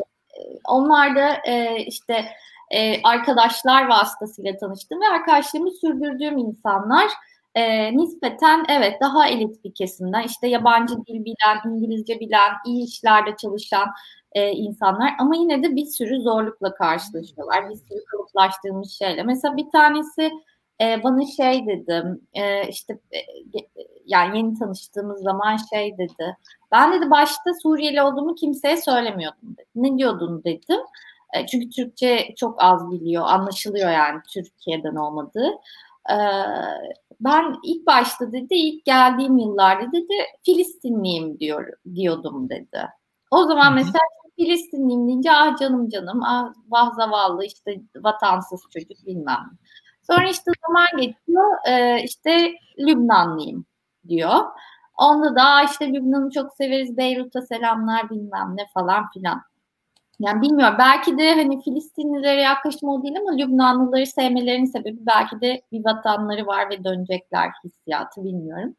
onlar 0.68 1.16
da 1.16 1.36
e, 1.46 1.84
işte 1.84 2.24
e, 2.70 3.02
arkadaşlar 3.02 3.88
vasıtasıyla 3.88 4.56
tanıştım 4.56 5.00
ve 5.00 5.08
arkadaşlığımı 5.08 5.70
sürdürdüğüm 5.70 6.38
insanlar 6.38 7.06
e, 7.54 7.96
nispeten 7.96 8.64
evet 8.68 9.00
daha 9.00 9.28
elit 9.28 9.64
bir 9.64 9.74
kesimden 9.74 10.22
işte 10.22 10.48
yabancı 10.48 10.94
dil 10.94 11.24
bilen, 11.24 11.58
İngilizce 11.66 12.20
bilen, 12.20 12.52
iyi 12.66 12.84
işlerde 12.84 13.36
çalışan 13.36 13.88
e, 14.32 14.50
insanlar 14.50 15.12
ama 15.18 15.36
yine 15.36 15.62
de 15.62 15.76
bir 15.76 15.86
sürü 15.86 16.20
zorlukla 16.20 16.74
karşılaşıyorlar. 16.74 17.70
Bir 17.70 17.74
sürü 17.74 18.04
kalıplaştırılmış 18.04 18.92
şeyle. 18.92 19.22
Mesela 19.22 19.56
bir 19.56 19.70
tanesi 19.70 20.30
e, 20.80 21.02
bana 21.02 21.26
şey 21.26 21.66
dedim 21.66 22.20
e, 22.34 22.68
işte 22.68 22.92
e, 22.92 23.18
yani 24.06 24.36
yeni 24.36 24.58
tanıştığımız 24.58 25.22
zaman 25.22 25.56
şey 25.70 25.98
dedi. 25.98 26.36
Ben 26.72 26.92
dedi 26.92 27.10
başta 27.10 27.50
Suriyeli 27.62 28.02
olduğumu 28.02 28.34
kimseye 28.34 28.76
söylemiyordum 28.76 29.56
dedi. 29.58 29.66
Ne 29.74 29.98
diyordun 29.98 30.44
dedim. 30.44 30.80
E, 31.35 31.47
çünkü 31.47 31.70
Türkçe 31.70 32.35
çok 32.37 32.62
az 32.62 32.91
biliyor, 32.91 33.24
anlaşılıyor 33.26 33.91
yani 33.91 34.20
Türkiye'den 34.32 34.95
olmadığı. 34.95 35.51
E, 36.11 36.16
ben 37.20 37.57
ilk 37.64 37.87
başta 37.87 38.32
dedi, 38.32 38.55
ilk 38.55 38.85
geldiğim 38.85 39.39
yıllarda 39.39 39.93
dedi 39.93 40.14
Filistinliyim 40.45 41.41
diyor, 41.41 41.72
diyordum 41.95 42.49
dedi. 42.49 42.89
O 43.30 43.43
zaman 43.45 43.66
Hı-hı. 43.66 43.74
mesela 43.74 44.01
Filistinliyim 44.37 45.09
deyince 45.09 45.32
ah 45.32 45.59
canım 45.59 45.89
canım, 45.89 46.22
ah 46.22 46.53
vah 46.68 46.95
zavallı 46.95 47.45
işte 47.45 47.80
vatansız 47.97 48.61
çocuk 48.72 49.07
bilmem. 49.07 49.51
Sonra 50.11 50.28
işte 50.28 50.51
zaman 50.68 50.87
geçiyor, 50.97 51.68
e, 51.68 52.03
işte 52.03 52.53
Lübnanlıyım 52.78 53.66
diyor. 54.09 54.45
Onda 54.99 55.37
da 55.37 55.62
işte 55.62 55.93
Lübnan'ı 55.93 56.30
çok 56.30 56.53
severiz, 56.57 56.97
Beyrut'a 56.97 57.43
selamlar 57.43 58.11
bilmem 58.11 58.53
ne 58.57 58.66
falan 58.74 59.09
filan. 59.14 59.43
Yani 60.20 60.42
bilmiyorum 60.42 60.76
belki 60.78 61.18
de 61.18 61.34
hani 61.34 61.62
Filistinlilere 61.62 62.42
yaklaşım 62.42 62.88
o 62.88 63.02
değil 63.02 63.16
ama 63.20 63.32
Lübnanlıları 63.36 64.06
sevmelerinin 64.06 64.64
sebebi 64.64 64.98
belki 65.06 65.40
de 65.40 65.62
bir 65.72 65.84
vatanları 65.84 66.46
var 66.46 66.70
ve 66.70 66.84
dönecekler 66.84 67.50
hissiyatı 67.64 68.24
bilmiyorum. 68.24 68.76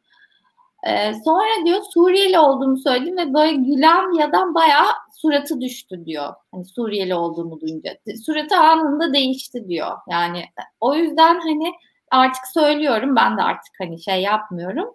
Ee, 0.86 1.14
sonra 1.24 1.64
diyor 1.66 1.82
Suriyeli 1.94 2.38
olduğumu 2.38 2.78
söyledim 2.78 3.16
ve 3.16 3.34
böyle 3.34 3.52
gülen 3.52 4.28
adam 4.28 4.54
bayağı 4.54 4.86
suratı 5.16 5.60
düştü 5.60 6.06
diyor. 6.06 6.34
Hani 6.52 6.64
Suriyeli 6.64 7.14
olduğumu 7.14 7.60
duyunca. 7.60 7.90
Suratı 8.26 8.56
anında 8.56 9.14
değişti 9.14 9.68
diyor. 9.68 9.96
Yani 10.10 10.44
o 10.80 10.94
yüzden 10.94 11.40
hani 11.40 11.72
artık 12.10 12.46
söylüyorum 12.54 13.16
ben 13.16 13.38
de 13.38 13.42
artık 13.42 13.74
hani 13.78 14.02
şey 14.02 14.22
yapmıyorum. 14.22 14.94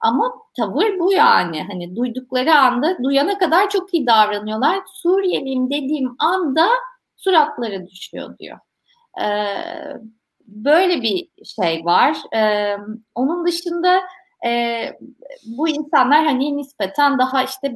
Ama 0.00 0.32
tavır 0.56 0.98
bu 0.98 1.12
yani. 1.12 1.62
Hani 1.62 1.96
duydukları 1.96 2.54
anda 2.54 3.02
duyana 3.02 3.38
kadar 3.38 3.70
çok 3.70 3.94
iyi 3.94 4.06
davranıyorlar. 4.06 4.80
Suriyeliyim 4.94 5.70
dediğim 5.70 6.16
anda 6.18 6.68
suratları 7.16 7.86
düşüyor 7.86 8.38
diyor. 8.38 8.58
Ee, 9.22 9.54
böyle 10.46 11.02
bir 11.02 11.28
şey 11.44 11.84
var. 11.84 12.16
Ee, 12.36 12.76
onun 13.14 13.46
dışında 13.46 14.00
e, 14.46 14.82
bu 15.44 15.68
insanlar 15.68 16.24
hani 16.24 16.56
nispeten 16.56 17.18
daha 17.18 17.42
işte 17.44 17.74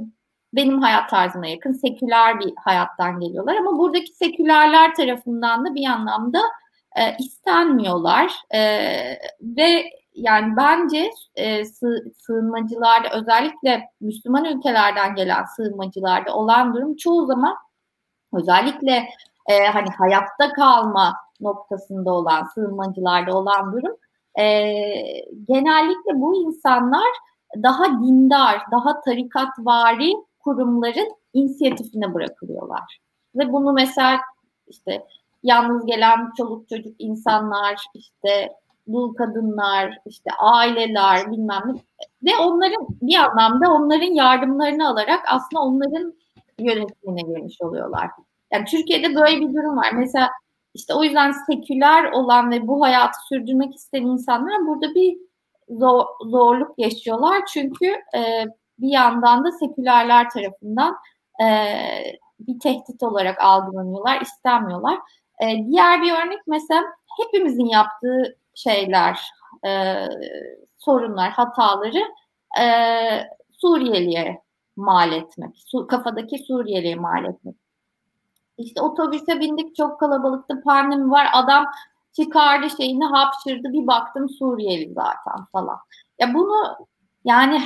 benim 0.52 0.82
hayat 0.82 1.10
tarzıma 1.10 1.46
yakın 1.46 1.72
seküler 1.72 2.40
bir 2.40 2.52
hayattan 2.56 3.20
geliyorlar 3.20 3.56
ama 3.56 3.78
buradaki 3.78 4.12
sekülerler 4.12 4.94
tarafından 4.94 5.66
da 5.66 5.74
bir 5.74 5.86
anlamda 5.86 6.40
e, 6.96 7.16
istenmiyorlar 7.18 8.32
e, 8.54 8.60
ve 9.40 9.84
yani 10.14 10.56
bence 10.56 11.10
e, 11.34 11.64
sığ, 11.64 12.12
sığınmacılarda 12.18 13.08
özellikle 13.12 13.82
Müslüman 14.00 14.44
ülkelerden 14.44 15.14
gelen 15.14 15.44
sığınmacılarda 15.56 16.34
olan 16.34 16.74
durum 16.74 16.96
çoğu 16.96 17.26
zaman 17.26 17.56
özellikle 18.32 19.08
e, 19.46 19.66
hani 19.66 19.88
hayatta 19.98 20.52
kalma 20.52 21.16
noktasında 21.40 22.12
olan 22.12 22.44
sığınmacılarda 22.54 23.36
olan 23.36 23.72
durum 23.72 23.96
e, 24.38 24.44
genellikle 25.48 26.14
bu 26.14 26.36
insanlar 26.36 27.08
daha 27.62 27.84
dindar, 27.84 28.62
daha 28.70 29.00
tarikatvari 29.00 30.12
kurumların 30.40 31.16
inisiyatifine 31.32 32.14
bırakılıyorlar. 32.14 32.98
Ve 33.34 33.52
bunu 33.52 33.72
mesela 33.72 34.20
işte 34.66 35.06
yalnız 35.42 35.86
gelen 35.86 36.30
çoluk 36.36 36.68
çocuk 36.68 36.94
insanlar, 36.98 37.86
işte 37.94 38.52
dul 38.92 39.14
kadınlar, 39.14 39.98
işte 40.06 40.30
aileler 40.38 41.32
bilmem 41.32 41.62
ne 42.22 42.32
ve 42.32 42.36
onların 42.40 42.86
bir 43.02 43.16
anlamda 43.16 43.72
onların 43.72 44.14
yardımlarını 44.14 44.88
alarak 44.88 45.20
aslında 45.28 45.62
onların 45.62 46.14
yönetimine 46.58 47.20
gelmiş 47.22 47.56
oluyorlar. 47.60 48.10
Yani 48.52 48.64
Türkiye'de 48.64 49.14
böyle 49.14 49.40
bir 49.40 49.54
durum 49.54 49.76
var. 49.76 49.92
Mesela 49.92 50.30
işte 50.74 50.94
o 50.94 51.04
yüzden 51.04 51.32
seküler 51.32 52.12
olan 52.12 52.50
ve 52.50 52.66
bu 52.68 52.82
hayatı 52.84 53.18
sürdürmek 53.28 53.74
isteyen 53.74 54.06
insanlar 54.06 54.66
burada 54.66 54.94
bir 54.94 55.18
zor, 55.68 56.04
zorluk 56.26 56.78
yaşıyorlar. 56.78 57.42
Çünkü 57.52 57.86
e, 58.16 58.44
bir 58.78 58.88
yandan 58.88 59.44
da 59.44 59.52
sekülerler 59.52 60.30
tarafından 60.30 60.96
e, 61.42 61.46
bir 62.40 62.60
tehdit 62.60 63.02
olarak 63.02 63.40
algılanıyorlar, 63.40 64.20
istenmiyorlar. 64.20 64.98
E, 65.42 65.66
diğer 65.66 66.02
bir 66.02 66.12
örnek 66.12 66.40
mesela 66.46 66.82
hepimizin 67.18 67.66
yaptığı 67.66 68.36
şeyler, 68.54 69.20
e, 69.66 69.94
sorunlar, 70.78 71.30
hataları 71.30 72.02
e, 72.60 72.66
Suriyeliye 73.50 74.42
mal 74.76 75.12
etmek, 75.12 75.62
su, 75.66 75.86
kafadaki 75.86 76.38
Suriyeliye 76.38 76.94
mal 76.94 77.24
etmek. 77.24 77.56
İşte 78.58 78.80
otobüse 78.80 79.40
bindik 79.40 79.76
çok 79.76 80.00
kalabalıktı, 80.00 80.62
pandemi 80.64 81.10
var, 81.10 81.26
adam 81.32 81.64
çıkardı 82.12 82.66
şeyini 82.76 83.04
hapşırdı, 83.04 83.72
bir 83.72 83.86
baktım 83.86 84.28
Suriyeli 84.28 84.92
zaten 84.94 85.44
falan. 85.52 85.78
Ya 86.18 86.34
bunu 86.34 86.76
yani 87.24 87.62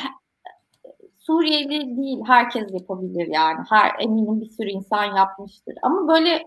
Suriyeli 1.26 1.97
değil, 1.97 2.18
herkes 2.26 2.72
yapabilir 2.72 3.26
yani. 3.26 3.64
Her 3.68 3.93
eminim 4.01 4.41
bir 4.41 4.47
sürü 4.47 4.68
insan 4.68 5.05
yapmıştır. 5.05 5.74
Ama 5.82 6.09
böyle 6.09 6.47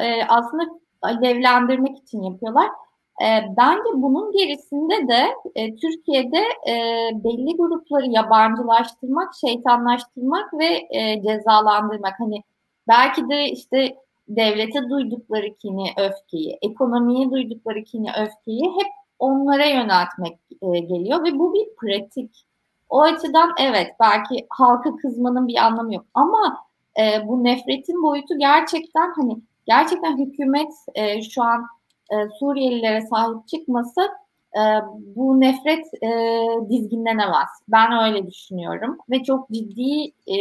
e, 0.00 0.24
aslında 0.28 0.64
alevlendirmek 1.02 1.98
için 1.98 2.22
yapıyorlar. 2.22 2.70
E, 3.22 3.26
bence 3.56 3.90
bunun 3.94 4.32
gerisinde 4.32 5.08
de 5.08 5.26
e, 5.54 5.76
Türkiye'de 5.76 6.38
e, 6.68 6.74
belli 7.24 7.56
grupları 7.56 8.06
yabancılaştırmak, 8.06 9.34
şeytanlaştırmak 9.40 10.54
ve 10.54 10.86
e, 10.90 11.22
cezalandırmak. 11.22 12.14
Hani 12.18 12.42
belki 12.88 13.28
de 13.28 13.50
işte 13.50 13.96
devlete 14.28 14.90
duydukları 14.90 15.54
kini, 15.54 15.90
öfkeyi, 15.96 16.58
ekonomiye 16.62 17.30
duydukları 17.30 17.84
kini, 17.84 18.10
öfkeyi 18.10 18.64
hep 18.64 18.92
onlara 19.18 19.64
yöneltmek 19.64 20.38
e, 20.62 20.78
geliyor 20.78 21.24
ve 21.24 21.38
bu 21.38 21.54
bir 21.54 21.66
pratik. 21.76 22.46
O 22.88 23.02
açıdan 23.02 23.50
evet 23.60 23.92
belki 24.00 24.46
halka 24.50 24.96
kızmanın 24.96 25.48
bir 25.48 25.56
anlamı 25.56 25.94
yok 25.94 26.04
ama 26.14 26.66
e, 27.00 27.28
bu 27.28 27.44
nefretin 27.44 28.02
boyutu 28.02 28.38
gerçekten 28.38 29.12
hani 29.16 29.36
gerçekten 29.66 30.18
hükümet 30.18 30.72
e, 30.94 31.22
şu 31.22 31.42
an 31.42 31.66
e, 32.12 32.14
Suriyelilere 32.38 33.00
sahip 33.00 33.48
çıkması 33.48 34.00
e, 34.56 34.62
bu 35.16 35.40
nefret 35.40 35.86
e, 36.02 36.10
dizginlenemez. 36.70 37.48
Ben 37.68 37.92
öyle 37.92 38.26
düşünüyorum 38.26 38.98
ve 39.10 39.22
çok 39.22 39.50
ciddi 39.50 40.12
e, 40.26 40.36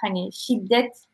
hani 0.00 0.32
şiddet 0.32 1.04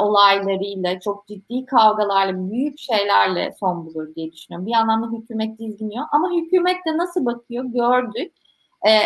olaylarıyla, 0.00 1.00
çok 1.00 1.28
ciddi 1.28 1.64
kavgalarla, 1.64 2.50
büyük 2.50 2.78
şeylerle 2.78 3.54
son 3.60 3.86
bulur 3.86 4.14
diye 4.14 4.32
düşünüyorum. 4.32 4.66
Bir 4.66 4.72
anlamda 4.72 5.16
hükümet 5.16 5.58
dizginiyor 5.58 6.04
ama 6.12 6.30
hükümet 6.32 6.76
de 6.86 6.96
nasıl 6.96 7.26
bakıyor 7.26 7.64
gördük. 7.64 8.32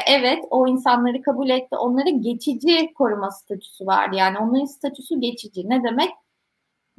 Evet 0.06 0.44
o 0.50 0.66
insanları 0.66 1.22
kabul 1.22 1.48
etti. 1.50 1.76
Onlara 1.76 2.08
geçici 2.10 2.94
koruma 2.94 3.30
statüsü 3.30 3.86
verdi. 3.86 4.16
Yani 4.16 4.38
onların 4.38 4.64
statüsü 4.64 5.20
geçici. 5.20 5.68
Ne 5.68 5.82
demek? 5.82 6.10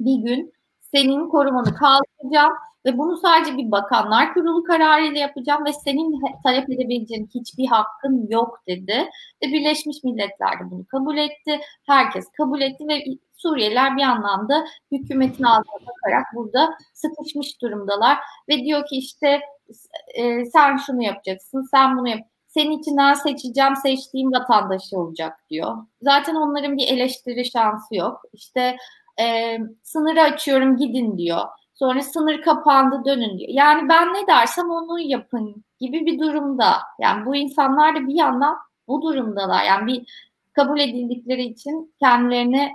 Bir 0.00 0.16
gün 0.16 0.52
senin 0.94 1.28
korumanı 1.28 1.74
kaldıracağım 1.74 2.52
ve 2.86 2.98
bunu 2.98 3.16
sadece 3.16 3.56
bir 3.56 3.70
bakanlar 3.70 4.34
kurulu 4.34 4.64
kararıyla 4.64 5.20
yapacağım 5.20 5.64
ve 5.64 5.72
senin 5.72 6.20
talep 6.42 6.70
edebileceğin 6.70 7.28
hiçbir 7.34 7.66
hakkın 7.66 8.26
yok 8.30 8.58
dedi. 8.68 9.10
Ve 9.42 9.46
Birleşmiş 9.46 10.04
Milletler 10.04 10.60
de 10.60 10.70
bunu 10.70 10.86
kabul 10.86 11.16
etti. 11.16 11.60
Herkes 11.86 12.24
kabul 12.36 12.60
etti 12.60 12.84
ve 12.88 13.04
Suriyeliler 13.36 13.96
bir 13.96 14.02
anlamda 14.02 14.64
hükümetin 14.92 15.44
altına 15.44 15.86
bakarak 15.86 16.26
burada 16.34 16.74
sıkışmış 16.94 17.62
durumdalar. 17.62 18.18
Ve 18.48 18.64
diyor 18.64 18.86
ki 18.86 18.96
işte 18.96 19.40
e, 20.14 20.44
sen 20.44 20.76
şunu 20.76 21.02
yapacaksın, 21.02 21.68
sen 21.70 21.98
bunu 21.98 22.08
yap. 22.08 22.20
Senin 22.46 22.78
içinden 22.78 23.14
seçeceğim, 23.14 23.76
seçtiğim 23.76 24.32
vatandaşı 24.32 24.98
olacak 24.98 25.38
diyor. 25.50 25.76
Zaten 26.02 26.34
onların 26.34 26.76
bir 26.76 26.88
eleştiri 26.88 27.44
şansı 27.50 27.94
yok. 27.94 28.22
İşte 28.32 28.76
e, 29.20 29.58
sınırı 29.82 30.22
açıyorum 30.22 30.76
gidin 30.76 31.18
diyor. 31.18 31.42
Sonra 31.74 32.02
sınır 32.02 32.42
kapandı 32.42 33.02
dönün 33.04 33.38
diyor. 33.38 33.50
Yani 33.52 33.88
ben 33.88 34.14
ne 34.14 34.26
dersem 34.26 34.70
onu 34.70 35.00
yapın 35.00 35.64
gibi 35.80 36.06
bir 36.06 36.18
durumda. 36.18 36.72
Yani 37.00 37.26
bu 37.26 37.36
insanlar 37.36 37.96
da 37.96 38.06
bir 38.08 38.14
yandan 38.14 38.56
bu 38.88 39.02
durumdalar. 39.02 39.64
Yani 39.64 39.86
bir 39.86 40.06
kabul 40.52 40.80
edildikleri 40.80 41.42
için 41.42 41.94
kendilerine 42.00 42.72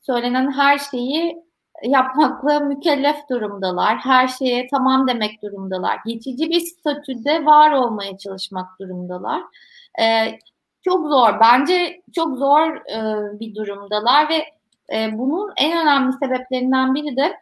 söylenen 0.00 0.52
her 0.52 0.78
şeyi 0.78 1.42
yapmakla 1.82 2.60
mükellef 2.60 3.16
durumdalar. 3.30 3.96
Her 3.98 4.28
şeye 4.28 4.66
tamam 4.70 5.08
demek 5.08 5.42
durumdalar. 5.42 5.98
Geçici 6.06 6.50
bir 6.50 6.60
statüde 6.60 7.46
var 7.46 7.72
olmaya 7.72 8.18
çalışmak 8.18 8.80
durumdalar. 8.80 9.42
Ee, 10.00 10.38
çok 10.82 11.08
zor. 11.08 11.40
Bence 11.40 12.02
çok 12.14 12.38
zor 12.38 12.76
e, 12.76 13.40
bir 13.40 13.54
durumdalar 13.54 14.28
ve 14.28 14.44
e, 14.92 15.18
bunun 15.18 15.52
en 15.56 15.82
önemli 15.82 16.12
sebeplerinden 16.12 16.94
biri 16.94 17.16
de 17.16 17.36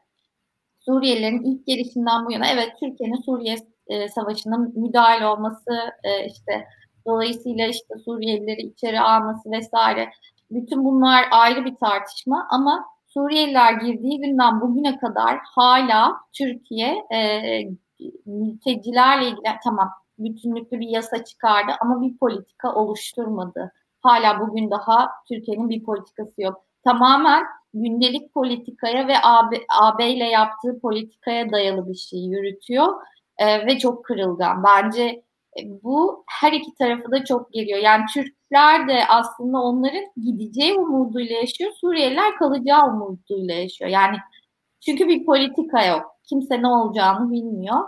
Suriyelilerin 0.79 1.43
ilk 1.43 1.67
gelişinden 1.67 2.27
bu 2.27 2.33
yana 2.33 2.47
evet 2.53 2.73
Türkiye'nin 2.81 3.23
Suriye 3.23 3.57
e, 3.87 4.09
Savaşı'na 4.09 4.57
müdahale 4.57 5.27
olması 5.27 5.73
e, 6.05 6.27
işte 6.27 6.67
dolayısıyla 7.07 7.67
işte 7.67 7.95
Suriyelileri 8.05 8.61
içeri 8.61 9.01
alması 9.01 9.51
vesaire 9.51 10.11
bütün 10.51 10.85
bunlar 10.85 11.25
ayrı 11.31 11.65
bir 11.65 11.75
tartışma 11.77 12.47
ama 12.51 12.85
Suriyeliler 13.07 13.73
girdiği 13.73 14.21
günden 14.21 14.61
bugüne 14.61 14.99
kadar 14.99 15.39
hala 15.45 16.17
Türkiye 16.33 17.05
e, 17.13 17.19
mültecilerle 18.27 19.27
ilgili 19.27 19.55
tamam 19.65 19.91
bütünlüklü 20.19 20.81
bir 20.81 20.89
yasa 20.89 21.25
çıkardı 21.25 21.73
ama 21.81 22.03
bir 22.03 22.19
politika 22.19 22.75
oluşturmadı. 22.75 23.73
Hala 24.01 24.41
bugün 24.41 24.71
daha 24.71 25.11
Türkiye'nin 25.29 25.69
bir 25.69 25.85
politikası 25.85 26.43
yok. 26.43 26.66
Tamamen 26.87 27.45
gündelik 27.75 28.35
politikaya 28.35 29.09
ve 29.09 29.15
AB, 29.23 29.57
AB 29.81 30.11
ile 30.11 30.25
yaptığı 30.25 30.81
politikaya 30.81 31.53
dayalı 31.53 31.89
bir 31.89 31.95
şey 31.95 32.21
yürütüyor 32.21 32.95
e, 33.39 33.67
ve 33.67 33.79
çok 33.79 34.05
kırılgan. 34.05 34.65
Bence 34.65 35.03
e, 35.61 35.63
bu 35.83 36.25
her 36.41 36.53
iki 36.53 36.75
tarafı 36.75 37.11
da 37.11 37.25
çok 37.25 37.53
geliyor. 37.53 37.79
Yani 37.79 38.05
Türkler 38.15 38.89
de 38.89 39.01
aslında 39.09 39.59
onların 39.59 40.05
gideceği 40.25 40.75
umuduyla 40.75 41.37
yaşıyor, 41.37 41.73
Suriyeliler 41.81 42.37
kalacağı 42.39 42.89
umuduyla 42.89 43.55
yaşıyor. 43.55 43.91
Yani 43.91 44.17
çünkü 44.81 45.09
bir 45.09 45.27
politika 45.27 45.87
yok. 45.87 46.03
Kimse 46.29 46.63
ne 46.63 46.69
olacağını 46.69 47.31
bilmiyor. 47.31 47.81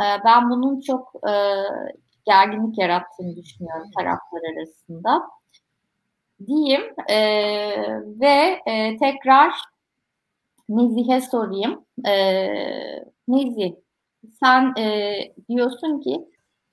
E, 0.00 0.04
ben 0.24 0.50
bunun 0.50 0.80
çok 0.80 1.12
e, 1.28 1.32
gerginlik 2.26 2.78
yarattığını 2.78 3.36
düşünüyorum 3.36 3.90
taraflar 3.98 4.40
arasında 4.56 5.22
diyeyim 6.46 6.82
e, 7.08 7.18
ve 8.20 8.60
e, 8.66 8.96
tekrar 8.96 9.52
Nezih'e 10.68 11.20
sorayım. 11.20 11.84
E, 12.06 12.14
Nezih, 13.28 13.72
sen 14.40 14.74
e, 14.78 15.14
diyorsun 15.48 16.00
ki 16.00 16.24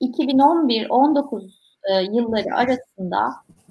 2011-19 0.02 1.50
e, 1.84 2.02
yılları 2.02 2.54
arasında 2.54 3.18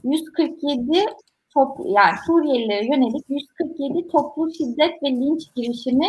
147 0.03 1.05
top, 1.53 1.77
yani 1.85 2.15
Suriyelilere 2.25 2.85
yönelik 2.85 3.25
147 3.29 4.07
toplu 4.07 4.53
şiddet 4.53 5.03
ve 5.03 5.09
linç 5.09 5.55
girişimi 5.55 6.07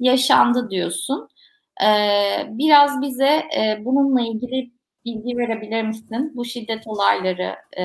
yaşandı 0.00 0.70
diyorsun. 0.70 1.28
Ee, 1.84 2.46
biraz 2.48 3.02
bize 3.02 3.42
e, 3.58 3.84
bununla 3.84 4.20
ilgili 4.20 4.70
bilgi 5.04 5.36
verebilir 5.36 5.82
misin? 5.82 6.32
Bu 6.34 6.44
şiddet 6.44 6.86
olayları 6.86 7.54
e, 7.78 7.84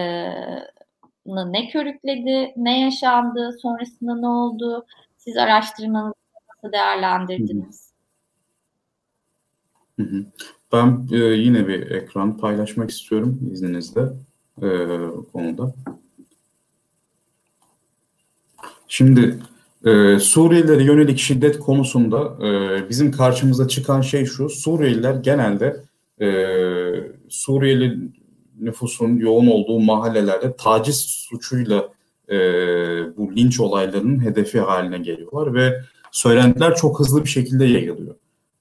ne 1.25 1.69
körükledi, 1.69 2.53
ne 2.57 2.81
yaşandı, 2.81 3.57
sonrasında 3.61 4.15
ne 4.15 4.27
oldu? 4.27 4.85
Siz 5.17 5.37
araştırmanızı 5.37 6.13
nasıl 6.49 6.73
değerlendirdiniz? 6.73 7.93
Hı 9.99 10.03
hı. 10.03 10.25
Ben 10.73 11.07
e, 11.11 11.17
yine 11.17 11.67
bir 11.67 11.91
ekran 11.91 12.37
paylaşmak 12.37 12.89
istiyorum 12.89 13.39
izninizle 13.51 14.01
e, 14.61 14.67
konuda. 15.33 15.73
Şimdi 18.87 19.39
e, 19.85 20.19
Suriyelilere 20.19 20.83
yönelik 20.83 21.19
şiddet 21.19 21.59
konusunda 21.59 22.47
e, 22.47 22.89
bizim 22.89 23.11
karşımıza 23.11 23.67
çıkan 23.67 24.01
şey 24.01 24.25
şu. 24.25 24.49
Suriyeliler 24.49 25.15
genelde 25.15 25.83
e, 26.21 26.27
Suriyeli 27.29 27.97
nüfusun 28.59 29.17
yoğun 29.17 29.47
olduğu 29.47 29.79
mahallelerde 29.79 30.55
taciz 30.55 30.99
suçuyla 30.99 31.89
e, 32.29 32.37
bu 33.17 33.35
linç 33.35 33.59
olaylarının 33.59 34.25
hedefi 34.25 34.59
haline 34.59 34.97
geliyorlar 34.97 35.53
ve 35.53 35.81
söylentiler 36.11 36.75
çok 36.75 36.99
hızlı 36.99 37.23
bir 37.23 37.29
şekilde 37.29 37.65
yayılıyor. 37.65 38.15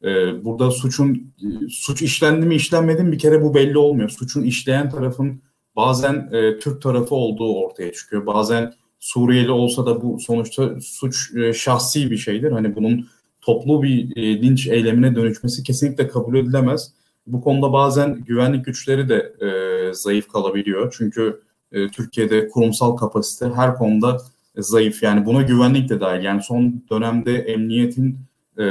E, 0.05 0.45
burada 0.45 0.70
suçun 0.70 1.32
suç 1.70 2.03
işlendi 2.03 2.47
mi 2.47 2.55
işlenmedi 2.55 3.03
mi 3.03 3.12
bir 3.12 3.18
kere 3.18 3.43
bu 3.43 3.55
belli 3.55 3.78
olmuyor. 3.78 4.09
Suçun 4.09 4.43
işleyen 4.43 4.90
tarafın 4.90 5.43
bazen 5.76 6.28
e, 6.32 6.59
Türk 6.59 6.82
tarafı 6.82 7.14
olduğu 7.14 7.55
ortaya 7.55 7.93
çıkıyor. 7.93 8.26
Bazen 8.26 8.72
Suriyeli 9.03 9.51
olsa 9.51 9.86
da 9.86 10.03
bu 10.03 10.20
sonuçta 10.20 10.80
suç 10.80 11.34
e, 11.36 11.53
şahsi 11.53 12.11
bir 12.11 12.16
şeydir. 12.16 12.53
Hani 12.53 12.76
bunun 12.76 13.09
toplu 13.40 13.82
bir 13.82 14.16
e, 14.16 14.43
linç 14.43 14.66
eylemine 14.66 15.16
dönüşmesi 15.16 15.62
kesinlikle 15.62 16.09
kabul 16.09 16.36
edilemez. 16.36 16.93
Bu 17.27 17.41
konuda 17.41 17.73
bazen 17.73 18.14
güvenlik 18.14 18.64
güçleri 18.64 19.09
de 19.09 19.35
e, 19.41 19.95
zayıf 19.95 20.29
kalabiliyor. 20.29 20.95
Çünkü 20.99 21.41
e, 21.73 21.89
Türkiye'de 21.89 22.49
kurumsal 22.49 22.97
kapasite 22.97 23.51
her 23.55 23.75
konuda 23.75 24.18
zayıf. 24.57 25.03
Yani 25.03 25.27
buna 25.27 25.43
güvenlik 25.43 25.89
de 25.89 26.01
dahil. 26.01 26.25
Yani 26.25 26.43
son 26.43 26.83
dönemde 26.91 27.39
emniyetin 27.39 28.18
e, 28.59 28.64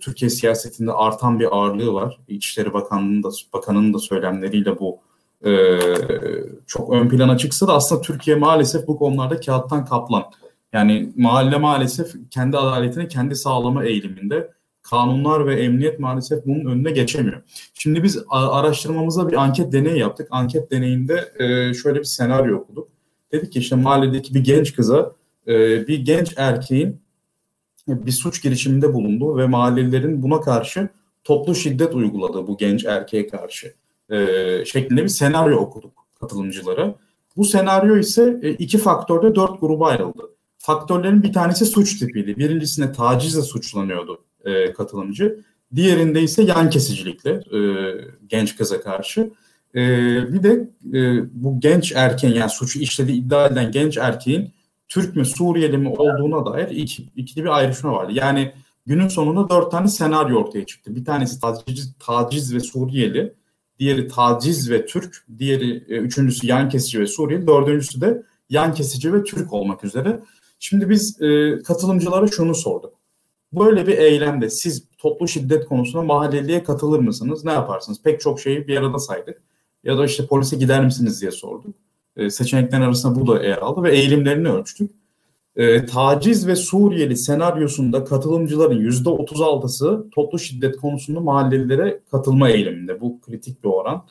Türkiye 0.00 0.30
siyasetinde 0.30 0.92
artan 0.92 1.40
bir 1.40 1.56
ağırlığı 1.56 1.94
var. 1.94 2.18
İçişleri 2.28 2.72
Bakanlığı'nın 2.72 3.22
da, 3.22 3.28
Bakanı'nın 3.52 3.94
da 3.94 3.98
söylemleriyle 3.98 4.78
bu 4.78 4.98
e, 5.46 5.78
çok 6.66 6.92
ön 6.92 7.08
plana 7.08 7.36
çıksa 7.36 7.68
da 7.68 7.72
aslında 7.72 8.00
Türkiye 8.00 8.36
maalesef 8.36 8.86
bu 8.86 8.98
konularda 8.98 9.40
kağıttan 9.40 9.84
kaplan. 9.84 10.24
Yani 10.72 11.12
mahalle 11.16 11.56
maalesef 11.56 12.12
kendi 12.30 12.58
adaletini 12.58 13.08
kendi 13.08 13.36
sağlama 13.36 13.84
eğiliminde 13.84 14.52
kanunlar 14.82 15.46
ve 15.46 15.62
emniyet 15.62 16.00
maalesef 16.00 16.46
bunun 16.46 16.70
önüne 16.70 16.90
geçemiyor. 16.90 17.42
Şimdi 17.74 18.02
biz 18.02 18.18
araştırmamızda 18.30 19.30
bir 19.30 19.36
anket 19.36 19.72
deneyi 19.72 19.98
yaptık. 19.98 20.28
Anket 20.30 20.70
deneyinde 20.70 21.32
e, 21.38 21.74
şöyle 21.74 21.98
bir 21.98 22.04
senaryo 22.04 22.58
okuduk. 22.58 22.88
Dedi 23.32 23.50
ki 23.50 23.58
işte 23.58 23.76
mahalledeki 23.76 24.34
bir 24.34 24.44
genç 24.44 24.74
kıza 24.74 25.12
e, 25.46 25.86
bir 25.86 25.98
genç 25.98 26.34
erkeğin 26.36 27.02
bir 27.88 28.12
suç 28.12 28.42
girişiminde 28.42 28.94
bulunduğu 28.94 29.36
ve 29.36 29.46
mahallelilerin 29.46 30.22
buna 30.22 30.40
karşı 30.40 30.88
toplu 31.24 31.54
şiddet 31.54 31.94
uyguladığı 31.94 32.46
bu 32.46 32.56
genç 32.56 32.84
erkeğe 32.84 33.26
karşı 33.26 33.74
e, 34.10 34.16
şeklinde 34.64 35.02
bir 35.02 35.08
senaryo 35.08 35.56
okuduk 35.56 36.06
katılımcılara. 36.20 36.94
Bu 37.36 37.44
senaryo 37.44 37.96
ise 37.96 38.40
e, 38.42 38.50
iki 38.50 38.78
faktörde 38.78 39.34
dört 39.34 39.60
gruba 39.60 39.88
ayrıldı. 39.88 40.22
Faktörlerin 40.58 41.22
bir 41.22 41.32
tanesi 41.32 41.66
suç 41.66 41.98
tipiydi. 41.98 42.36
Birincisinde 42.36 42.92
tacizle 42.92 43.42
suçlanıyordu 43.42 44.24
e, 44.44 44.72
katılımcı. 44.72 45.40
Diğerinde 45.74 46.22
ise 46.22 46.42
yan 46.42 46.70
kesicilikle 46.70 47.30
e, 47.30 47.60
genç 48.26 48.56
kıza 48.56 48.80
karşı. 48.80 49.30
E, 49.74 49.82
bir 50.32 50.42
de 50.42 50.68
e, 50.98 51.22
bu 51.32 51.60
genç 51.60 51.92
erkeğin 51.92 52.34
yani 52.34 52.50
suçu 52.50 52.80
işlediği 52.80 53.20
iddia 53.20 53.46
edilen 53.46 53.72
genç 53.72 53.98
erkeğin 53.98 54.50
Türk 54.88 55.16
mü 55.16 55.24
Suriyeli 55.24 55.78
mi 55.78 55.88
olduğuna 55.88 56.46
dair 56.46 56.68
iki, 56.68 57.02
ikili 57.16 57.44
bir 57.44 57.56
ayrışma 57.56 57.92
vardı. 57.92 58.12
Yani 58.14 58.52
günün 58.86 59.08
sonunda 59.08 59.50
dört 59.50 59.70
tane 59.70 59.88
senaryo 59.88 60.38
ortaya 60.38 60.66
çıktı. 60.66 60.96
Bir 60.96 61.04
tanesi 61.04 61.40
taciz, 61.40 61.94
taciz 61.98 62.54
ve 62.54 62.60
Suriyeli, 62.60 63.34
diğeri 63.78 64.08
taciz 64.08 64.70
ve 64.70 64.86
Türk, 64.86 65.26
diğeri 65.38 65.84
e, 65.88 65.96
üçüncüsü 65.96 66.46
yan 66.46 66.68
kesici 66.68 67.00
ve 67.00 67.06
Suriyeli, 67.06 67.46
dördüncüsü 67.46 68.00
de 68.00 68.22
yan 68.50 68.74
kesici 68.74 69.12
ve 69.12 69.24
Türk 69.24 69.52
olmak 69.52 69.84
üzere. 69.84 70.20
Şimdi 70.58 70.90
biz 70.90 71.22
e, 71.22 71.58
katılımcılara 71.62 72.26
şunu 72.26 72.54
sorduk. 72.54 73.01
Böyle 73.52 73.86
bir 73.86 73.98
eylemde 73.98 74.50
siz 74.50 74.88
toplu 74.98 75.28
şiddet 75.28 75.64
konusunda 75.64 76.04
mahalleliye 76.04 76.62
katılır 76.62 76.98
mısınız? 76.98 77.44
Ne 77.44 77.52
yaparsınız? 77.52 78.02
Pek 78.02 78.20
çok 78.20 78.40
şeyi 78.40 78.68
bir 78.68 78.76
arada 78.76 78.98
saydık. 78.98 79.42
Ya 79.84 79.98
da 79.98 80.04
işte 80.04 80.26
polise 80.26 80.56
gider 80.56 80.84
misiniz 80.84 81.20
diye 81.20 81.30
sorduk. 81.30 81.74
E, 82.16 82.30
seçeneklerin 82.30 82.82
arasında 82.82 83.20
bu 83.20 83.26
da 83.26 83.44
yer 83.44 83.58
aldı 83.58 83.82
ve 83.82 83.96
eğilimlerini 83.96 84.48
ölçtük. 84.48 84.90
E, 85.56 85.86
taciz 85.86 86.46
ve 86.46 86.56
Suriyeli 86.56 87.16
senaryosunda 87.16 88.04
katılımcıların 88.04 88.78
yüzde 88.78 89.08
36'sı 89.08 90.06
toplu 90.14 90.38
şiddet 90.38 90.76
konusunda 90.76 91.20
mahallelilere 91.20 92.00
katılma 92.10 92.48
eğiliminde. 92.48 93.00
Bu 93.00 93.20
kritik 93.20 93.64
bir 93.64 93.68
oran. 93.68 94.04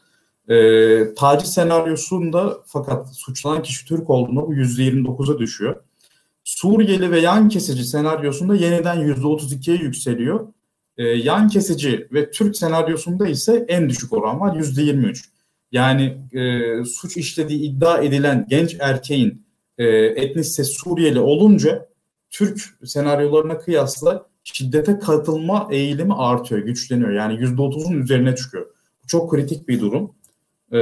E, 0.47 1.13
taciz 1.13 1.53
senaryosunda 1.53 2.57
fakat 2.65 3.15
suçlanan 3.15 3.61
kişi 3.61 3.85
Türk 3.87 4.09
olduğunda 4.09 4.47
bu 4.47 4.53
yüzde 4.53 4.83
29'a 4.83 5.39
düşüyor. 5.39 5.75
Suriyeli 6.43 7.11
ve 7.11 7.19
yan 7.19 7.49
kesici 7.49 7.83
senaryosunda 7.83 8.55
yeniden 8.55 8.99
yüzde 8.99 9.27
32'ye 9.27 9.77
yükseliyor. 9.77 10.47
E, 10.97 11.03
yan 11.03 11.47
kesici 11.47 12.07
ve 12.13 12.31
Türk 12.31 12.57
senaryosunda 12.57 13.27
ise 13.27 13.65
en 13.67 13.89
düşük 13.89 14.13
oran 14.13 14.39
var 14.39 14.55
yüzde 14.55 14.81
23. 14.81 15.29
Yani 15.71 16.17
e, 16.33 16.85
suç 16.85 17.17
işlediği 17.17 17.59
iddia 17.59 17.97
edilen 17.97 18.45
genç 18.49 18.75
erkeğin 18.79 19.45
e, 19.77 19.85
etnisite 19.95 20.63
Suriyeli 20.63 21.19
olunca 21.19 21.87
Türk 22.29 22.61
senaryolarına 22.85 23.57
kıyasla 23.57 24.25
şiddete 24.43 24.99
katılma 24.99 25.67
eğilimi 25.71 26.13
artıyor, 26.13 26.61
güçleniyor. 26.61 27.11
Yani 27.11 27.33
%30'un 27.33 28.01
üzerine 28.01 28.35
çıkıyor. 28.35 28.65
Çok 29.07 29.31
kritik 29.31 29.67
bir 29.67 29.79
durum. 29.79 30.11
E, 30.73 30.79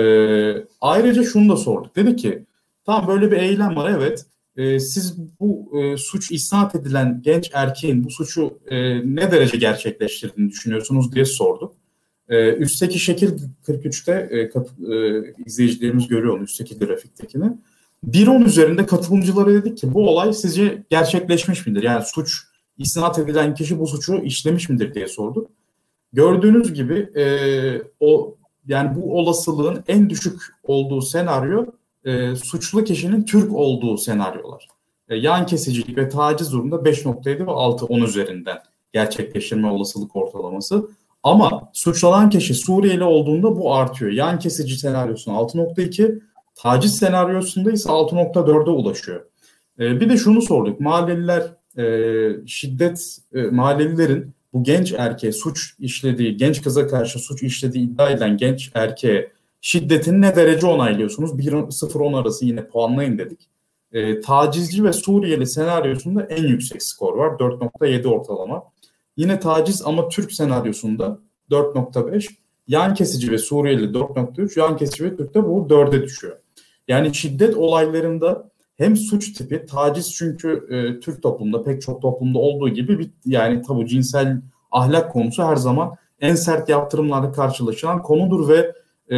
ayrıca 0.81 1.23
şunu 1.23 1.49
da 1.51 1.57
sorduk. 1.57 1.95
Dedi 1.95 2.15
ki 2.15 2.45
tamam 2.85 3.07
böyle 3.07 3.31
bir 3.31 3.37
eylem 3.37 3.75
var 3.75 3.91
evet. 3.97 4.25
E, 4.59 4.79
siz 4.79 5.17
bu 5.39 5.79
e, 5.79 5.97
suç 5.97 6.31
isnat 6.31 6.75
edilen 6.75 7.21
genç 7.21 7.49
erkeğin 7.53 8.03
bu 8.03 8.09
suçu 8.09 8.59
e, 8.67 8.77
ne 9.15 9.31
derece 9.31 9.57
gerçekleştirdiğini 9.57 10.51
düşünüyorsunuz 10.51 11.11
diye 11.11 11.25
sorduk. 11.25 11.73
E, 12.29 12.53
üstteki 12.53 12.99
şekil 12.99 13.37
43'te 13.67 14.11
e, 14.11 14.49
kat, 14.49 14.67
e, 14.91 15.21
izleyicilerimiz 15.45 16.07
görüyor 16.07 16.37
onu 16.37 16.43
üstteki 16.43 16.79
grafiktekini. 16.79 17.51
1-10 18.07 18.45
üzerinde 18.45 18.85
katılımcılara 18.85 19.53
dedik 19.53 19.77
ki 19.77 19.93
bu 19.93 20.09
olay 20.09 20.33
sizce 20.33 20.83
gerçekleşmiş 20.89 21.67
midir? 21.67 21.83
Yani 21.83 22.05
suç 22.05 22.43
isnat 22.77 23.19
edilen 23.19 23.55
kişi 23.55 23.79
bu 23.79 23.87
suçu 23.87 24.17
işlemiş 24.17 24.69
midir 24.69 24.93
diye 24.93 25.07
sorduk. 25.07 25.51
Gördüğünüz 26.13 26.73
gibi 26.73 27.09
e, 27.15 27.25
o 27.99 28.37
yani 28.67 28.95
bu 28.95 29.17
olasılığın 29.17 29.83
en 29.87 30.09
düşük 30.09 30.41
olduğu 30.63 31.01
senaryo 31.01 31.65
e, 32.05 32.35
suçlu 32.35 32.83
kişinin 32.83 33.23
Türk 33.23 33.53
olduğu 33.53 33.97
senaryolar. 33.97 34.67
E, 35.09 35.15
yan 35.15 35.45
kesicilik 35.45 35.97
ve 35.97 36.09
taciz 36.09 36.51
durumunda 36.51 36.75
5.7 36.75 37.47
ve 37.47 37.51
6 37.51 37.85
10 37.85 38.01
üzerinden 38.01 38.57
gerçekleştirme 38.93 39.71
olasılık 39.71 40.15
ortalaması. 40.15 40.89
Ama 41.23 41.69
suçlanan 41.73 42.29
kişi 42.29 42.53
Suriyeli 42.53 43.03
olduğunda 43.03 43.57
bu 43.57 43.73
artıyor. 43.73 44.11
Yan 44.11 44.39
kesici 44.39 44.77
senaryosunda 44.77 45.37
6.2, 45.37 46.19
taciz 46.55 46.97
senaryosunda 46.97 47.71
ise 47.71 47.89
6.4'e 47.89 48.71
ulaşıyor. 48.71 49.25
E, 49.79 49.99
bir 49.99 50.09
de 50.09 50.17
şunu 50.17 50.41
sorduk. 50.41 50.79
Mahalleliler 50.79 51.43
e, 51.77 52.47
şiddet, 52.47 53.17
e, 53.33 53.41
mahallelilerin 53.41 54.33
bu 54.53 54.63
genç 54.63 54.91
erkeğe 54.91 55.31
suç 55.31 55.73
işlediği, 55.79 56.37
genç 56.37 56.61
kıza 56.61 56.87
karşı 56.87 57.19
suç 57.19 57.43
işlediği 57.43 57.85
iddia 57.85 58.09
edilen 58.09 58.37
genç 58.37 58.71
erkeğe 58.73 59.31
şiddetini 59.61 60.21
ne 60.21 60.35
derece 60.35 60.67
onaylıyorsunuz? 60.67 61.31
1-0-10 61.31 62.21
arası 62.21 62.45
yine 62.45 62.67
puanlayın 62.67 63.17
dedik. 63.17 63.49
E, 63.91 64.21
tacizci 64.21 64.83
ve 64.83 64.93
Suriyeli 64.93 65.47
senaryosunda 65.47 66.23
en 66.23 66.43
yüksek 66.43 66.83
skor 66.83 67.17
var. 67.17 67.39
4.7 67.39 68.07
ortalama. 68.07 68.63
Yine 69.17 69.39
taciz 69.39 69.81
ama 69.85 70.09
Türk 70.09 70.31
senaryosunda 70.31 71.19
4.5. 71.51 72.29
Yan 72.67 72.93
kesici 72.93 73.31
ve 73.31 73.37
Suriyeli 73.37 73.85
4.3. 73.85 74.59
Yan 74.59 74.77
kesici 74.77 75.03
ve 75.03 75.17
Türk'te 75.17 75.43
bu 75.43 75.67
4'e 75.69 76.03
düşüyor. 76.03 76.37
Yani 76.87 77.15
şiddet 77.15 77.57
olaylarında 77.57 78.49
hem 78.77 78.97
suç 78.97 79.33
tipi, 79.33 79.65
taciz 79.65 80.13
çünkü 80.13 80.67
e, 80.69 80.99
Türk 80.99 81.23
toplumunda 81.23 81.63
pek 81.63 81.81
çok 81.81 82.01
toplumda 82.01 82.39
olduğu 82.39 82.69
gibi 82.69 82.99
bir 82.99 83.09
yani 83.25 83.61
tabu 83.61 83.85
cinsel 83.85 84.41
ahlak 84.71 85.11
konusu 85.11 85.43
her 85.43 85.55
zaman 85.55 85.95
en 86.21 86.35
sert 86.35 86.69
yaptırımlarla 86.69 87.31
karşılaşılan 87.31 88.01
konudur 88.01 88.49
ve 88.49 88.73
e, 89.11 89.17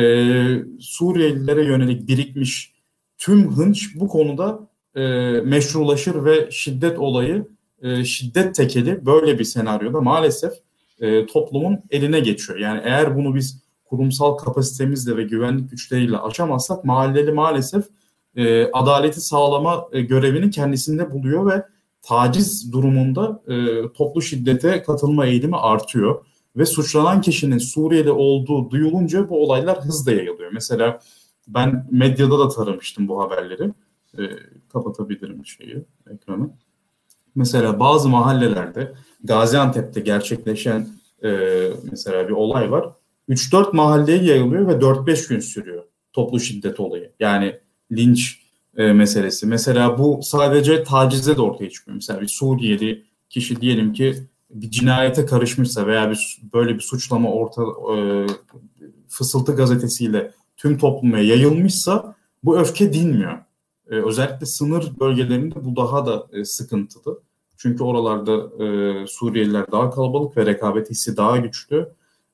Suriyelilere 0.79 1.65
yönelik 1.65 2.07
birikmiş 2.07 2.73
tüm 3.17 3.51
hınç 3.51 3.95
bu 3.95 4.07
konuda 4.07 4.67
e, 4.95 5.01
meşrulaşır 5.41 6.25
ve 6.25 6.51
şiddet 6.51 6.99
olayı 6.99 7.47
e, 7.81 8.05
şiddet 8.05 8.55
tekeli 8.55 9.05
böyle 9.05 9.39
bir 9.39 9.43
senaryoda 9.43 10.01
maalesef 10.01 10.53
e, 10.99 11.25
toplumun 11.25 11.79
eline 11.89 12.19
geçiyor. 12.19 12.59
Yani 12.59 12.81
eğer 12.83 13.15
bunu 13.15 13.35
biz 13.35 13.63
kurumsal 13.85 14.33
kapasitemizle 14.37 15.17
ve 15.17 15.23
güvenlik 15.23 15.71
güçleriyle 15.71 16.17
açamazsak 16.17 16.85
mahalleli 16.85 17.31
maalesef 17.31 17.85
e, 18.35 18.71
adaleti 18.71 19.21
sağlama 19.21 19.87
e, 19.91 20.01
görevini 20.01 20.51
kendisinde 20.51 21.11
buluyor 21.11 21.51
ve 21.51 21.63
taciz 22.01 22.73
durumunda 22.73 23.41
e, 23.47 23.53
toplu 23.93 24.21
şiddete 24.21 24.83
katılma 24.83 25.25
eğilimi 25.25 25.57
artıyor. 25.57 26.25
Ve 26.57 26.65
suçlanan 26.65 27.21
kişinin 27.21 27.57
Suriyeli 27.57 28.11
olduğu 28.11 28.71
duyulunca 28.71 29.29
bu 29.29 29.43
olaylar 29.43 29.81
hızla 29.81 30.11
yayılıyor. 30.11 30.51
Mesela 30.53 30.99
ben 31.47 31.87
medyada 31.91 32.39
da 32.39 32.49
taramıştım 32.49 33.07
bu 33.07 33.21
haberleri. 33.21 33.73
E, 34.17 34.21
kapatabilirim 34.73 35.45
şeyi, 35.45 35.83
ekranı. 36.13 36.49
Mesela 37.35 37.79
bazı 37.79 38.09
mahallelerde 38.09 38.93
Gaziantep'te 39.23 39.99
gerçekleşen 39.99 40.87
e, 41.23 41.29
mesela 41.91 42.27
bir 42.27 42.33
olay 42.33 42.71
var. 42.71 42.89
3-4 43.29 43.75
mahalleye 43.75 44.23
yayılıyor 44.23 44.67
ve 44.67 44.71
4-5 44.71 45.29
gün 45.29 45.39
sürüyor 45.39 45.83
toplu 46.13 46.39
şiddet 46.39 46.79
olayı. 46.79 47.11
Yani 47.19 47.59
linç 47.91 48.41
e, 48.77 48.93
meselesi. 48.93 49.47
Mesela 49.47 49.97
bu 49.97 50.19
sadece 50.23 50.83
tacize 50.83 51.37
de 51.37 51.41
ortaya 51.41 51.69
çıkıyor. 51.69 51.95
Mesela 51.95 52.21
bir 52.21 52.27
Suriyeli 52.27 53.03
kişi 53.29 53.61
diyelim 53.61 53.93
ki 53.93 54.15
bir 54.53 54.71
cinayete 54.71 55.25
karışmışsa 55.25 55.87
veya 55.87 56.11
bir 56.11 56.41
böyle 56.53 56.75
bir 56.75 56.79
suçlama 56.79 57.31
orta 57.31 57.63
e, 57.95 57.97
fısıltı 59.07 59.55
gazetesiyle 59.55 60.31
tüm 60.57 60.77
topluma 60.77 61.17
yayılmışsa 61.17 62.15
bu 62.43 62.59
öfke 62.59 62.93
dinmiyor. 62.93 63.37
E, 63.89 63.95
özellikle 63.95 64.45
sınır 64.45 64.91
bölgelerinde 64.99 65.65
bu 65.65 65.75
daha 65.75 66.05
da 66.05 66.27
e, 66.33 66.45
sıkıntılı. 66.45 67.19
Çünkü 67.57 67.83
oralarda 67.83 68.63
e, 68.63 69.07
Suriyeliler 69.07 69.71
daha 69.71 69.89
kalabalık 69.89 70.37
ve 70.37 70.45
rekabet 70.45 70.89
hissi 70.89 71.17
daha 71.17 71.37
güçlü. 71.37 71.89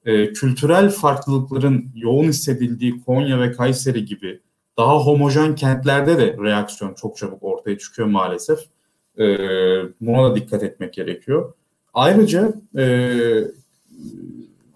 E, 0.06 0.34
kültürel 0.34 0.90
farklılıkların 0.90 1.92
yoğun 1.96 2.24
hissedildiği 2.24 3.02
Konya 3.06 3.40
ve 3.40 3.52
Kayseri 3.52 4.06
gibi 4.06 4.42
daha 4.78 5.00
homojen 5.00 5.56
kentlerde 5.56 6.18
de 6.18 6.38
reaksiyon 6.44 6.94
çok 6.94 7.18
çabuk 7.18 7.44
ortaya 7.44 7.78
çıkıyor 7.78 8.08
maalesef. 8.08 8.60
E, 9.20 9.26
buna 10.02 10.32
da 10.32 10.36
dikkat 10.36 10.64
etmek 10.64 10.94
gerekiyor. 10.94 11.54
Ayrıca 11.98 12.54
e, 12.78 12.86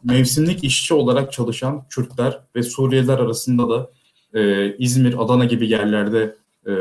mevsimlik 0.04 0.64
işçi 0.64 0.94
olarak 0.94 1.34
çalışan 1.34 1.84
Kürtler 1.90 2.40
ve 2.56 2.64
Suriyeliler 2.64 3.20
arasında 3.20 3.70
da 3.70 3.90
e, 4.34 4.74
İzmir, 4.78 5.24
Adana 5.24 5.46
gibi 5.46 5.70
yerlerde 5.70 6.36
e, 6.68 6.74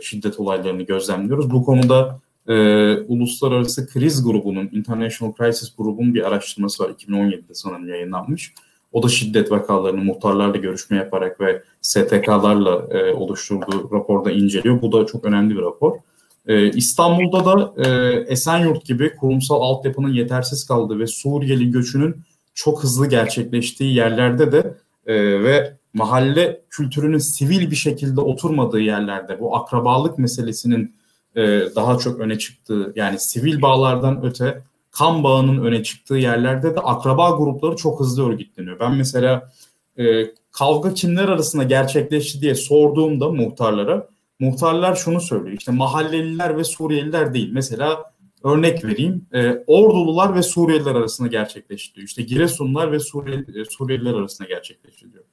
şiddet 0.00 0.40
olaylarını 0.40 0.82
gözlemliyoruz. 0.82 1.50
Bu 1.50 1.64
konuda 1.64 2.20
e, 2.48 2.54
Uluslararası 2.96 3.86
Kriz 3.86 4.24
Grubu'nun, 4.24 4.68
International 4.72 5.32
Crisis 5.34 5.76
Grubu'nun 5.76 6.14
bir 6.14 6.28
araştırması 6.28 6.84
var. 6.84 6.90
2017'de 6.90 7.54
sanırım 7.54 7.88
yayınlanmış. 7.88 8.52
O 8.92 9.02
da 9.02 9.08
şiddet 9.08 9.50
vakalarını 9.50 10.04
muhtarlarla 10.04 10.56
görüşme 10.56 10.96
yaparak 10.96 11.40
ve 11.40 11.62
STK'larla 11.80 12.86
e, 12.90 13.12
oluşturduğu 13.12 13.90
raporda 13.92 14.30
inceliyor. 14.30 14.82
Bu 14.82 14.92
da 14.92 15.06
çok 15.06 15.24
önemli 15.24 15.56
bir 15.56 15.62
rapor. 15.62 15.92
E, 16.46 16.70
İstanbul'da 16.70 17.44
da 17.44 17.82
e, 17.84 18.12
Esenyurt 18.28 18.84
gibi 18.84 19.16
kurumsal 19.16 19.60
altyapının 19.60 20.12
yetersiz 20.12 20.66
kaldığı 20.66 20.98
ve 20.98 21.06
Suriyeli 21.06 21.70
göçünün 21.70 22.16
çok 22.54 22.82
hızlı 22.82 23.08
gerçekleştiği 23.08 23.94
yerlerde 23.94 24.52
de 24.52 24.74
e, 25.06 25.14
ve 25.42 25.76
mahalle 25.94 26.60
kültürünün 26.70 27.18
sivil 27.18 27.70
bir 27.70 27.76
şekilde 27.76 28.20
oturmadığı 28.20 28.80
yerlerde 28.80 29.40
bu 29.40 29.56
akrabalık 29.56 30.18
meselesinin 30.18 30.94
e, 31.36 31.42
daha 31.76 31.98
çok 31.98 32.20
öne 32.20 32.38
çıktığı 32.38 32.92
yani 32.96 33.18
sivil 33.18 33.62
bağlardan 33.62 34.24
öte 34.24 34.62
kan 34.90 35.24
bağının 35.24 35.64
öne 35.64 35.82
çıktığı 35.82 36.14
yerlerde 36.14 36.74
de 36.74 36.80
akraba 36.80 37.30
grupları 37.30 37.76
çok 37.76 38.00
hızlı 38.00 38.28
örgütleniyor. 38.28 38.80
Ben 38.80 38.94
mesela 38.94 39.52
e, 39.98 40.26
kavga 40.52 40.94
kimler 40.94 41.28
arasında 41.28 41.62
gerçekleşti 41.62 42.40
diye 42.40 42.54
sorduğumda 42.54 43.28
muhtarlara 43.28 44.08
muhtarlar 44.44 44.94
şunu 44.94 45.20
söylüyor. 45.20 45.56
İşte 45.58 45.72
mahalleliler 45.72 46.58
ve 46.58 46.64
Suriyeliler 46.64 47.34
değil. 47.34 47.50
Mesela 47.52 48.12
örnek 48.44 48.84
vereyim. 48.84 49.26
E, 49.32 49.64
Ordulular 49.66 50.34
ve 50.34 50.42
Suriyeliler 50.42 50.94
arasında 50.94 51.28
gerçekleşti 51.28 51.94
diyor. 51.94 52.06
İşte 52.06 52.22
Giresunlar 52.22 52.92
ve 52.92 53.00
Suriyeli, 53.00 53.60
e, 53.60 53.64
Suriyeliler 53.64 54.14
arasında 54.14 54.48
gerçekleşti 54.48 55.06
diyor. 55.12 55.24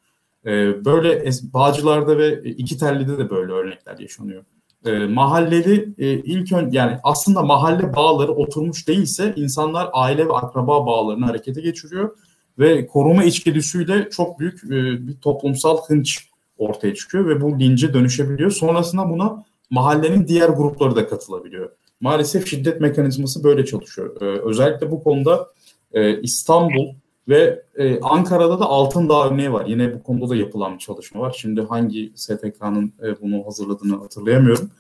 E, 0.46 0.86
böyle 0.86 1.30
Bağcılar'da 1.44 2.18
ve 2.18 2.42
iki 2.44 2.78
Telli'de 2.78 3.18
de 3.18 3.30
böyle 3.30 3.52
örnekler 3.52 4.00
yaşanıyor. 4.00 4.44
E, 4.86 4.92
mahalleli 4.92 5.94
e, 5.98 6.08
ilk 6.12 6.52
ön 6.52 6.72
yani 6.72 6.98
aslında 7.04 7.42
mahalle 7.42 7.96
bağları 7.96 8.32
oturmuş 8.32 8.88
değilse 8.88 9.34
insanlar 9.36 9.90
aile 9.94 10.28
ve 10.28 10.34
akraba 10.34 10.86
bağlarını 10.86 11.26
harekete 11.26 11.62
geçiriyor 11.62 12.18
ve 12.60 12.88
koruma 12.88 13.24
içgüdüsüyle 13.24 14.10
çok 14.10 14.40
büyük 14.40 14.64
e, 14.64 15.08
bir 15.08 15.18
toplumsal 15.18 15.78
hınç 15.88 16.31
ortaya 16.62 16.96
çıkıyor 16.96 17.28
ve 17.28 17.42
bu 17.42 17.60
lince 17.60 17.94
dönüşebiliyor. 17.94 18.52
Sonrasında 18.52 19.10
buna 19.10 19.44
mahallenin 19.70 20.28
diğer 20.28 20.50
grupları 20.50 20.96
da 20.96 21.08
katılabiliyor. 21.08 21.70
Maalesef 22.02 22.48
şiddet 22.48 22.82
mekanizması 22.82 23.44
böyle 23.44 23.66
çalışıyor. 23.66 24.22
Ee, 24.22 24.26
özellikle 24.26 24.92
bu 24.92 25.04
konuda 25.04 25.48
e, 25.94 26.22
İstanbul 26.22 26.94
ve 27.28 27.64
e, 27.78 28.00
Ankara'da 28.00 28.60
da 28.60 28.66
Altındağ 28.66 29.30
örneği 29.30 29.54
var. 29.54 29.66
Yine 29.66 29.94
bu 29.94 30.04
konuda 30.04 30.30
da 30.30 30.36
yapılan 30.36 30.74
bir 30.74 30.80
çalışma 30.80 31.22
var. 31.22 31.36
Şimdi 31.40 31.62
hangi 31.62 32.12
STK'nın 32.16 32.94
e, 33.04 33.22
bunu 33.22 33.46
hazırladığını 33.46 33.96
hatırlayamıyorum. 33.96 34.72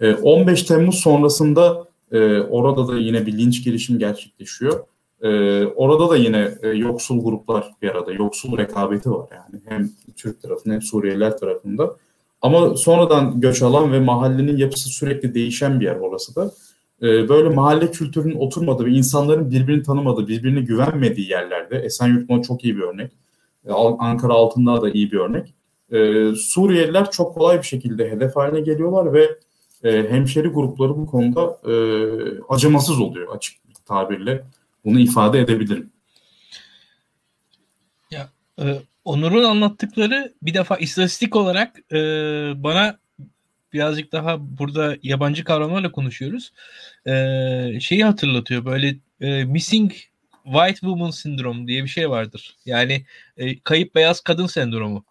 E, 0.00 0.14
15 0.14 0.62
Temmuz 0.62 0.94
sonrasında 0.94 1.84
e, 2.12 2.40
orada 2.40 2.88
da 2.88 2.98
yine 2.98 3.26
bir 3.26 3.38
linç 3.38 3.64
girişim 3.64 3.98
gerçekleşiyor. 3.98 4.84
E, 5.22 5.66
orada 5.66 6.10
da 6.10 6.16
yine 6.16 6.54
e, 6.62 6.68
yoksul 6.68 7.24
gruplar 7.24 7.70
bir 7.82 7.88
arada, 7.88 8.12
yoksul 8.12 8.58
rekabeti 8.58 9.10
var 9.10 9.28
yani 9.32 9.62
hem 9.64 9.90
Türk 10.16 10.42
tarafında 10.42 10.74
hem 10.74 10.82
Suriyeliler 10.82 11.38
tarafında. 11.38 11.96
Ama 12.42 12.76
sonradan 12.76 13.40
göç 13.40 13.62
alan 13.62 13.92
ve 13.92 14.00
mahallenin 14.00 14.56
yapısı 14.56 14.88
sürekli 14.88 15.34
değişen 15.34 15.80
bir 15.80 15.84
yer 15.84 15.96
orası 15.96 16.36
da. 16.36 16.50
E, 17.02 17.28
böyle 17.28 17.48
mahalle 17.48 17.90
kültürünün 17.90 18.36
oturmadığı 18.36 18.84
ve 18.84 18.90
insanların 18.90 19.50
birbirini 19.50 19.82
tanımadığı, 19.82 20.28
birbirine 20.28 20.60
güvenmediği 20.60 21.30
yerlerde, 21.30 21.78
Esenyurt 21.78 22.28
buna 22.28 22.42
çok 22.42 22.64
iyi 22.64 22.76
bir 22.76 22.82
örnek. 22.82 23.12
E, 23.66 23.72
Ankara 23.98 24.32
altında 24.32 24.82
da 24.82 24.90
iyi 24.90 25.12
bir 25.12 25.18
örnek. 25.18 25.54
E, 25.92 26.30
Suriyeliler 26.34 27.10
çok 27.10 27.34
kolay 27.34 27.58
bir 27.58 27.66
şekilde 27.66 28.10
hedef 28.10 28.36
haline 28.36 28.60
geliyorlar 28.60 29.12
ve 29.12 29.38
e, 29.84 30.10
hemşeri 30.10 30.48
grupları 30.48 30.96
bu 30.96 31.06
konuda 31.06 31.58
e, 31.70 31.74
acımasız 32.48 33.00
oluyor 33.00 33.36
açık 33.36 33.56
tabirle 33.86 34.44
bunu 34.84 35.00
ifade 35.00 35.40
edebilirim. 35.40 35.90
Ya 38.10 38.28
e, 38.58 38.82
Onur'un 39.04 39.44
anlattıkları 39.44 40.34
bir 40.42 40.54
defa 40.54 40.76
istatistik 40.76 41.36
olarak 41.36 41.92
e, 41.92 41.96
bana 42.56 42.98
birazcık 43.72 44.12
daha 44.12 44.58
burada 44.58 44.96
yabancı 45.02 45.44
kavramlarla 45.44 45.92
konuşuyoruz. 45.92 46.52
E, 47.06 47.80
şeyi 47.80 48.04
hatırlatıyor 48.04 48.64
böyle 48.64 48.96
e, 49.20 49.44
missing 49.44 49.92
white 50.44 50.80
woman 50.80 51.10
syndrome 51.10 51.66
diye 51.66 51.84
bir 51.84 51.88
şey 51.88 52.10
vardır. 52.10 52.56
Yani 52.66 53.04
e, 53.36 53.60
kayıp 53.60 53.94
beyaz 53.94 54.20
kadın 54.20 54.46
sendromu 54.46 55.04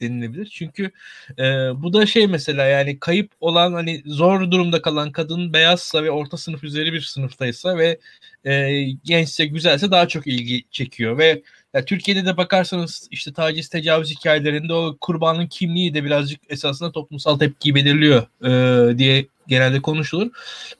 denilebilir. 0.00 0.46
Çünkü 0.46 0.90
e, 1.38 1.42
bu 1.82 1.92
da 1.92 2.06
şey 2.06 2.26
mesela 2.26 2.64
yani 2.64 2.98
kayıp 2.98 3.32
olan 3.40 3.72
hani 3.72 4.02
zor 4.06 4.50
durumda 4.50 4.82
kalan 4.82 5.12
kadın 5.12 5.52
beyazsa 5.52 6.04
ve 6.04 6.10
orta 6.10 6.36
sınıf 6.36 6.64
üzeri 6.64 6.92
bir 6.92 7.00
sınıftaysa 7.00 7.78
ve 7.78 7.98
e, 8.44 8.82
gençse 9.04 9.46
güzelse 9.46 9.90
daha 9.90 10.08
çok 10.08 10.26
ilgi 10.26 10.64
çekiyor 10.70 11.18
ve 11.18 11.42
ya 11.74 11.84
Türkiye'de 11.84 12.26
de 12.26 12.36
bakarsanız 12.36 13.08
işte 13.10 13.32
taciz 13.32 13.68
tecavüz 13.68 14.10
hikayelerinde 14.10 14.74
o 14.74 14.96
kurbanın 15.00 15.46
kimliği 15.46 15.94
de 15.94 16.04
birazcık 16.04 16.40
esasında 16.48 16.92
toplumsal 16.92 17.38
tepkiyi 17.38 17.74
belirliyor 17.74 18.26
e, 18.44 18.98
diye 18.98 19.26
genelde 19.48 19.82
konuşulur. 19.82 20.30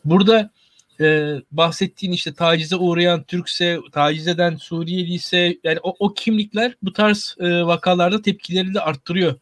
Burada 0.04 0.50
e, 1.00 1.36
bahsettiğin 1.50 2.12
işte 2.12 2.34
tacize 2.34 2.76
uğrayan 2.76 3.22
Türkse, 3.22 3.78
taciz 3.92 4.28
eden 4.28 4.56
Suriyeli 4.56 5.14
ise 5.14 5.58
yani 5.64 5.78
o, 5.82 5.94
o 5.98 6.14
kimlikler 6.14 6.76
bu 6.82 6.92
tarz 6.92 7.36
e, 7.40 7.62
vakalarda 7.62 8.22
tepkileri 8.22 8.74
de 8.74 8.80
arttırıyor 8.80 9.34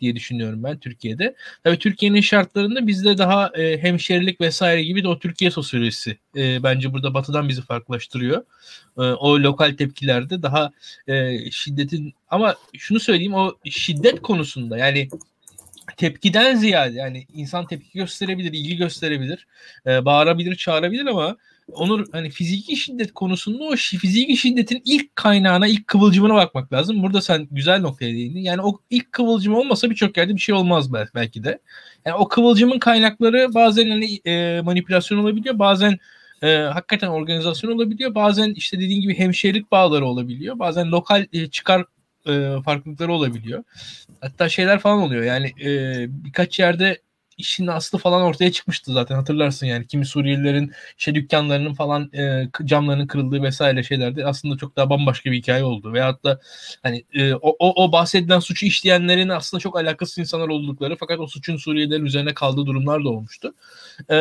diye 0.00 0.16
düşünüyorum 0.16 0.62
ben 0.64 0.78
Türkiye'de. 0.78 1.34
Tabii 1.64 1.78
Türkiye'nin 1.78 2.20
şartlarında 2.20 2.86
bizde 2.86 3.18
daha 3.18 3.50
e, 3.54 3.78
hemşerilik 3.78 4.40
vesaire 4.40 4.82
gibi 4.82 5.02
de 5.02 5.08
o 5.08 5.18
Türkiye 5.18 5.50
sosyolojisi 5.50 6.18
e, 6.36 6.62
bence 6.62 6.92
burada 6.92 7.14
batıdan 7.14 7.48
bizi 7.48 7.62
farklılaştırıyor. 7.62 8.44
E, 8.98 9.00
o 9.00 9.40
lokal 9.40 9.76
tepkilerde 9.76 10.42
daha 10.42 10.70
e, 11.08 11.38
şiddetin 11.50 12.14
ama 12.28 12.54
şunu 12.78 13.00
söyleyeyim 13.00 13.34
o 13.34 13.54
şiddet 13.70 14.22
konusunda 14.22 14.78
yani 14.78 15.08
tepkiden 15.96 16.56
ziyade 16.56 16.98
yani 16.98 17.26
insan 17.34 17.66
tepki 17.66 17.98
gösterebilir, 17.98 18.52
ilgi 18.52 18.76
gösterebilir, 18.76 19.46
e, 19.86 20.04
bağırabilir, 20.04 20.54
çağırabilir 20.56 21.06
ama 21.06 21.36
Onur 21.72 22.06
hani 22.12 22.30
fiziki 22.30 22.76
şiddet 22.76 23.12
konusunda 23.12 23.64
o 23.64 23.76
fiziki 23.76 24.36
şiddetin 24.36 24.82
ilk 24.84 25.16
kaynağına, 25.16 25.66
ilk 25.66 25.86
kıvılcımına 25.86 26.34
bakmak 26.34 26.72
lazım. 26.72 27.02
Burada 27.02 27.20
sen 27.20 27.48
güzel 27.50 27.80
noktaya 27.80 28.14
değindin. 28.14 28.40
Yani 28.40 28.62
o 28.62 28.80
ilk 28.90 29.12
kıvılcım 29.12 29.54
olmasa 29.54 29.90
birçok 29.90 30.16
yerde 30.16 30.34
bir 30.34 30.40
şey 30.40 30.54
olmaz 30.54 30.92
belki 31.14 31.44
de. 31.44 31.58
Yani 32.04 32.16
o 32.16 32.28
kıvılcımın 32.28 32.78
kaynakları 32.78 33.54
bazen 33.54 33.90
hani 33.90 34.20
e, 34.26 34.60
manipülasyon 34.60 35.18
olabiliyor, 35.18 35.58
bazen 35.58 35.98
e, 36.42 36.56
hakikaten 36.56 37.08
organizasyon 37.08 37.72
olabiliyor. 37.72 38.14
Bazen 38.14 38.54
işte 38.54 38.80
dediğin 38.80 39.00
gibi 39.00 39.18
hemşehrilik 39.18 39.72
bağları 39.72 40.06
olabiliyor. 40.06 40.58
Bazen 40.58 40.90
lokal 40.90 41.26
e, 41.32 41.46
çıkar 41.50 41.84
e, 42.28 42.62
farklılıkları 42.62 43.12
olabiliyor. 43.12 43.64
Hatta 44.20 44.48
şeyler 44.48 44.78
falan 44.78 44.98
oluyor. 44.98 45.22
Yani 45.22 45.52
e, 45.64 46.06
birkaç 46.08 46.58
yerde 46.58 47.00
işin 47.38 47.66
aslı 47.66 47.98
falan 47.98 48.22
ortaya 48.22 48.52
çıkmıştı 48.52 48.92
zaten 48.92 49.14
hatırlarsın 49.14 49.66
yani 49.66 49.86
kimi 49.86 50.06
Suriyelilerin 50.06 50.72
işte 50.98 51.14
dükkanlarının 51.14 51.74
falan 51.74 52.10
e, 52.12 52.48
camlarının 52.64 53.06
kırıldığı 53.06 53.42
vesaire 53.42 53.82
şeylerde 53.82 54.26
aslında 54.26 54.56
çok 54.56 54.76
daha 54.76 54.90
bambaşka 54.90 55.30
bir 55.30 55.36
hikaye 55.36 55.64
oldu. 55.64 55.92
Veyahut 55.92 56.24
da 56.24 56.40
hani 56.82 57.04
e, 57.12 57.34
o, 57.34 57.56
o, 57.58 57.84
o 57.84 57.92
bahsedilen 57.92 58.38
suçu 58.38 58.66
işleyenlerin 58.66 59.28
aslında 59.28 59.60
çok 59.60 59.78
alakasız 59.78 60.18
insanlar 60.18 60.48
oldukları 60.48 60.96
fakat 60.96 61.20
o 61.20 61.26
suçun 61.26 61.56
Suriyelilerin 61.56 62.04
üzerine 62.04 62.34
kaldığı 62.34 62.66
durumlar 62.66 63.04
da 63.04 63.08
olmuştu. 63.08 63.54
E, 64.10 64.16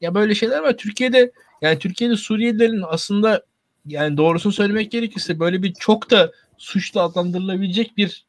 ya 0.00 0.14
böyle 0.14 0.34
şeyler 0.34 0.58
var. 0.58 0.76
Türkiye'de 0.76 1.32
yani 1.62 1.78
Türkiye'de 1.78 2.16
Suriyelilerin 2.16 2.82
aslında 2.88 3.42
yani 3.86 4.16
doğrusunu 4.16 4.52
söylemek 4.52 4.90
gerekirse 4.90 5.40
böyle 5.40 5.62
bir 5.62 5.74
çok 5.74 6.10
da 6.10 6.32
suçla 6.58 7.02
adlandırılabilecek 7.02 7.96
bir 7.96 8.24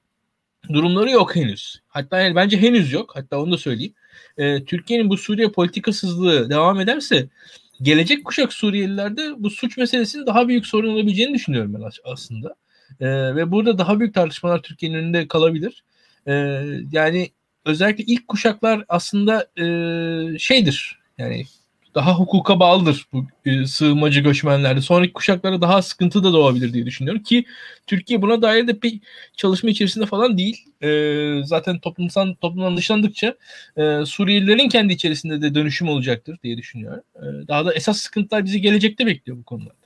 durumları 0.73 1.09
yok 1.09 1.35
henüz. 1.35 1.81
Hatta 1.87 2.19
yani 2.19 2.35
bence 2.35 2.57
henüz 2.57 2.91
yok. 2.91 3.11
Hatta 3.15 3.39
onu 3.39 3.51
da 3.51 3.57
söyleyeyim. 3.57 3.93
Ee, 4.37 4.65
Türkiye'nin 4.65 5.09
bu 5.09 5.17
Suriye 5.17 5.47
politikasızlığı 5.47 6.49
devam 6.49 6.79
ederse 6.79 7.27
gelecek 7.81 8.25
kuşak 8.25 8.53
Suriyelilerde 8.53 9.43
bu 9.43 9.49
suç 9.49 9.77
meselesinin 9.77 10.25
daha 10.25 10.47
büyük 10.47 10.67
sorun 10.67 10.93
olabileceğini 10.93 11.33
düşünüyorum 11.33 11.73
ben 11.73 11.89
aslında. 12.03 12.55
Ee, 12.99 13.35
ve 13.35 13.51
burada 13.51 13.77
daha 13.77 13.99
büyük 13.99 14.13
tartışmalar 14.13 14.61
Türkiye'nin 14.61 14.97
önünde 14.97 15.27
kalabilir. 15.27 15.83
Ee, 16.27 16.33
yani 16.91 17.29
özellikle 17.65 18.03
ilk 18.03 18.27
kuşaklar 18.27 18.85
aslında 18.89 19.47
e, 19.57 19.65
şeydir 20.39 20.99
yani 21.17 21.45
daha 21.95 22.13
hukuka 22.13 22.59
bağlıdır 22.59 23.07
bu 23.13 23.25
e, 23.45 23.65
sığınmacı 23.65 24.19
göçmenlerde. 24.19 24.81
Sonraki 24.81 25.13
kuşaklara 25.13 25.61
daha 25.61 25.81
sıkıntı 25.81 26.23
da 26.23 26.33
doğabilir 26.33 26.73
diye 26.73 26.85
düşünüyorum 26.85 27.23
ki 27.23 27.45
Türkiye 27.87 28.21
buna 28.21 28.41
dair 28.41 28.67
de 28.67 28.81
bir 28.81 28.99
çalışma 29.37 29.69
içerisinde 29.69 30.05
falan 30.05 30.37
değil. 30.37 30.65
E, 30.81 30.89
zaten 31.45 31.79
toplumsal 31.79 32.33
toplumdan 32.41 32.77
dışlandıkça 32.77 33.35
e, 33.77 34.05
Suriyelilerin 34.05 34.69
kendi 34.69 34.93
içerisinde 34.93 35.41
de 35.41 35.55
dönüşüm 35.55 35.89
olacaktır 35.89 36.37
diye 36.43 36.57
düşünüyorum. 36.57 37.03
E, 37.15 37.47
daha 37.47 37.65
da 37.65 37.73
esas 37.73 37.97
sıkıntılar 37.97 38.45
bizi 38.45 38.61
gelecekte 38.61 39.05
bekliyor 39.05 39.37
bu 39.37 39.43
konularda. 39.43 39.83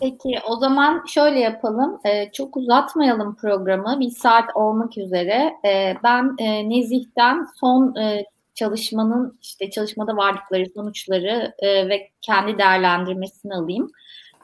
Peki 0.00 0.38
o 0.48 0.56
zaman 0.56 1.04
şöyle 1.06 1.40
yapalım. 1.40 2.00
Ee, 2.04 2.30
çok 2.32 2.56
uzatmayalım 2.56 3.36
programı. 3.36 4.00
Bir 4.00 4.10
saat 4.10 4.44
olmak 4.54 4.98
üzere. 4.98 5.54
Ee, 5.64 5.94
ben 6.04 6.34
e, 6.38 6.68
Nezih'ten 6.68 7.46
son 7.60 7.94
e, 7.94 8.24
çalışmanın 8.54 9.38
işte 9.42 9.70
çalışmada 9.70 10.16
vardıkları 10.16 10.66
sonuçları 10.74 11.54
e, 11.58 11.88
ve 11.88 12.10
kendi 12.20 12.58
değerlendirmesini 12.58 13.54
alayım. 13.54 13.90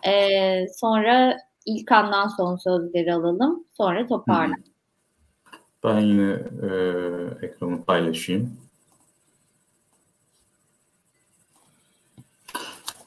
E, 0.07 0.69
sonra 0.69 1.37
İlkan'dan 1.67 2.29
son 2.29 2.57
sözleri 2.57 3.15
alalım. 3.15 3.65
Sonra 3.77 4.07
toparla. 4.07 4.55
Ben 5.85 6.01
yine 6.01 6.31
e, 6.63 6.69
ekranı 7.47 7.85
paylaşayım. 7.85 8.57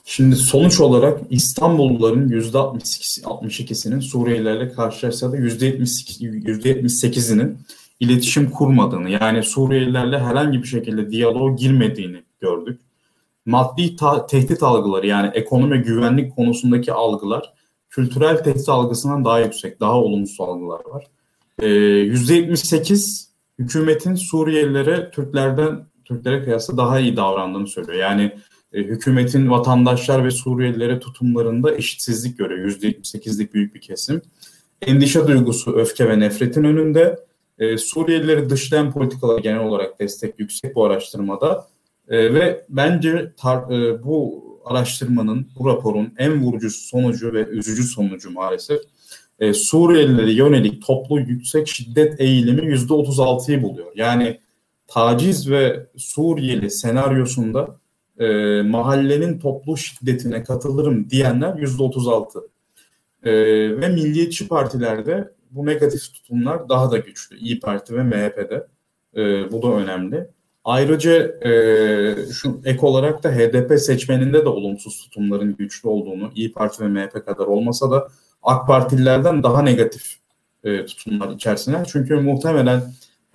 Şimdi 0.05 0.35
sonuç 0.35 0.79
olarak 0.79 1.19
İstanbulluların 1.29 2.29
%62'sinin 2.29 3.99
Suriyelilerle 3.99 4.71
karşılaşsa 4.71 5.31
da 5.31 5.37
%78'inin 5.37 7.57
iletişim 8.01 8.51
kurmadığını 8.51 9.09
yani 9.09 9.43
Suriyelilerle 9.43 10.19
herhangi 10.19 10.63
bir 10.63 10.67
şekilde 10.67 11.09
diyaloğa 11.09 11.51
girmediğini 11.51 12.23
gördük. 12.41 12.81
Maddi 13.45 13.95
ta- 13.95 14.25
tehdit 14.25 14.63
algıları 14.63 15.07
yani 15.07 15.31
ekonomi 15.33 15.71
ve 15.71 15.77
güvenlik 15.77 16.35
konusundaki 16.35 16.93
algılar 16.93 17.53
kültürel 17.89 18.43
tehdit 18.43 18.69
algısından 18.69 19.25
daha 19.25 19.39
yüksek, 19.39 19.79
daha 19.79 20.01
olumsuz 20.01 20.41
algılar 20.41 20.81
var. 20.85 21.07
Ee, 21.59 21.67
%78 21.67 23.27
hükümetin 23.59 24.15
Suriyelilere 24.15 25.11
Türklerden 25.11 25.85
Türklere 26.05 26.43
kıyasla 26.43 26.77
daha 26.77 26.99
iyi 26.99 27.17
davrandığını 27.17 27.67
söylüyor. 27.67 27.97
Yani 27.97 28.31
e, 28.73 28.79
hükümetin 28.79 29.51
vatandaşlar 29.51 30.25
ve 30.25 30.31
Suriyelilere 30.31 30.99
tutumlarında 30.99 31.75
eşitsizlik 31.75 32.37
görüyor. 32.37 32.69
%78'lik 32.69 33.53
büyük 33.53 33.75
bir 33.75 33.81
kesim. 33.81 34.21
Endişe 34.81 35.27
duygusu, 35.27 35.73
öfke 35.73 36.09
ve 36.09 36.19
nefretin 36.19 36.63
önünde. 36.63 37.30
E, 37.61 37.77
Suriyelileri 37.77 38.49
dışlayan 38.49 38.91
politikalar 38.91 39.39
genel 39.39 39.59
olarak 39.59 39.99
destek 39.99 40.39
yüksek 40.39 40.75
bu 40.75 40.85
araştırmada. 40.85 41.67
E, 42.09 42.33
ve 42.33 42.65
bence 42.69 43.31
tar- 43.37 43.95
e, 43.95 44.03
bu 44.03 44.43
araştırmanın, 44.65 45.47
bu 45.59 45.69
raporun 45.69 46.13
en 46.17 46.41
vurucu 46.43 46.69
sonucu 46.69 47.33
ve 47.33 47.45
üzücü 47.45 47.83
sonucu 47.83 48.31
maalesef 48.31 48.81
e, 49.39 49.53
Suriyelilere 49.53 50.31
yönelik 50.31 50.85
toplu 50.85 51.19
yüksek 51.19 51.67
şiddet 51.67 52.21
eğilimi 52.21 52.61
%36'yı 52.61 53.63
buluyor. 53.63 53.91
Yani 53.95 54.39
taciz 54.87 55.49
ve 55.49 55.87
Suriyeli 55.97 56.69
senaryosunda 56.69 57.79
e, 58.19 58.27
mahallenin 58.61 59.39
toplu 59.39 59.77
şiddetine 59.77 60.43
katılırım 60.43 61.09
diyenler 61.09 61.55
yüzde 61.55 61.83
otuz 61.83 62.07
altı. 62.07 62.39
E, 63.23 63.31
ve 63.81 63.89
milliyetçi 63.89 64.47
partilerde 64.47 65.31
bu 65.51 65.65
negatif 65.65 66.13
tutumlar 66.13 66.69
daha 66.69 66.91
da 66.91 66.97
güçlü. 66.97 67.37
İyi 67.37 67.59
Parti 67.59 67.95
ve 67.95 68.03
MHP'de. 68.03 68.67
E, 69.15 69.51
bu 69.51 69.61
da 69.61 69.67
önemli. 69.67 70.27
Ayrıca 70.63 71.13
e, 71.49 71.51
şu 72.33 72.61
ek 72.65 72.79
olarak 72.81 73.23
da 73.23 73.31
HDP 73.31 73.79
seçmeninde 73.79 74.45
de 74.45 74.49
olumsuz 74.49 75.03
tutumların 75.03 75.55
güçlü 75.55 75.89
olduğunu, 75.89 76.31
İyi 76.35 76.51
Parti 76.51 76.83
ve 76.83 76.87
MHP 76.87 77.25
kadar 77.25 77.45
olmasa 77.45 77.91
da 77.91 78.07
AK 78.43 78.67
Partililerden 78.67 79.43
daha 79.43 79.61
negatif 79.61 80.15
e, 80.63 80.85
tutumlar 80.85 81.29
içerisinde. 81.29 81.83
Çünkü 81.87 82.15
muhtemelen 82.15 82.79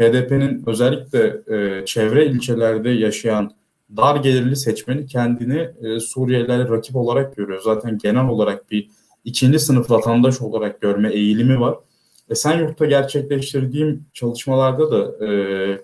HDP'nin 0.00 0.62
özellikle 0.66 1.42
e, 1.56 1.84
çevre 1.84 2.26
ilçelerde 2.26 2.90
yaşayan 2.90 3.50
dar 3.96 4.16
gelirli 4.16 4.56
seçmeni 4.56 5.06
kendini 5.06 5.70
e, 5.82 6.00
Suriyelilerle 6.00 6.68
rakip 6.68 6.96
olarak 6.96 7.36
görüyor. 7.36 7.60
Zaten 7.64 7.98
genel 7.98 8.28
olarak 8.28 8.70
bir 8.70 8.90
ikinci 9.24 9.58
sınıf 9.58 9.90
vatandaş 9.90 10.40
olarak 10.40 10.80
görme 10.80 11.12
eğilimi 11.12 11.60
var. 11.60 11.74
Esenyurt'ta 12.30 12.86
gerçekleştirdiğim 12.86 14.04
çalışmalarda 14.12 14.90
da 14.90 15.26
e, 15.26 15.28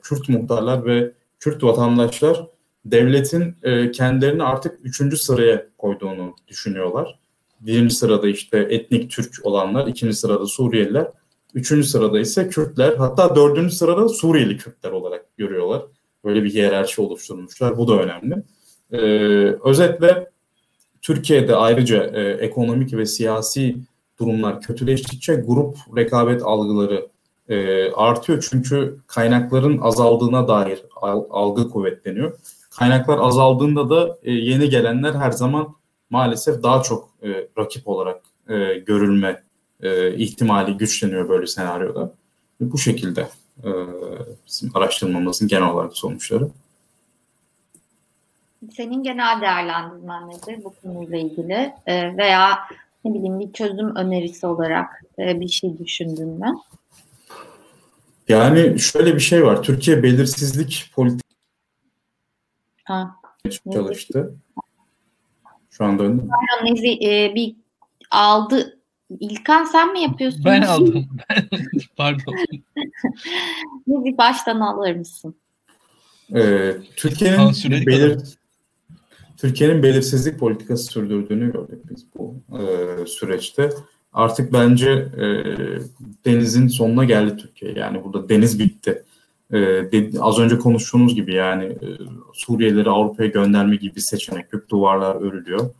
Kürt 0.03 0.29
muhtarlar 0.29 0.87
ve 0.87 1.13
Kürt 1.41 1.65
vatandaşlar 1.65 2.47
devletin 2.85 3.57
e, 3.63 3.91
kendilerini 3.91 4.43
artık 4.43 4.79
üçüncü 4.83 5.17
sıraya 5.17 5.67
koyduğunu 5.79 6.35
düşünüyorlar. 6.49 7.19
Birinci 7.61 7.95
sırada 7.95 8.29
işte 8.29 8.59
etnik 8.59 9.11
Türk 9.11 9.35
olanlar, 9.43 9.87
ikinci 9.87 10.17
sırada 10.17 10.47
Suriyeliler, 10.47 11.07
üçüncü 11.55 11.89
sırada 11.89 12.21
ise 12.21 12.49
Kürtler, 12.49 12.95
hatta 12.97 13.37
dördüncü 13.37 13.75
sırada 13.75 14.09
Suriyeli 14.09 14.57
Kürtler 14.57 14.91
olarak 14.91 15.37
görüyorlar. 15.37 15.83
Böyle 16.25 16.45
bir 16.45 16.55
hiyerarşi 16.55 17.01
oluşturmuşlar. 17.01 17.79
Bu 17.79 17.89
da 17.89 18.03
önemli. 18.03 18.43
Ee, 18.93 18.99
özetle 19.65 20.31
Türkiye'de 21.03 21.57
ayrıca 21.57 22.05
e, 22.05 22.31
ekonomik 22.31 22.93
ve 22.93 23.07
siyasi 23.07 23.77
durumlar 24.23 24.61
kötüleştikçe 24.61 25.35
grup 25.35 25.77
rekabet 25.97 26.43
algıları 26.43 27.09
e, 27.49 27.91
artıyor. 27.93 28.47
Çünkü 28.51 28.99
kaynakların 29.07 29.79
azaldığına 29.79 30.49
dair 30.49 30.83
algı 31.31 31.71
kuvvetleniyor. 31.71 32.39
Kaynaklar 32.71 33.19
azaldığında 33.19 33.91
da 33.91 34.19
e, 34.23 34.33
yeni 34.33 34.69
gelenler 34.69 35.15
her 35.15 35.31
zaman 35.31 35.75
maalesef 36.11 36.63
daha 36.63 36.83
çok 36.83 37.09
e, 37.23 37.49
rakip 37.59 37.89
olarak 37.89 38.23
e, 38.49 38.75
görülme 38.75 39.43
e, 39.83 40.15
ihtimali 40.15 40.77
güçleniyor 40.77 41.29
böyle 41.29 41.47
senaryoda. 41.47 42.13
Bu 42.61 42.79
şekilde 42.79 43.29
e, 43.65 43.71
bizim 44.47 44.71
araştırmamızın 44.75 45.49
genel 45.49 45.71
olarak 45.71 45.97
sonuçları. 45.97 46.49
Senin 48.77 49.03
genel 49.03 49.41
değerlendirmen 49.41 50.29
nedir 50.29 50.65
bu 50.65 50.75
konuyla 50.83 51.19
ilgili 51.19 51.73
e, 51.87 52.17
veya 52.17 52.59
ne 53.05 53.15
bileyim 53.15 53.41
bir 53.41 53.53
çözüm 53.53 53.97
önerisi 53.97 54.47
olarak 54.47 55.03
e, 55.19 55.41
bir 55.41 55.49
şey 55.49 55.79
düşündün 55.79 56.29
mü? 56.29 56.55
Yani 58.29 58.79
şöyle 58.79 59.15
bir 59.15 59.21
şey 59.21 59.45
var. 59.45 59.63
Türkiye 59.63 60.03
belirsizlik 60.03 60.91
politik 60.95 61.27
ha. 62.85 63.17
çalıştı. 63.73 64.35
Şu 65.71 65.85
anda 65.85 66.03
önde. 66.03 66.23
Nezi, 66.65 66.99
e, 67.03 67.35
bir 67.35 67.57
aldı 68.11 68.83
İlkan 69.21 69.65
sen 69.65 69.93
mi 69.93 70.03
yapıyorsun? 70.03 70.45
Ben 70.45 70.63
aldım. 70.67 71.09
Pardon. 71.97 72.35
Bizi 73.87 74.19
baştan 74.19 74.61
alır 74.61 74.97
mısın? 74.97 75.35
Ee, 76.35 76.77
Türkiye'nin 76.97 77.87
belir 77.87 78.39
Türkiye'nin 79.43 79.83
belirsizlik 79.83 80.39
politikası 80.39 80.85
sürdürdüğünü 80.85 81.53
gördük 81.53 81.79
biz 81.91 82.07
bu 82.17 82.35
e, 82.59 83.07
süreçte. 83.07 83.71
Artık 84.13 84.53
bence 84.53 84.91
e, 84.91 85.27
denizin 86.25 86.69
sonuna 86.69 87.05
geldi 87.05 87.37
Türkiye. 87.37 87.73
Yani 87.73 88.05
burada 88.05 88.29
deniz 88.29 88.59
bitti. 88.59 89.05
E, 89.53 89.59
de, 89.59 90.11
az 90.21 90.39
önce 90.39 90.59
konuştuğunuz 90.59 91.15
gibi 91.15 91.35
yani 91.35 91.65
e, 91.65 91.87
Suriyelileri 92.33 92.91
Avrupa'ya 92.91 93.29
gönderme 93.29 93.77
gibi 93.77 93.97
bir 93.97 94.01
seçenek 94.01 94.53
yok. 94.53 94.69
Duvarlar 94.69 95.17
örülüyor. 95.17 95.71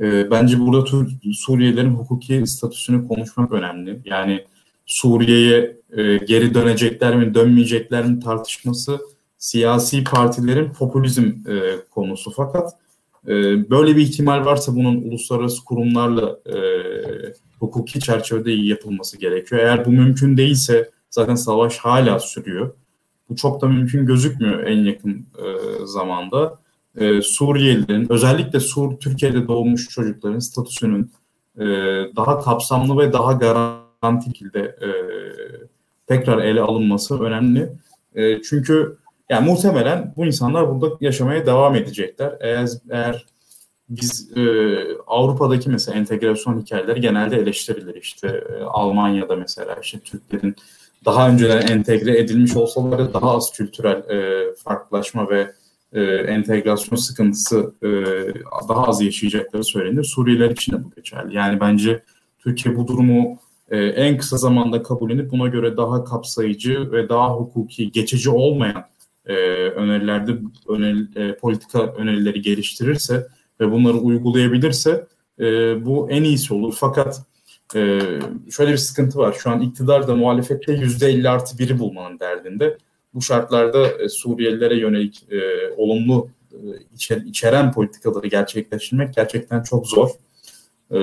E, 0.00 0.30
bence 0.30 0.60
burada 0.60 0.86
Suriyelilerin 1.34 1.94
hukuki 1.94 2.46
statüsünü 2.46 3.08
konuşmak 3.08 3.52
önemli. 3.52 4.00
Yani 4.04 4.44
Suriye'ye 4.86 5.76
e, 5.92 6.16
geri 6.16 6.54
dönecekler 6.54 7.16
mi, 7.16 7.34
dönmeyecekler 7.34 8.06
mi 8.06 8.20
tartışması 8.20 8.98
siyasi 9.38 10.04
partilerin 10.04 10.72
popülizm 10.72 11.32
e, 11.48 11.76
konusu. 11.90 12.30
Fakat 12.30 12.83
böyle 13.70 13.96
bir 13.96 14.00
ihtimal 14.00 14.44
varsa 14.44 14.74
bunun 14.74 15.02
uluslararası 15.02 15.64
kurumlarla 15.64 16.38
e, 16.46 16.58
hukuki 17.58 18.00
çerçevede 18.00 18.52
yapılması 18.52 19.18
gerekiyor. 19.18 19.60
Eğer 19.60 19.84
bu 19.84 19.90
mümkün 19.90 20.36
değilse 20.36 20.90
zaten 21.10 21.34
savaş 21.34 21.78
hala 21.78 22.18
sürüyor. 22.18 22.74
Bu 23.28 23.36
çok 23.36 23.60
da 23.60 23.66
mümkün 23.66 24.06
gözükmüyor 24.06 24.62
en 24.62 24.84
yakın 24.84 25.10
e, 25.12 25.46
zamanda 25.86 26.58
e, 26.96 27.22
Suriyelilerin 27.22 28.12
özellikle 28.12 28.60
Sur 28.60 28.96
Türkiye'de 28.96 29.48
doğmuş 29.48 29.88
çocukların 29.88 30.38
statüsünün 30.38 31.12
e, 31.58 31.64
daha 32.16 32.40
kapsamlı 32.40 32.98
ve 32.98 33.12
daha 33.12 33.32
garanti 33.32 34.24
şekilde 34.24 34.60
e, 34.60 34.88
tekrar 36.06 36.38
ele 36.38 36.60
alınması 36.60 37.22
önemli. 37.22 37.72
E, 38.14 38.42
çünkü 38.42 38.96
yani 39.28 39.48
muhtemelen 39.48 40.14
bu 40.16 40.26
insanlar 40.26 40.68
burada 40.68 40.96
yaşamaya 41.00 41.46
devam 41.46 41.74
edecekler. 41.74 42.36
Eğer 42.40 42.68
eğer 42.90 43.26
biz 43.88 44.32
e, 44.36 44.42
Avrupa'daki 45.06 45.70
mesela 45.70 45.98
entegrasyon 45.98 46.60
hikayeleri 46.60 47.00
genelde 47.00 47.36
eleştirilir. 47.36 47.94
İşte 47.94 48.28
e, 48.28 48.62
Almanya'da 48.62 49.36
mesela 49.36 49.76
işte 49.82 49.98
Türklerin 49.98 50.56
daha 51.04 51.28
önceden 51.28 51.66
entegre 51.66 52.18
edilmiş 52.18 52.56
olsalar 52.56 53.14
daha 53.14 53.36
az 53.36 53.52
kültürel 53.52 54.10
e, 54.10 54.46
farklılaşma 54.54 55.30
ve 55.30 55.52
e, 55.92 56.02
entegrasyon 56.02 56.96
sıkıntısı 56.96 57.74
e, 57.82 57.88
daha 58.68 58.86
az 58.86 59.02
yaşayacakları 59.02 59.64
söylenir. 59.64 60.04
Suriyeliler 60.04 60.50
için 60.50 60.72
de 60.72 60.84
bu 60.84 60.90
geçerli. 60.90 61.36
Yani 61.36 61.60
bence 61.60 62.02
Türkiye 62.38 62.76
bu 62.76 62.88
durumu 62.88 63.38
e, 63.70 63.78
en 63.78 64.18
kısa 64.18 64.36
zamanda 64.36 64.82
kabullenip 64.82 65.30
buna 65.30 65.46
göre 65.48 65.76
daha 65.76 66.04
kapsayıcı 66.04 66.92
ve 66.92 67.08
daha 67.08 67.34
hukuki, 67.34 67.92
geçici 67.92 68.30
olmayan 68.30 68.84
e, 69.26 69.34
önerilerde 69.68 70.32
öneri, 70.68 71.06
e, 71.16 71.36
politika 71.36 71.86
önerileri 71.86 72.42
geliştirirse 72.42 73.26
ve 73.60 73.70
bunları 73.72 73.96
uygulayabilirse 73.96 75.06
e, 75.40 75.44
bu 75.86 76.10
en 76.10 76.22
iyisi 76.22 76.54
olur. 76.54 76.74
Fakat 76.78 77.22
e, 77.74 78.00
şöyle 78.50 78.72
bir 78.72 78.76
sıkıntı 78.76 79.18
var. 79.18 79.36
Şu 79.38 79.50
an 79.50 79.60
iktidar 79.60 80.08
da 80.08 80.16
muhalefette 80.16 80.72
%50 80.72 81.28
artı 81.28 81.58
biri 81.58 81.78
bulmanın 81.78 82.20
derdinde 82.20 82.78
bu 83.14 83.22
şartlarda 83.22 83.88
e, 83.88 84.08
Suriyelilere 84.08 84.78
yönelik 84.78 85.32
e, 85.32 85.70
olumlu 85.76 86.28
e, 86.52 86.56
içer, 86.94 87.16
içeren 87.16 87.72
politikaları 87.72 88.26
gerçekleştirmek 88.26 89.14
gerçekten 89.14 89.62
çok 89.62 89.86
zor. 89.86 90.10
e, 90.90 90.98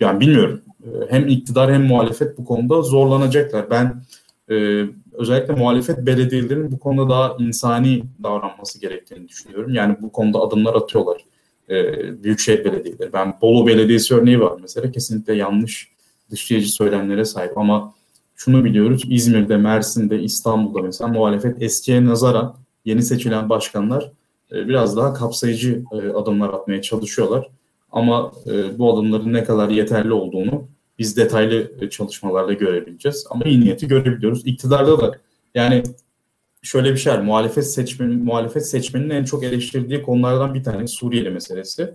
yani 0.00 0.20
bilmiyorum 0.20 0.62
e, 0.84 0.88
hem 1.10 1.28
iktidar 1.28 1.72
hem 1.72 1.82
muhalefet 1.82 2.38
bu 2.38 2.44
konuda 2.44 2.82
zorlanacaklar. 2.82 3.70
Ben 3.70 4.02
e, 4.50 4.84
özellikle 5.22 5.54
muhalefet 5.54 6.06
belediyelerin 6.06 6.72
bu 6.72 6.78
konuda 6.78 7.08
daha 7.08 7.36
insani 7.38 8.02
davranması 8.22 8.80
gerektiğini 8.80 9.28
düşünüyorum. 9.28 9.74
Yani 9.74 9.96
bu 10.02 10.12
konuda 10.12 10.40
adımlar 10.40 10.74
atıyorlar. 10.74 11.24
E, 11.70 12.22
Büyükşehir 12.22 12.64
belediyeleri. 12.64 13.12
Ben 13.12 13.34
Bolu 13.42 13.66
Belediyesi 13.66 14.14
örneği 14.14 14.40
var 14.40 14.58
mesela 14.60 14.90
kesinlikle 14.90 15.34
yanlış 15.34 15.88
dışlayıcı 16.30 16.72
söylemlere 16.72 17.24
sahip 17.24 17.58
ama 17.58 17.94
şunu 18.36 18.64
biliyoruz 18.64 19.02
İzmir'de, 19.08 19.56
Mersin'de, 19.56 20.22
İstanbul'da 20.22 20.82
mesela 20.82 21.08
muhalefet 21.08 21.62
eskiye 21.62 22.04
nazaran 22.04 22.56
yeni 22.84 23.02
seçilen 23.02 23.48
başkanlar 23.48 24.12
e, 24.52 24.68
biraz 24.68 24.96
daha 24.96 25.14
kapsayıcı 25.14 25.82
e, 25.92 25.96
adımlar 26.08 26.48
atmaya 26.48 26.82
çalışıyorlar. 26.82 27.50
Ama 27.92 28.32
e, 28.46 28.78
bu 28.78 28.92
adımların 28.94 29.32
ne 29.32 29.44
kadar 29.44 29.68
yeterli 29.68 30.12
olduğunu 30.12 30.68
biz 30.98 31.16
detaylı 31.16 31.90
çalışmalarla 31.90 32.52
görebileceğiz. 32.52 33.26
Ama 33.30 33.44
iyi 33.44 33.60
niyeti 33.60 33.88
görebiliyoruz. 33.88 34.46
İktidarda 34.46 35.00
da 35.00 35.18
yani 35.54 35.82
şöyle 36.62 36.92
bir 36.92 36.96
şey 36.96 37.12
var. 37.12 37.18
Muhalefet 37.18 37.72
seçmeni, 37.72 38.16
muhalefet 38.16 38.66
seçmeninin 38.66 39.10
en 39.10 39.24
çok 39.24 39.44
eleştirdiği 39.44 40.02
konulardan 40.02 40.54
bir 40.54 40.62
tanesi 40.62 40.94
Suriyeli 40.94 41.30
meselesi. 41.30 41.94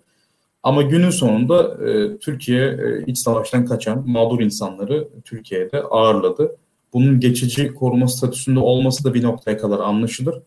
Ama 0.64 0.82
günün 0.82 1.10
sonunda 1.10 1.88
e, 1.88 2.18
Türkiye 2.18 2.68
e, 2.68 3.04
iç 3.08 3.18
savaştan 3.18 3.66
kaçan 3.66 4.10
mağdur 4.10 4.40
insanları 4.40 5.08
Türkiye'de 5.26 5.82
ağırladı. 5.82 6.58
Bunun 6.94 7.20
geçici 7.20 7.74
koruma 7.74 8.08
statüsünde 8.08 8.60
olması 8.60 9.04
da 9.04 9.14
bir 9.14 9.24
noktaya 9.24 9.58
kadar 9.58 9.80
anlaşılır. 9.80 10.42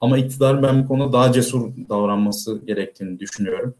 Ama 0.00 0.18
iktidarın 0.18 0.62
ben 0.62 0.82
bu 0.82 0.88
konuda 0.88 1.12
daha 1.12 1.32
cesur 1.32 1.70
davranması 1.88 2.62
gerektiğini 2.66 3.20
düşünüyorum. 3.20 3.74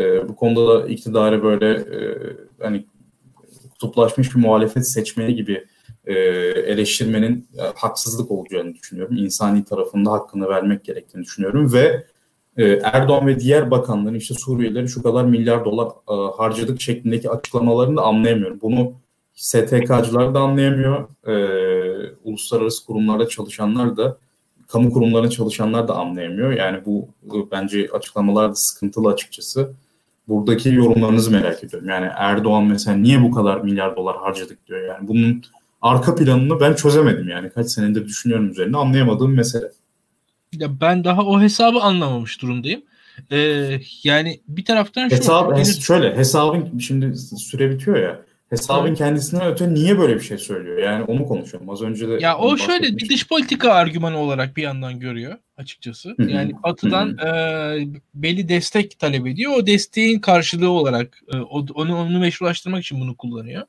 E, 0.00 0.28
bu 0.28 0.36
konuda 0.36 0.68
da 0.68 0.88
iktidarı 0.88 1.42
böyle 1.42 1.70
e, 1.70 2.18
hani 2.60 2.86
kutuplaşmış 3.84 4.34
bir 4.34 4.40
muhalefet 4.40 4.88
seçmeni 4.88 5.34
gibi 5.34 5.64
e, 6.06 6.14
eleştirmenin 6.14 7.48
e, 7.58 7.62
haksızlık 7.74 8.30
olacağını 8.30 8.74
düşünüyorum. 8.74 9.16
İnsani 9.16 9.64
tarafında 9.64 10.12
hakkını 10.12 10.48
vermek 10.48 10.84
gerektiğini 10.84 11.22
düşünüyorum 11.22 11.72
ve 11.72 12.06
e, 12.56 12.64
Erdoğan 12.64 13.26
ve 13.26 13.40
diğer 13.40 13.70
bakanların 13.70 14.14
işte 14.14 14.34
Suriyelileri 14.34 14.88
şu 14.88 15.02
kadar 15.02 15.24
milyar 15.24 15.64
dolar 15.64 15.88
e, 15.88 16.36
harcadık 16.36 16.80
şeklindeki 16.80 17.30
açıklamalarını 17.30 17.96
da 17.96 18.02
anlayamıyorum. 18.02 18.58
Bunu 18.62 18.92
STK'cılar 19.34 20.34
da 20.34 20.40
anlayamıyor. 20.40 21.08
E, 21.26 21.34
uluslararası 22.24 22.86
kurumlarda 22.86 23.28
çalışanlar 23.28 23.96
da 23.96 24.18
kamu 24.68 24.92
kurumlarında 24.92 25.30
çalışanlar 25.30 25.88
da 25.88 25.94
anlayamıyor. 25.96 26.52
Yani 26.52 26.84
bu 26.86 27.08
e, 27.26 27.50
bence 27.50 27.88
açıklamalar 27.92 28.50
da 28.50 28.54
sıkıntılı 28.54 29.08
açıkçası. 29.08 29.74
Buradaki 30.28 30.74
yorumlarınızı 30.74 31.30
merak 31.30 31.64
ediyorum. 31.64 31.88
Yani 31.88 32.08
Erdoğan 32.16 32.64
mesela 32.64 32.96
niye 32.96 33.22
bu 33.22 33.30
kadar 33.30 33.60
milyar 33.60 33.96
dolar 33.96 34.16
harcadık 34.16 34.66
diyor. 34.66 34.80
Yani 34.88 35.08
bunun 35.08 35.42
arka 35.82 36.14
planını 36.14 36.60
ben 36.60 36.74
çözemedim 36.74 37.28
yani. 37.28 37.50
Kaç 37.50 37.70
senedir 37.70 38.04
düşünüyorum 38.04 38.50
üzerine 38.50 38.76
anlayamadığım 38.76 39.34
mesele. 39.34 39.66
Ya 40.52 40.80
ben 40.80 41.04
daha 41.04 41.22
o 41.22 41.40
hesabı 41.40 41.78
anlamamış 41.78 42.42
durumdayım. 42.42 42.82
Ee, 43.32 43.80
yani 44.04 44.40
bir 44.48 44.64
taraftan 44.64 45.08
şu... 45.08 45.16
Hesap, 45.16 45.50
hes- 45.58 45.80
şöyle 45.80 46.16
hesabın 46.16 46.78
şimdi 46.78 47.16
süre 47.16 47.70
bitiyor 47.70 47.96
ya. 47.96 48.20
Hesabın 48.58 48.88
evet. 48.88 48.98
kendisinden 48.98 49.46
öte 49.46 49.74
niye 49.74 49.98
böyle 49.98 50.14
bir 50.14 50.20
şey 50.20 50.38
söylüyor? 50.38 50.78
Yani 50.78 51.04
onu 51.04 51.26
konuşuyorum. 51.26 51.70
Az 51.70 51.82
önce 51.82 52.08
de 52.08 52.18
Ya 52.20 52.38
o 52.38 52.56
şöyle 52.56 52.96
bir 52.96 53.08
dış 53.08 53.28
politika 53.28 53.72
argümanı 53.72 54.18
olarak 54.18 54.56
bir 54.56 54.62
yandan 54.62 55.00
görüyor 55.00 55.38
açıkçası. 55.56 56.14
Yani 56.18 56.52
Batı'dan 56.62 57.18
e, 57.18 57.30
belli 58.14 58.48
destek 58.48 58.98
talep 58.98 59.26
ediyor. 59.26 59.52
O 59.56 59.66
desteğin 59.66 60.20
karşılığı 60.20 60.70
olarak 60.70 61.20
e, 61.34 61.36
onu 61.36 61.96
onu 61.96 62.18
meşrulaştırmak 62.18 62.82
için 62.82 63.00
bunu 63.00 63.16
kullanıyor. 63.16 63.62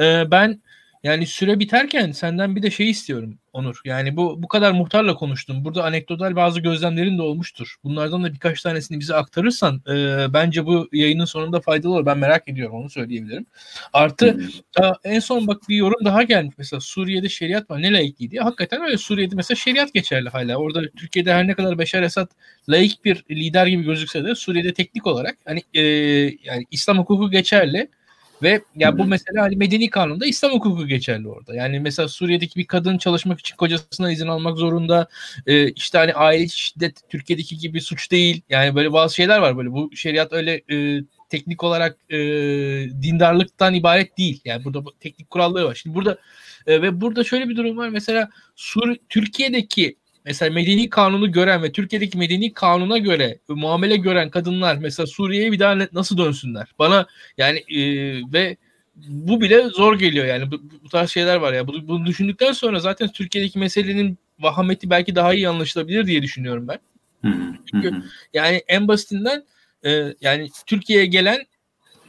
E, 0.00 0.30
ben 0.30 0.62
yani 1.04 1.26
süre 1.26 1.58
biterken 1.58 2.12
senden 2.12 2.56
bir 2.56 2.62
de 2.62 2.70
şey 2.70 2.90
istiyorum 2.90 3.38
Onur. 3.52 3.80
Yani 3.84 4.16
bu 4.16 4.42
bu 4.42 4.48
kadar 4.48 4.72
muhtarla 4.72 5.14
konuştum. 5.14 5.64
Burada 5.64 5.84
anekdotal 5.84 6.36
bazı 6.36 6.60
gözlemlerin 6.60 7.18
de 7.18 7.22
olmuştur. 7.22 7.74
Bunlardan 7.84 8.24
da 8.24 8.34
birkaç 8.34 8.62
tanesini 8.62 9.00
bize 9.00 9.14
aktarırsan 9.14 9.82
e, 9.88 10.26
bence 10.32 10.66
bu 10.66 10.88
yayının 10.92 11.24
sonunda 11.24 11.60
faydalı 11.60 11.92
olur. 11.92 12.06
Ben 12.06 12.18
merak 12.18 12.48
ediyorum 12.48 12.76
onu 12.76 12.90
söyleyebilirim. 12.90 13.46
Artı 13.92 14.34
hmm. 14.34 14.92
en 15.04 15.20
son 15.20 15.46
bak 15.46 15.62
bir 15.68 15.76
yorum 15.76 16.04
daha 16.04 16.22
gelmiş. 16.22 16.54
Mesela 16.58 16.80
Suriye'de 16.80 17.28
şeriat 17.28 17.70
var. 17.70 17.82
Ne 17.82 17.92
laikliği 17.92 18.30
diye. 18.30 18.42
Hakikaten 18.42 18.82
öyle 18.82 18.98
Suriye'de 18.98 19.34
mesela 19.34 19.56
şeriat 19.56 19.94
geçerli 19.94 20.28
hala. 20.28 20.56
Orada 20.56 20.82
Türkiye'de 20.96 21.34
her 21.34 21.46
ne 21.46 21.54
kadar 21.54 21.78
Beşar 21.78 22.02
Esad 22.02 22.30
laik 22.68 23.04
bir 23.04 23.24
lider 23.30 23.66
gibi 23.66 23.82
gözükse 23.82 24.24
de 24.24 24.34
Suriye'de 24.34 24.72
teknik 24.72 25.06
olarak 25.06 25.36
hani 25.44 25.62
e, 25.74 25.80
yani 26.44 26.64
İslam 26.70 26.98
hukuku 26.98 27.30
geçerli 27.30 27.88
ve 28.44 28.62
ya 28.76 28.98
bu 28.98 29.04
mesela 29.04 29.42
hani 29.42 29.56
medeni 29.56 29.90
kanunda 29.90 30.26
İslam 30.26 30.52
hukuku 30.52 30.86
geçerli 30.86 31.28
orada. 31.28 31.54
Yani 31.54 31.80
mesela 31.80 32.08
Suriye'deki 32.08 32.56
bir 32.56 32.66
kadın 32.66 32.98
çalışmak 32.98 33.40
için 33.40 33.56
kocasına 33.56 34.12
izin 34.12 34.26
almak 34.26 34.58
zorunda. 34.58 35.08
Ee, 35.46 35.70
işte 35.70 35.98
hani 35.98 36.14
aile 36.14 36.48
şiddet 36.48 37.00
Türkiye'deki 37.08 37.58
gibi 37.58 37.80
suç 37.80 38.10
değil. 38.10 38.42
Yani 38.48 38.74
böyle 38.74 38.92
bazı 38.92 39.14
şeyler 39.14 39.38
var 39.38 39.56
böyle. 39.56 39.72
Bu 39.72 39.90
şeriat 39.96 40.32
öyle 40.32 40.62
e, 40.70 41.00
teknik 41.28 41.64
olarak 41.64 41.98
e, 42.10 42.16
dindarlıktan 43.02 43.74
ibaret 43.74 44.18
değil. 44.18 44.40
Yani 44.44 44.64
burada 44.64 44.90
teknik 45.00 45.30
kuralları 45.30 45.66
var. 45.66 45.74
Şimdi 45.74 45.96
burada 45.96 46.18
e, 46.66 46.82
ve 46.82 47.00
burada 47.00 47.24
şöyle 47.24 47.48
bir 47.48 47.56
durum 47.56 47.76
var. 47.76 47.88
Mesela 47.88 48.30
Sur 48.56 48.96
Türkiye'deki 49.08 49.96
mesela 50.24 50.54
medeni 50.54 50.90
kanunu 50.90 51.32
gören 51.32 51.62
ve 51.62 51.72
Türkiye'deki 51.72 52.18
medeni 52.18 52.52
kanuna 52.52 52.98
göre 52.98 53.38
muamele 53.48 53.96
gören 53.96 54.30
kadınlar 54.30 54.76
mesela 54.76 55.06
Suriye'ye 55.06 55.52
bir 55.52 55.58
daha 55.58 55.78
nasıl 55.92 56.18
dönsünler? 56.18 56.68
Bana 56.78 57.06
yani 57.38 57.58
e, 57.58 57.78
ve 58.32 58.56
bu 58.96 59.40
bile 59.40 59.68
zor 59.68 59.98
geliyor 59.98 60.26
yani 60.26 60.50
bu, 60.50 60.62
bu 60.84 60.88
tarz 60.88 61.10
şeyler 61.10 61.36
var 61.36 61.52
ya. 61.52 61.68
Bunu, 61.68 61.88
bunu 61.88 62.06
düşündükten 62.06 62.52
sonra 62.52 62.80
zaten 62.80 63.08
Türkiye'deki 63.08 63.58
meselenin 63.58 64.18
vahameti 64.38 64.90
belki 64.90 65.14
daha 65.14 65.34
iyi 65.34 65.48
anlaşılabilir 65.48 66.06
diye 66.06 66.22
düşünüyorum 66.22 66.68
ben. 66.68 66.78
Çünkü 67.70 68.02
yani 68.34 68.62
en 68.68 68.88
basitinden 68.88 69.44
e, 69.84 70.14
yani 70.20 70.48
Türkiye'ye 70.66 71.06
gelen 71.06 71.46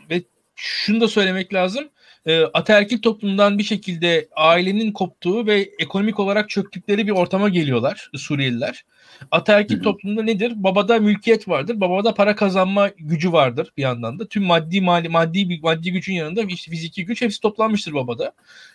ve 0.10 0.24
şunu 0.56 1.02
da 1.02 1.08
söylemek 1.08 1.54
lazım 1.54 1.90
e, 2.26 2.44
ataerkil 2.44 3.02
toplumdan 3.02 3.58
bir 3.58 3.64
şekilde 3.64 4.28
ailenin 4.36 4.92
koptuğu 4.92 5.48
ve 5.48 5.70
ekonomik 5.80 6.20
olarak 6.20 6.50
çöktükleri 6.50 7.08
bir 7.08 7.12
ortama 7.12 7.50
geliyorlar 7.50 8.10
Suriyeliler. 8.16 8.86
Ataerkil 9.32 9.84
toplumda 9.84 10.24
nedir? 10.24 10.54
Babada 10.56 11.00
mülkiyet 11.00 11.48
vardır. 11.48 11.82
Babada 11.82 12.14
para 12.14 12.36
kazanma 12.36 12.90
gücü 12.98 13.32
vardır 13.32 13.74
bir 13.78 13.82
yandan 13.82 14.20
da. 14.20 14.28
Tüm 14.28 14.44
maddi 14.44 14.82
mali 14.82 15.10
maddi 15.10 15.60
maddi 15.64 15.92
gücün 15.92 16.14
yanında 16.14 16.42
işte 16.42 16.72
fiziki 16.72 17.06
güç 17.06 17.22
hepsi 17.22 17.42
toplanmıştır 17.42 17.94
babada. 17.94 18.32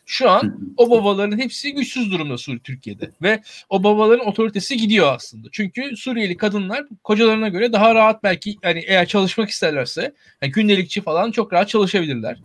Şu 0.06 0.30
an 0.30 0.74
o 0.76 0.90
babaların 0.90 1.38
hepsi 1.38 1.74
güçsüz 1.74 2.12
durumda 2.12 2.38
Suriye 2.38 2.60
Türkiye'de 2.60 3.10
ve 3.22 3.42
o 3.68 3.82
babaların 3.82 4.26
otoritesi 4.26 4.76
gidiyor 4.76 5.14
aslında. 5.14 5.48
Çünkü 5.52 5.96
Suriyeli 5.96 6.36
kadınlar 6.36 6.84
kocalarına 7.04 7.48
göre 7.48 7.72
daha 7.72 7.94
rahat 7.94 8.22
belki 8.22 8.56
yani 8.62 8.84
eğer 8.86 9.06
çalışmak 9.06 9.50
isterlerse 9.50 10.14
yani 10.42 10.52
gündelikçi 10.52 11.00
falan 11.00 11.30
çok 11.30 11.52
rahat 11.52 11.68
çalışabilirler. 11.68 12.36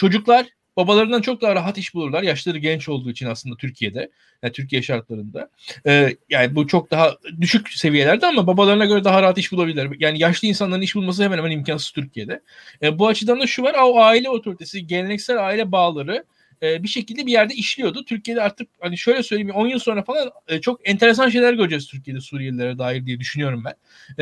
Çocuklar 0.00 0.46
babalarından 0.76 1.20
çok 1.20 1.40
daha 1.40 1.54
rahat 1.54 1.78
iş 1.78 1.94
bulurlar. 1.94 2.22
Yaşları 2.22 2.58
genç 2.58 2.88
olduğu 2.88 3.10
için 3.10 3.26
aslında 3.26 3.56
Türkiye'de. 3.56 4.10
Yani 4.42 4.52
Türkiye 4.52 4.82
şartlarında. 4.82 5.50
Ee, 5.86 6.16
yani 6.28 6.54
bu 6.54 6.66
çok 6.66 6.90
daha 6.90 7.16
düşük 7.40 7.68
seviyelerde 7.68 8.26
ama 8.26 8.46
babalarına 8.46 8.84
göre 8.84 9.04
daha 9.04 9.22
rahat 9.22 9.38
iş 9.38 9.52
bulabilirler. 9.52 9.90
Yani 9.98 10.18
yaşlı 10.18 10.48
insanların 10.48 10.82
iş 10.82 10.94
bulması 10.94 11.22
hemen 11.22 11.38
hemen 11.38 11.50
imkansız 11.50 11.90
Türkiye'de. 11.90 12.42
Ee, 12.82 12.98
bu 12.98 13.08
açıdan 13.08 13.40
da 13.40 13.46
şu 13.46 13.62
var. 13.62 13.74
O 13.82 13.98
aile 13.98 14.30
otoritesi, 14.30 14.86
geleneksel 14.86 15.46
aile 15.46 15.72
bağları 15.72 16.24
e, 16.62 16.82
bir 16.82 16.88
şekilde 16.88 17.26
bir 17.26 17.32
yerde 17.32 17.54
işliyordu. 17.54 18.04
Türkiye'de 18.04 18.42
artık 18.42 18.68
hani 18.80 18.98
şöyle 18.98 19.22
söyleyeyim 19.22 19.50
10 19.54 19.66
yıl 19.66 19.78
sonra 19.78 20.02
falan 20.02 20.30
e, 20.48 20.60
çok 20.60 20.88
enteresan 20.88 21.28
şeyler 21.28 21.52
göreceğiz 21.52 21.86
Türkiye'de 21.86 22.20
Suriyelilere 22.20 22.78
dair 22.78 23.06
diye 23.06 23.20
düşünüyorum 23.20 23.64
ben. 23.64 23.74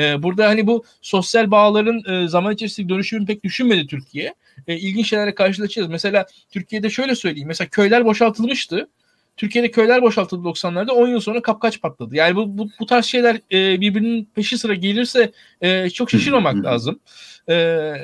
E, 0.02 0.22
burada 0.22 0.48
hani 0.48 0.66
bu 0.66 0.84
sosyal 1.02 1.50
bağların 1.50 2.02
e, 2.12 2.28
zaman 2.28 2.54
içerisinde 2.54 2.88
dönüşümünü 2.88 3.26
pek 3.26 3.44
düşünmedi 3.44 3.86
Türkiye. 3.86 4.34
E, 4.68 4.76
ilginç 4.76 5.08
şeylerle 5.08 5.34
karşılaşacağız. 5.34 5.88
Mesela 5.88 6.26
Türkiye'de 6.50 6.90
şöyle 6.90 7.14
söyleyeyim. 7.14 7.48
Mesela 7.48 7.68
köyler 7.68 8.04
boşaltılmıştı. 8.04 8.88
Türkiye'de 9.36 9.70
köyler 9.70 10.02
boşaltıldı 10.02 10.48
90'larda 10.48 10.90
10 10.90 11.08
yıl 11.08 11.20
sonra 11.20 11.42
kapkaç 11.42 11.80
patladı. 11.80 12.16
Yani 12.16 12.36
bu, 12.36 12.58
bu, 12.58 12.68
bu 12.80 12.86
tarz 12.86 13.04
şeyler 13.04 13.40
e, 13.52 13.80
birbirinin 13.80 14.28
peşi 14.34 14.58
sıra 14.58 14.74
gelirse 14.74 15.32
e, 15.60 15.90
çok 15.90 16.10
şaşırmamak 16.10 16.64
lazım. 16.64 17.00
E, 17.48 17.94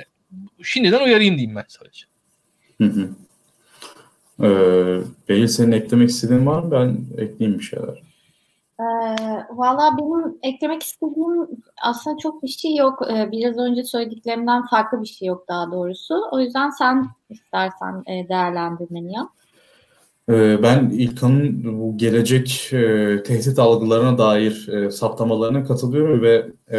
şimdiden 0.62 1.04
uyarayım 1.04 1.36
diyeyim 1.36 1.56
ben 1.56 1.64
sadece. 1.68 2.04
Hı 2.78 2.84
hı. 2.84 3.10
Ee, 4.42 5.00
Beyin 5.28 5.46
senin 5.46 5.72
eklemek 5.72 6.08
istediğin 6.08 6.46
var 6.46 6.62
mı? 6.62 6.70
Ben 6.70 6.96
ekleyeyim 7.22 7.58
bir 7.58 7.64
şeyler. 7.64 8.02
Ee, 8.80 8.84
Valla 9.50 9.98
benim 9.98 10.38
eklemek 10.42 10.82
istediğim 10.82 11.48
aslında 11.82 12.18
çok 12.18 12.42
bir 12.42 12.48
şey 12.48 12.76
yok. 12.76 13.02
Ee, 13.10 13.32
biraz 13.32 13.58
önce 13.58 13.84
söylediklerimden 13.84 14.66
farklı 14.66 15.02
bir 15.02 15.06
şey 15.06 15.28
yok 15.28 15.44
daha 15.48 15.72
doğrusu. 15.72 16.14
O 16.32 16.40
yüzden 16.40 16.70
sen 16.70 17.06
istersen 17.30 18.02
e, 18.06 18.28
değerlendirmeni 18.28 19.14
yap. 19.14 19.28
Ee, 20.28 20.62
ben 20.62 20.90
İlkan'ın 20.90 21.64
bu 21.80 21.98
gelecek 21.98 22.70
e, 22.72 23.22
tehdit 23.22 23.58
algılarına 23.58 24.18
dair 24.18 24.68
e, 24.68 24.90
saptamalarına 24.90 25.64
katılıyorum 25.64 26.22
ve 26.22 26.46
e, 26.68 26.78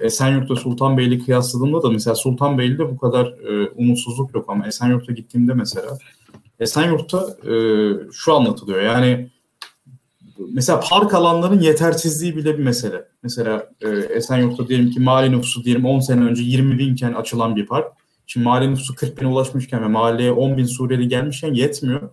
Esenyurt'ta 0.00 0.56
Sultanbeyli 0.56 1.24
kıyasladığımda 1.24 1.82
da 1.82 1.90
mesela 1.90 2.14
Sultanbeyli'de 2.14 2.90
bu 2.90 2.98
kadar 2.98 3.26
e, 3.26 3.68
umutsuzluk 3.68 4.34
yok 4.34 4.44
ama 4.48 4.66
Esenyurt'a 4.66 5.12
gittiğimde 5.12 5.54
mesela 5.54 5.98
Esenyurt'ta 6.60 7.50
e, 7.50 7.54
şu 8.12 8.34
anlatılıyor 8.34 8.80
yani 8.80 9.30
mesela 10.52 10.80
park 10.80 11.14
alanların 11.14 11.60
yetersizliği 11.60 12.36
bile 12.36 12.58
bir 12.58 12.64
mesele. 12.64 13.08
Mesela 13.22 13.70
e, 13.80 13.88
Esenyurt'ta 13.88 14.68
diyelim 14.68 14.90
ki 14.90 15.00
mali 15.00 15.32
nüfusu 15.32 15.64
diyelim 15.64 15.86
10 15.86 16.00
sene 16.00 16.24
önce 16.24 16.42
20 16.42 16.78
binken 16.78 17.12
açılan 17.12 17.56
bir 17.56 17.66
park. 17.66 17.92
Şimdi 18.26 18.44
mali 18.44 18.70
nüfusu 18.70 18.94
40 18.94 19.20
bine 19.20 19.28
ulaşmışken 19.28 19.82
ve 19.82 19.88
mahalleye 19.88 20.32
10 20.32 20.56
bin 20.56 20.64
Suriyeli 20.64 21.08
gelmişken 21.08 21.54
yetmiyor 21.54 22.10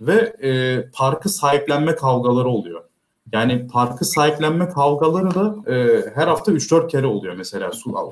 ve 0.00 0.36
e, 0.42 0.82
parkı 0.92 1.28
sahiplenme 1.28 1.94
kavgaları 1.94 2.48
oluyor. 2.48 2.84
Yani 3.32 3.66
parkı 3.66 4.04
sahiplenme 4.04 4.68
kavgaları 4.68 5.34
da 5.34 5.72
e, 5.72 6.04
her 6.14 6.28
hafta 6.28 6.52
3-4 6.52 6.88
kere 6.88 7.06
oluyor 7.06 7.34
mesela. 7.34 7.70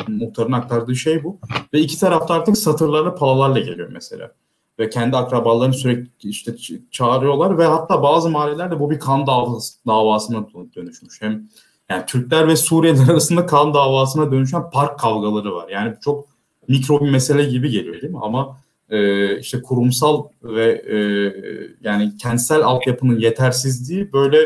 Muhtarın 0.08 0.52
aktardığı 0.52 0.96
şey 0.96 1.24
bu. 1.24 1.38
Ve 1.74 1.80
iki 1.80 2.00
tarafta 2.00 2.34
artık 2.34 2.58
satırlarla 2.58 3.14
palalarla 3.14 3.58
geliyor 3.58 3.88
mesela. 3.92 4.32
Ve 4.78 4.90
kendi 4.90 5.16
akrabalarını 5.16 5.74
sürekli 5.74 6.28
işte 6.28 6.52
çağırıyorlar 6.90 7.58
ve 7.58 7.64
hatta 7.64 8.02
bazı 8.02 8.30
mahallelerde 8.30 8.80
bu 8.80 8.90
bir 8.90 8.98
kan 8.98 9.26
davası, 9.26 9.86
davasına 9.86 10.46
dönüşmüş. 10.76 11.22
Hem 11.22 11.48
yani 11.90 12.06
Türkler 12.06 12.48
ve 12.48 12.56
Suriyeliler 12.56 13.08
arasında 13.08 13.46
kan 13.46 13.74
davasına 13.74 14.32
dönüşen 14.32 14.70
park 14.70 14.98
kavgaları 14.98 15.54
var. 15.54 15.68
Yani 15.68 15.94
çok 16.00 16.28
mikro 16.68 17.00
bir 17.04 17.10
mesele 17.10 17.44
gibi 17.44 17.70
geliyor 17.70 18.02
değil 18.02 18.12
mi? 18.12 18.18
Ama 18.22 18.58
e, 18.90 19.38
işte 19.38 19.62
kurumsal 19.62 20.24
ve 20.42 20.70
e, 20.72 20.98
yani 21.80 22.16
kentsel 22.16 22.62
altyapının 22.62 23.18
yetersizliği 23.18 24.12
böyle 24.12 24.38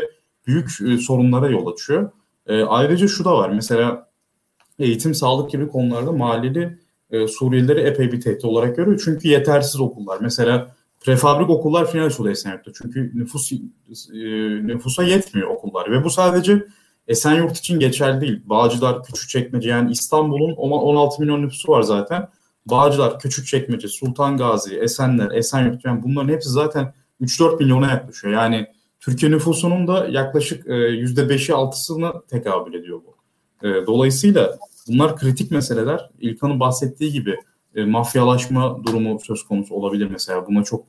büyük 0.47 0.69
e, 0.81 0.97
sorunlara 0.97 1.49
yol 1.49 1.73
açıyor. 1.73 2.11
E, 2.47 2.63
ayrıca 2.63 3.07
şu 3.07 3.25
da 3.25 3.37
var 3.37 3.49
mesela 3.49 4.09
eğitim, 4.79 5.13
sağlık 5.13 5.51
gibi 5.51 5.67
konularda 5.67 6.11
mahalleli 6.11 6.79
e, 7.13 7.27
Suriyelileri 7.27 7.79
epey 7.79 8.11
bir 8.11 8.21
tehdit 8.21 8.45
olarak 8.45 8.75
görüyor. 8.75 9.01
Çünkü 9.05 9.27
yetersiz 9.27 9.81
okullar. 9.81 10.17
Mesela 10.21 10.75
prefabrik 11.01 11.49
okullar 11.49 11.91
final 11.91 12.11
oluyor 12.19 12.31
Esenyurt'ta. 12.31 12.71
Çünkü 12.73 13.11
nüfus 13.13 13.51
e, 13.51 13.57
nüfusa 14.67 15.03
yetmiyor 15.03 15.47
okullar 15.47 15.91
ve 15.91 16.03
bu 16.03 16.09
sadece 16.09 16.65
Esenyurt 17.07 17.57
için 17.57 17.79
geçerli 17.79 18.21
değil. 18.21 18.41
Bağcılar, 18.45 19.03
Küçükçekmece 19.03 19.69
yani 19.69 19.91
İstanbul'un 19.91 20.51
16 20.51 21.21
milyon 21.21 21.41
nüfusu 21.41 21.71
var 21.71 21.81
zaten. 21.81 22.27
Bağcılar, 22.65 23.19
Küçükçekmece, 23.19 23.87
Sultan 23.87 24.37
Gazi, 24.37 24.75
Esenler, 24.75 25.31
Esenyurt 25.31 25.85
yani 25.85 26.03
bunların 26.03 26.29
hepsi 26.29 26.49
zaten 26.49 26.93
3-4 27.21 27.59
milyona 27.59 27.91
yaklaşıyor. 27.91 28.33
Yani 28.33 28.67
Türkiye 28.99 29.31
nüfusunun 29.31 29.87
da 29.87 30.07
yaklaşık 30.07 30.67
%5'i 30.67 31.51
e, 31.51 31.55
6'sına 31.55 32.27
tekabül 32.27 32.73
ediyor 32.73 33.01
bu. 33.05 33.15
E, 33.67 33.87
dolayısıyla 33.87 34.57
bunlar 34.87 35.17
kritik 35.17 35.51
meseleler. 35.51 36.09
İlkan'ın 36.19 36.59
bahsettiği 36.59 37.11
gibi 37.11 37.37
e, 37.75 37.85
mafyalaşma 37.85 38.83
durumu 38.83 39.19
söz 39.19 39.43
konusu 39.43 39.75
olabilir 39.75 40.07
mesela. 40.11 40.47
Buna 40.47 40.63
çok 40.63 40.85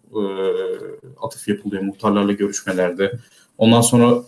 atıf 1.23 1.49
yapılıyor 1.49 1.83
muhtarlarla 1.83 2.33
görüşmelerde. 2.33 3.19
Ondan 3.59 3.81
sonra 3.81 4.23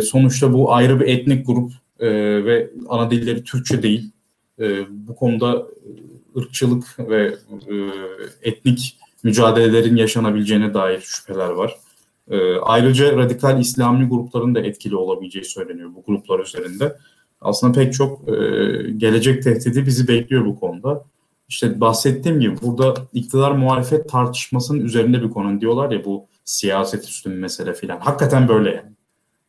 sonuçta 0.00 0.52
bu 0.52 0.74
ayrı 0.74 1.00
bir 1.00 1.06
etnik 1.06 1.46
grup 1.46 1.72
ve 2.00 2.70
ana 2.88 3.10
dilleri 3.10 3.44
Türkçe 3.44 3.82
değil. 3.82 4.10
bu 4.90 5.16
konuda 5.16 5.66
ırkçılık 6.36 6.98
ve 6.98 7.34
e, 7.70 7.74
etnik 8.42 8.98
mücadelelerin 9.22 9.96
yaşanabileceğine 9.96 10.74
dair 10.74 11.00
şüpheler 11.00 11.48
var. 11.48 11.76
E, 12.30 12.56
ayrıca 12.56 13.16
radikal 13.16 13.60
İslami 13.60 14.08
grupların 14.08 14.54
da 14.54 14.60
etkili 14.60 14.96
olabileceği 14.96 15.44
söyleniyor 15.44 15.90
bu 15.94 16.02
gruplar 16.06 16.40
üzerinde. 16.40 16.96
Aslında 17.40 17.72
pek 17.72 17.92
çok 17.92 18.28
e, 18.28 18.32
gelecek 18.96 19.42
tehdidi 19.42 19.86
bizi 19.86 20.08
bekliyor 20.08 20.46
bu 20.46 20.60
konuda. 20.60 21.04
İşte 21.48 21.80
bahsettiğim 21.80 22.40
gibi 22.40 22.56
burada 22.62 22.94
iktidar 23.12 23.52
muhalefet 23.52 24.08
tartışmasının 24.08 24.80
üzerinde 24.80 25.22
bir 25.22 25.30
konu. 25.30 25.60
Diyorlar 25.60 25.90
ya 25.90 26.04
bu 26.04 26.26
siyaset 26.44 27.04
üstün 27.04 27.32
mesele 27.32 27.74
filan. 27.74 28.00
Hakikaten 28.00 28.48
böyle 28.48 28.70
yani. 28.70 28.90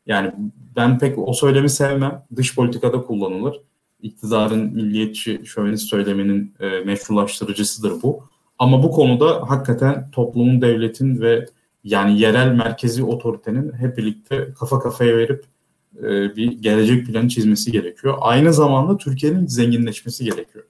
Yani 0.05 0.33
ben 0.75 0.99
pek 0.99 1.17
o 1.17 1.33
söylemi 1.33 1.69
sevmem. 1.69 2.23
Dış 2.35 2.55
politikada 2.55 3.01
kullanılır 3.01 3.61
iktidarın 4.01 4.73
milliyetçi 4.73 5.41
şövenist 5.45 5.89
söyleminin 5.89 6.53
e, 6.59 6.79
meşrulaştırıcısıdır 6.79 8.01
bu. 8.01 8.23
Ama 8.59 8.83
bu 8.83 8.91
konuda 8.91 9.49
hakikaten 9.49 10.11
toplumun, 10.11 10.61
devletin 10.61 11.21
ve 11.21 11.45
yani 11.83 12.19
yerel 12.19 12.51
merkezi 12.51 13.03
otoritenin 13.03 13.73
hep 13.73 13.97
birlikte 13.97 14.53
kafa 14.59 14.79
kafaya 14.79 15.17
verip 15.17 15.45
e, 15.97 16.35
bir 16.35 16.51
gelecek 16.51 17.07
planı 17.07 17.29
çizmesi 17.29 17.71
gerekiyor. 17.71 18.17
Aynı 18.21 18.53
zamanda 18.53 18.97
Türkiye'nin 18.97 19.47
zenginleşmesi 19.47 20.25
gerekiyor. 20.25 20.65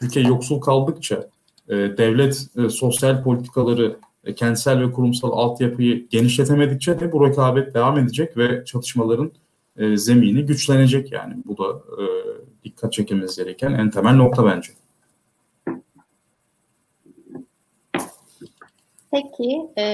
Türkiye 0.00 0.24
yoksul 0.24 0.60
kaldıkça 0.60 1.28
e, 1.68 1.74
devlet 1.76 2.46
e, 2.56 2.68
sosyal 2.68 3.22
politikaları, 3.22 3.96
kentsel 4.36 4.80
ve 4.80 4.92
kurumsal 4.92 5.32
altyapıyı 5.32 6.08
genişletemedikçe 6.08 7.00
de 7.00 7.12
bu 7.12 7.26
rekabet 7.28 7.74
devam 7.74 7.98
edecek 7.98 8.36
ve 8.36 8.64
çatışmaların 8.64 9.32
zemini 9.94 10.46
güçlenecek 10.46 11.12
yani. 11.12 11.34
Bu 11.46 11.58
da 11.58 11.82
dikkat 12.64 12.92
çekilmesi 12.92 13.44
gereken 13.44 13.72
en 13.72 13.90
temel 13.90 14.14
nokta 14.14 14.46
bence. 14.46 14.72
Peki, 19.10 19.68
e, 19.78 19.84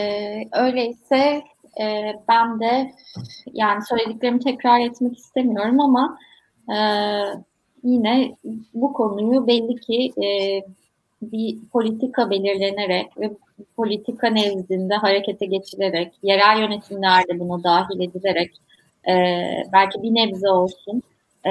öyleyse 0.53 1.43
e, 1.81 2.15
ben 2.29 2.61
de 2.61 2.93
yani 3.53 3.85
söylediklerimi 3.89 4.41
tekrar 4.41 4.81
etmek 4.81 5.19
istemiyorum 5.19 5.81
ama 5.81 6.19
e, 6.69 6.79
yine 7.85 8.37
bu 8.75 8.93
konuyu 8.93 9.47
belli 9.47 9.77
ki 9.77 10.13
e, 10.25 10.29
bir 11.23 11.59
politika 11.73 12.31
belirlenerek 12.31 13.21
ve 13.21 13.31
politika 13.77 14.29
nezdinde 14.29 14.95
harekete 14.95 15.47
geçilerek, 15.47 16.13
yerel 16.23 16.61
yönetimlerde 16.61 17.39
buna 17.41 17.65
dahil 17.65 18.01
edilerek 18.01 18.51
e, 19.09 19.15
belki 19.73 20.03
bir 20.03 20.15
nebze 20.15 20.49
olsun 20.49 21.03
e, 21.47 21.51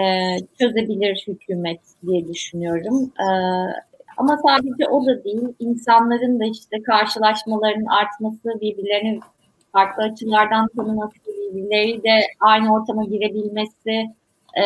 çözebilir 0.59 1.23
hükümet 1.27 1.79
diye 2.07 2.27
düşünüyorum. 2.27 3.11
E, 3.19 3.27
ama 4.17 4.37
sadece 4.37 4.87
o 4.89 5.05
da 5.05 5.23
değil, 5.23 5.47
insanların 5.59 6.39
da 6.39 6.45
işte 6.45 6.83
karşılaşmaların 6.83 7.85
artması, 7.85 8.61
birbirlerini 8.61 9.19
farklı 9.73 10.03
açılardan 10.03 10.67
tanıması, 10.67 11.15
birbirleri 11.27 12.03
de 12.03 12.19
aynı 12.39 12.73
ortama 12.73 13.03
girebilmesi, 13.03 14.05
e, 14.53 14.63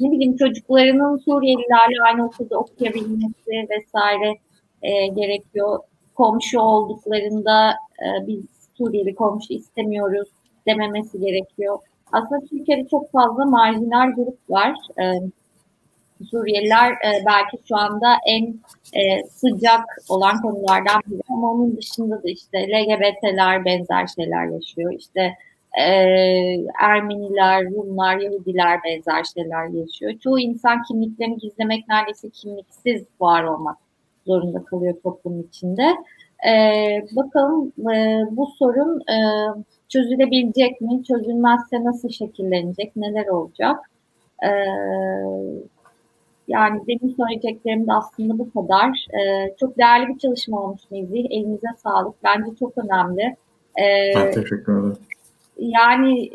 ne 0.00 0.10
bileyim 0.10 0.36
çocuklarının 0.36 1.16
Suriyelilerle 1.16 2.02
aynı 2.06 2.26
okulda 2.26 2.58
okuyabilmesi 2.58 3.68
vesaire 3.70 4.34
e, 4.82 5.06
gerekiyor. 5.06 5.78
Komşu 6.14 6.60
olduklarında 6.60 7.70
e, 7.70 8.26
biz 8.26 8.44
Suriyeli 8.78 9.14
komşu 9.14 9.52
istemiyoruz 9.52 10.28
dememesi 10.66 11.20
gerekiyor. 11.20 11.78
Aslında 12.12 12.40
Türkiye'de 12.40 12.88
çok 12.88 13.12
fazla 13.12 13.44
marjinal 13.44 14.12
grup 14.16 14.38
var. 14.50 14.74
Ee, 14.98 15.20
Suriyeliler 16.30 16.92
e, 16.92 17.24
belki 17.26 17.58
şu 17.68 17.76
anda 17.76 18.16
en 18.26 18.60
e, 18.92 19.24
sıcak 19.24 19.84
olan 20.08 20.42
konulardan 20.42 21.00
biri 21.06 21.20
ama 21.28 21.52
onun 21.52 21.76
dışında 21.76 22.22
da 22.22 22.28
işte 22.28 22.68
LGBT'ler 22.68 23.64
benzer 23.64 24.06
şeyler 24.06 24.46
yaşıyor. 24.46 24.92
İşte 24.98 25.34
e, 25.78 25.84
Ermeniler, 26.80 27.64
Rumlar, 27.64 28.16
Yahudiler 28.16 28.80
benzer 28.84 29.24
şeyler 29.24 29.66
yaşıyor. 29.68 30.12
Çoğu 30.18 30.38
insan 30.38 30.82
kimliklerini 30.82 31.38
gizlemek 31.38 31.88
neredeyse 31.88 32.30
kimliksiz 32.30 33.04
var 33.20 33.44
olmak 33.44 33.76
zorunda 34.26 34.64
kalıyor 34.64 34.94
toplum 35.02 35.40
içinde. 35.40 35.96
E, 36.48 36.52
bakalım 37.16 37.72
e, 37.94 38.22
bu 38.30 38.46
sorun 38.46 39.00
e, 39.00 39.16
çözülebilecek 39.88 40.80
mi? 40.80 41.04
Çözülmezse 41.04 41.84
nasıl 41.84 42.08
şekillenecek? 42.08 42.96
Neler 42.96 43.26
olacak? 43.26 43.90
Ee, 44.42 44.48
yani 46.50 46.80
benim 46.88 47.14
söyleyeceklerim 47.16 47.86
de 47.86 47.92
aslında 47.92 48.38
bu 48.38 48.52
kadar. 48.52 49.06
Ee, 49.14 49.54
çok 49.60 49.78
değerli 49.78 50.08
bir 50.08 50.18
çalışma 50.18 50.62
olmuş 50.62 50.80
Nezih. 50.90 51.26
Elinize 51.30 51.66
sağlık. 51.82 52.24
Bence 52.24 52.56
çok 52.58 52.78
önemli. 52.78 53.36
Ben 54.16 54.32
teşekkür 54.32 54.72
ederim. 54.72 54.96
Yani 55.56 56.30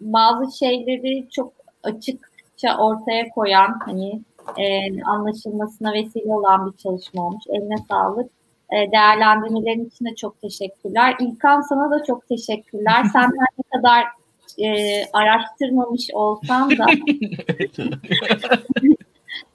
bazı 0.00 0.58
şeyleri 0.58 1.28
çok 1.30 1.52
açıkça 1.82 2.78
ortaya 2.78 3.28
koyan 3.28 3.78
hani 3.84 4.20
e, 4.58 5.02
anlaşılmasına 5.02 5.92
vesile 5.92 6.32
olan 6.32 6.72
bir 6.72 6.76
çalışma 6.76 7.26
olmuş. 7.26 7.44
Eline 7.48 7.76
sağlık. 7.90 8.30
E, 8.72 8.92
değerlendirmelerin 8.92 9.84
için 9.84 10.04
de 10.04 10.14
çok 10.14 10.40
teşekkürler. 10.40 11.16
İlkan 11.20 11.60
sana 11.60 11.90
da 11.90 12.04
çok 12.04 12.28
teşekkürler. 12.28 13.04
Sen 13.12 13.30
ne 13.30 13.78
kadar 13.78 14.04
e, 14.58 15.02
araştırmamış 15.12 16.08
olsam 16.12 16.70
da 16.70 16.86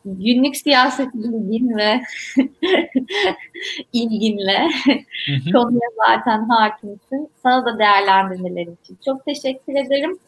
günlük 0.06 0.56
siyaset 0.56 1.14
bilgin 1.14 1.78
ve 1.78 2.02
ilginle 3.94 4.68
konuya 5.54 5.90
zaten 6.08 6.50
hakimsin. 6.50 7.30
Sana 7.44 7.66
da 7.66 7.80
değerlendirmeler 7.80 8.68
için 8.84 8.98
çok 9.06 9.26
teşekkür 9.26 9.76
ederim. 9.76 10.20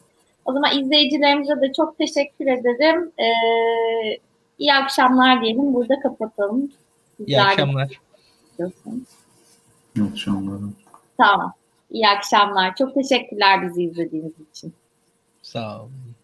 O 0.44 0.52
zaman 0.52 0.78
izleyicilerimize 0.78 1.60
de 1.60 1.72
çok 1.72 1.98
teşekkür 1.98 2.46
ederim. 2.46 3.12
Ee, 3.18 3.24
iyi 4.58 4.74
akşamlar 4.74 5.42
diyelim. 5.42 5.74
Burada 5.74 6.00
kapatalım. 6.00 6.70
İyi 7.26 7.40
akşamlar. 7.40 8.00
İyi 8.58 8.66
akşamlar. 8.66 10.60
Tamam. 11.18 11.52
İyi 11.94 12.08
akşamlar. 12.08 12.76
Çok 12.76 12.94
teşekkürler 12.94 13.68
bizi 13.68 13.82
izlediğiniz 13.82 14.32
için. 14.50 14.74
Sağ 15.42 15.82
olun. 15.82 16.14